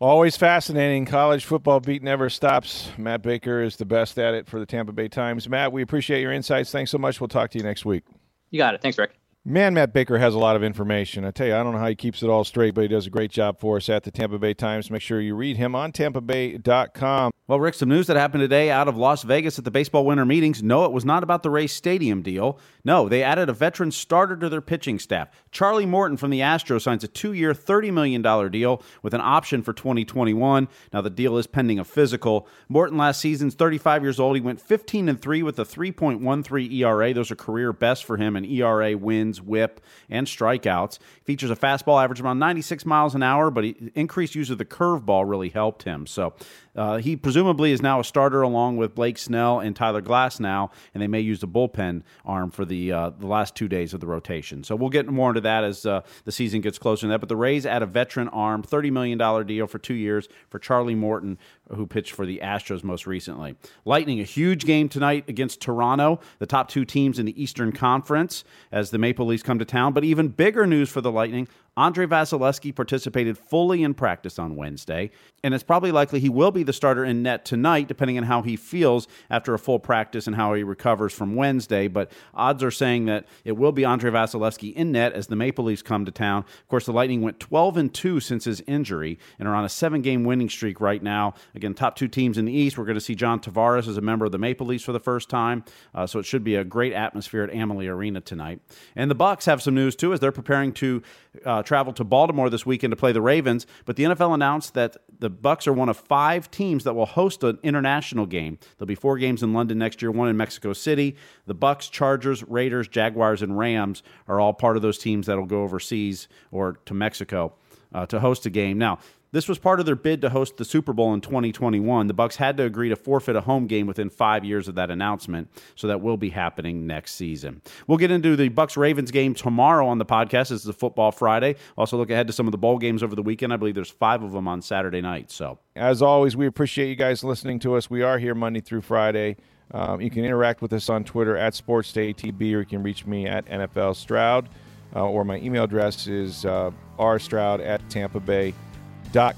Always 0.00 0.36
fascinating. 0.36 1.04
College 1.04 1.44
football 1.44 1.78
beat 1.80 2.02
never 2.02 2.30
stops. 2.30 2.90
Matt 2.96 3.20
Baker 3.22 3.62
is 3.62 3.76
the 3.76 3.84
best 3.84 4.18
at 4.18 4.32
it 4.32 4.46
for 4.46 4.58
the 4.58 4.64
Tampa 4.64 4.92
Bay 4.92 5.08
Times. 5.08 5.46
Matt, 5.46 5.72
we 5.72 5.82
appreciate 5.82 6.22
your 6.22 6.32
insights. 6.32 6.70
Thanks 6.70 6.90
so 6.90 6.96
much. 6.96 7.20
We'll 7.20 7.28
talk 7.28 7.50
to 7.50 7.58
you 7.58 7.64
next 7.64 7.84
week. 7.84 8.04
You 8.50 8.58
got 8.58 8.74
it. 8.74 8.82
Thanks, 8.82 8.98
Rick. 8.98 9.19
Man, 9.42 9.72
Matt 9.72 9.94
Baker 9.94 10.18
has 10.18 10.34
a 10.34 10.38
lot 10.38 10.54
of 10.54 10.62
information. 10.62 11.24
I 11.24 11.30
tell 11.30 11.46
you, 11.46 11.54
I 11.54 11.62
don't 11.62 11.72
know 11.72 11.78
how 11.78 11.88
he 11.88 11.94
keeps 11.94 12.22
it 12.22 12.28
all 12.28 12.44
straight, 12.44 12.74
but 12.74 12.82
he 12.82 12.88
does 12.88 13.06
a 13.06 13.10
great 13.10 13.30
job 13.30 13.58
for 13.58 13.78
us 13.78 13.88
at 13.88 14.02
the 14.02 14.10
Tampa 14.10 14.38
Bay 14.38 14.52
Times. 14.52 14.90
Make 14.90 15.00
sure 15.00 15.18
you 15.18 15.34
read 15.34 15.56
him 15.56 15.74
on 15.74 15.92
tampabay.com. 15.92 17.32
Well, 17.46 17.58
Rick, 17.58 17.74
some 17.74 17.88
news 17.88 18.06
that 18.06 18.18
happened 18.18 18.42
today 18.42 18.70
out 18.70 18.86
of 18.86 18.98
Las 18.98 19.22
Vegas 19.22 19.58
at 19.58 19.64
the 19.64 19.70
baseball 19.70 20.04
winter 20.04 20.26
meetings. 20.26 20.62
No, 20.62 20.84
it 20.84 20.92
was 20.92 21.06
not 21.06 21.22
about 21.22 21.42
the 21.42 21.48
Rays 21.48 21.72
Stadium 21.72 22.20
deal. 22.20 22.58
No, 22.84 23.08
they 23.08 23.22
added 23.22 23.48
a 23.48 23.54
veteran 23.54 23.90
starter 23.90 24.36
to 24.36 24.50
their 24.50 24.60
pitching 24.60 24.98
staff. 24.98 25.30
Charlie 25.50 25.86
Morton 25.86 26.18
from 26.18 26.30
the 26.30 26.40
Astros 26.40 26.82
signs 26.82 27.02
a 27.02 27.08
two 27.08 27.32
year, 27.32 27.54
$30 27.54 27.92
million 27.92 28.22
deal 28.50 28.82
with 29.02 29.14
an 29.14 29.20
option 29.22 29.62
for 29.62 29.72
2021. 29.72 30.68
Now, 30.92 31.00
the 31.00 31.10
deal 31.10 31.38
is 31.38 31.46
pending 31.46 31.78
a 31.78 31.84
physical. 31.84 32.46
Morton 32.68 32.98
last 32.98 33.20
season's 33.20 33.54
35 33.54 34.02
years 34.02 34.20
old. 34.20 34.36
He 34.36 34.42
went 34.42 34.60
15 34.60 35.08
and 35.08 35.20
3 35.20 35.42
with 35.42 35.58
a 35.58 35.64
3.13 35.64 36.72
ERA. 36.72 37.14
Those 37.14 37.30
are 37.30 37.36
career 37.36 37.72
best 37.72 38.04
for 38.04 38.18
him, 38.18 38.36
and 38.36 38.46
ERA 38.46 38.96
wins 38.96 39.29
wins, 39.30 39.40
whip, 39.40 39.80
and 40.08 40.26
strikeouts. 40.26 40.98
Features 41.24 41.50
a 41.50 41.56
fastball 41.56 42.02
average 42.02 42.20
around 42.20 42.38
96 42.38 42.84
miles 42.84 43.14
an 43.14 43.22
hour, 43.22 43.50
but 43.50 43.64
increased 43.94 44.34
use 44.34 44.50
of 44.50 44.58
the 44.58 44.64
curveball 44.64 45.28
really 45.28 45.50
helped 45.50 45.84
him. 45.84 46.06
So 46.06 46.34
uh, 46.76 46.98
he 46.98 47.16
presumably 47.16 47.72
is 47.72 47.82
now 47.82 48.00
a 48.00 48.04
starter 48.04 48.42
along 48.42 48.76
with 48.76 48.94
Blake 48.94 49.18
Snell 49.18 49.60
and 49.60 49.74
Tyler 49.74 50.02
Glasnow, 50.02 50.70
and 50.94 51.02
they 51.02 51.08
may 51.08 51.20
use 51.20 51.40
the 51.40 51.48
bullpen 51.48 52.02
arm 52.24 52.50
for 52.50 52.64
the 52.64 52.92
uh, 52.92 53.10
the 53.10 53.26
last 53.26 53.54
two 53.54 53.68
days 53.68 53.92
of 53.94 54.00
the 54.00 54.06
rotation. 54.06 54.62
So 54.64 54.76
we'll 54.76 54.90
get 54.90 55.06
more 55.06 55.30
into 55.30 55.40
that 55.42 55.64
as 55.64 55.84
uh, 55.84 56.02
the 56.24 56.32
season 56.32 56.60
gets 56.60 56.78
closer 56.78 57.02
to 57.02 57.08
that. 57.08 57.20
But 57.20 57.28
the 57.28 57.36
Rays 57.36 57.66
add 57.66 57.82
a 57.82 57.86
veteran 57.86 58.28
arm, 58.28 58.62
$30 58.62 58.90
million 58.92 59.46
deal 59.46 59.66
for 59.66 59.78
two 59.78 59.94
years 59.94 60.28
for 60.48 60.58
Charlie 60.58 60.94
Morton, 60.94 61.38
who 61.74 61.86
pitched 61.86 62.12
for 62.12 62.26
the 62.26 62.40
Astros 62.42 62.84
most 62.84 63.06
recently. 63.06 63.56
Lightning, 63.84 64.20
a 64.20 64.24
huge 64.24 64.64
game 64.64 64.88
tonight 64.88 65.24
against 65.28 65.60
Toronto, 65.60 66.20
the 66.38 66.46
top 66.46 66.68
two 66.68 66.84
teams 66.84 67.18
in 67.18 67.26
the 67.26 67.42
Eastern 67.42 67.72
Conference, 67.72 68.44
as 68.72 68.90
the 68.90 68.98
Maple 68.98 69.26
Leafs 69.26 69.42
come 69.42 69.58
to 69.58 69.64
town. 69.64 69.92
But 69.92 70.04
even 70.04 70.28
bigger 70.28 70.66
news 70.66 70.88
for 70.88 71.00
the 71.00 71.12
Lightning 71.12 71.48
Andrei 71.80 72.04
Vasilevskiy 72.04 72.76
participated 72.76 73.38
fully 73.38 73.82
in 73.82 73.94
practice 73.94 74.38
on 74.38 74.54
Wednesday, 74.54 75.10
and 75.42 75.54
it's 75.54 75.64
probably 75.64 75.90
likely 75.90 76.20
he 76.20 76.28
will 76.28 76.50
be 76.50 76.62
the 76.62 76.74
starter 76.74 77.06
in 77.06 77.22
net 77.22 77.46
tonight, 77.46 77.88
depending 77.88 78.18
on 78.18 78.24
how 78.24 78.42
he 78.42 78.54
feels 78.54 79.08
after 79.30 79.54
a 79.54 79.58
full 79.58 79.78
practice 79.78 80.26
and 80.26 80.36
how 80.36 80.52
he 80.52 80.62
recovers 80.62 81.14
from 81.14 81.34
Wednesday. 81.34 81.88
But 81.88 82.12
odds 82.34 82.62
are 82.62 82.70
saying 82.70 83.06
that 83.06 83.26
it 83.46 83.52
will 83.52 83.72
be 83.72 83.86
Andrei 83.86 84.10
Vasilevskiy 84.10 84.74
in 84.74 84.92
net 84.92 85.14
as 85.14 85.28
the 85.28 85.36
Maple 85.36 85.64
Leafs 85.64 85.80
come 85.80 86.04
to 86.04 86.10
town. 86.10 86.44
Of 86.60 86.68
course, 86.68 86.84
the 86.84 86.92
Lightning 86.92 87.22
went 87.22 87.40
12 87.40 87.78
and 87.78 87.94
2 87.94 88.20
since 88.20 88.44
his 88.44 88.60
injury 88.66 89.18
and 89.38 89.48
are 89.48 89.54
on 89.54 89.64
a 89.64 89.70
seven 89.70 90.02
game 90.02 90.24
winning 90.24 90.50
streak 90.50 90.82
right 90.82 91.02
now. 91.02 91.32
Again, 91.54 91.72
top 91.72 91.96
two 91.96 92.08
teams 92.08 92.36
in 92.36 92.44
the 92.44 92.52
East. 92.52 92.76
We're 92.76 92.84
going 92.84 92.94
to 92.96 93.00
see 93.00 93.14
John 93.14 93.40
Tavares 93.40 93.88
as 93.88 93.96
a 93.96 94.02
member 94.02 94.26
of 94.26 94.32
the 94.32 94.38
Maple 94.38 94.66
Leafs 94.66 94.84
for 94.84 94.92
the 94.92 95.00
first 95.00 95.30
time, 95.30 95.64
uh, 95.94 96.06
so 96.06 96.18
it 96.18 96.26
should 96.26 96.44
be 96.44 96.56
a 96.56 96.64
great 96.64 96.92
atmosphere 96.92 97.42
at 97.42 97.54
Amalie 97.54 97.88
Arena 97.88 98.20
tonight. 98.20 98.60
And 98.94 99.10
the 99.10 99.16
Bucs 99.16 99.46
have 99.46 99.62
some 99.62 99.74
news 99.74 99.96
too 99.96 100.12
as 100.12 100.20
they're 100.20 100.30
preparing 100.30 100.72
to 100.74 101.02
uh, 101.46 101.62
travel 101.70 101.92
to 101.92 102.02
Baltimore 102.02 102.50
this 102.50 102.66
weekend 102.66 102.90
to 102.90 102.96
play 102.96 103.12
the 103.12 103.22
Ravens. 103.22 103.64
But 103.84 103.94
the 103.94 104.02
NFL 104.02 104.34
announced 104.34 104.74
that 104.74 104.96
the 105.20 105.30
Bucs 105.30 105.68
are 105.68 105.72
one 105.72 105.88
of 105.88 105.96
five 105.96 106.50
teams 106.50 106.82
that 106.82 106.94
will 106.94 107.06
host 107.06 107.44
an 107.44 107.60
international 107.62 108.26
game. 108.26 108.58
There'll 108.76 108.88
be 108.88 108.96
four 108.96 109.18
games 109.18 109.40
in 109.40 109.52
London 109.52 109.78
next 109.78 110.02
year, 110.02 110.10
one 110.10 110.28
in 110.28 110.36
Mexico 110.36 110.72
City. 110.72 111.14
The 111.46 111.54
Bucs, 111.54 111.88
Chargers, 111.88 112.42
Raiders, 112.42 112.88
Jaguars, 112.88 113.40
and 113.40 113.56
Rams 113.56 114.02
are 114.26 114.40
all 114.40 114.52
part 114.52 114.74
of 114.74 114.82
those 114.82 114.98
teams 114.98 115.28
that'll 115.28 115.46
go 115.46 115.62
overseas 115.62 116.26
or 116.50 116.80
to 116.86 116.92
Mexico 116.92 117.52
uh, 117.94 118.04
to 118.06 118.18
host 118.18 118.46
a 118.46 118.50
game. 118.50 118.76
Now, 118.76 118.98
this 119.32 119.48
was 119.48 119.58
part 119.58 119.80
of 119.80 119.86
their 119.86 119.96
bid 119.96 120.20
to 120.22 120.30
host 120.30 120.56
the 120.56 120.64
Super 120.64 120.92
Bowl 120.92 121.14
in 121.14 121.20
2021. 121.20 122.06
The 122.06 122.14
Bucs 122.14 122.36
had 122.36 122.56
to 122.56 122.64
agree 122.64 122.88
to 122.88 122.96
forfeit 122.96 123.36
a 123.36 123.40
home 123.40 123.66
game 123.66 123.86
within 123.86 124.10
5 124.10 124.44
years 124.44 124.68
of 124.68 124.74
that 124.74 124.90
announcement, 124.90 125.48
so 125.74 125.86
that 125.86 126.00
will 126.00 126.16
be 126.16 126.30
happening 126.30 126.86
next 126.86 127.14
season. 127.14 127.62
We'll 127.86 127.98
get 127.98 128.10
into 128.10 128.36
the 128.36 128.50
Bucs 128.50 128.76
Ravens 128.76 129.10
game 129.10 129.34
tomorrow 129.34 129.86
on 129.86 129.98
the 129.98 130.06
podcast. 130.06 130.48
This 130.48 130.62
is 130.62 130.66
a 130.66 130.72
football 130.72 131.12
Friday. 131.12 131.56
Also 131.76 131.96
look 131.96 132.10
ahead 132.10 132.26
to 132.26 132.32
some 132.32 132.46
of 132.46 132.52
the 132.52 132.58
bowl 132.58 132.78
games 132.78 133.02
over 133.02 133.14
the 133.14 133.22
weekend. 133.22 133.52
I 133.52 133.56
believe 133.56 133.74
there's 133.74 133.90
5 133.90 134.22
of 134.22 134.32
them 134.32 134.48
on 134.48 134.62
Saturday 134.62 135.00
night, 135.00 135.30
so. 135.30 135.58
As 135.76 136.02
always, 136.02 136.36
we 136.36 136.46
appreciate 136.46 136.88
you 136.88 136.96
guys 136.96 137.22
listening 137.22 137.58
to 137.60 137.76
us. 137.76 137.88
We 137.88 138.02
are 138.02 138.18
here 138.18 138.34
Monday 138.34 138.60
through 138.60 138.82
Friday. 138.82 139.36
Um, 139.72 140.00
you 140.00 140.10
can 140.10 140.24
interact 140.24 140.62
with 140.62 140.72
us 140.72 140.88
on 140.88 141.04
Twitter 141.04 141.36
at 141.36 141.52
SportsDayTB, 141.52 142.40
or 142.54 142.60
you 142.60 142.66
can 142.66 142.82
reach 142.82 143.06
me 143.06 143.26
at 143.26 143.46
NFL 143.46 143.94
Stroud, 143.94 144.48
uh, 144.96 145.06
or 145.06 145.24
my 145.24 145.36
email 145.36 145.62
address 145.62 146.08
is 146.08 146.44
uh, 146.44 146.72
rstroud 146.98 147.64
at 147.64 147.88
Tampa 147.88 148.18
Bay 148.18 148.52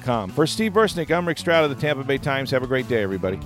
com. 0.02 0.30
For 0.30 0.46
Steve 0.46 0.72
Versnick, 0.72 1.10
I'm 1.14 1.26
Rick 1.26 1.38
Stroud 1.38 1.64
of 1.64 1.70
the 1.70 1.80
Tampa 1.80 2.04
Bay 2.04 2.18
Times. 2.18 2.50
Have 2.50 2.62
a 2.62 2.66
great 2.66 2.88
day, 2.88 3.02
everybody. 3.02 3.40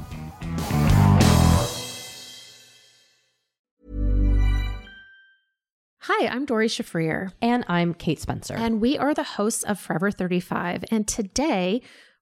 Hi, 6.09 6.29
I'm 6.29 6.45
Doree 6.47 6.69
Shafrir. 6.69 7.33
And 7.43 7.65
I'm 7.67 7.93
Kate 7.93 8.21
Spencer. 8.21 8.55
And 8.55 8.81
we 8.81 8.97
are 8.97 9.13
the 9.13 9.25
hosts 9.25 9.65
of 9.65 9.81
Forever 9.81 10.13
35. 10.13 10.85
And 10.93 11.09
today, 11.09 11.83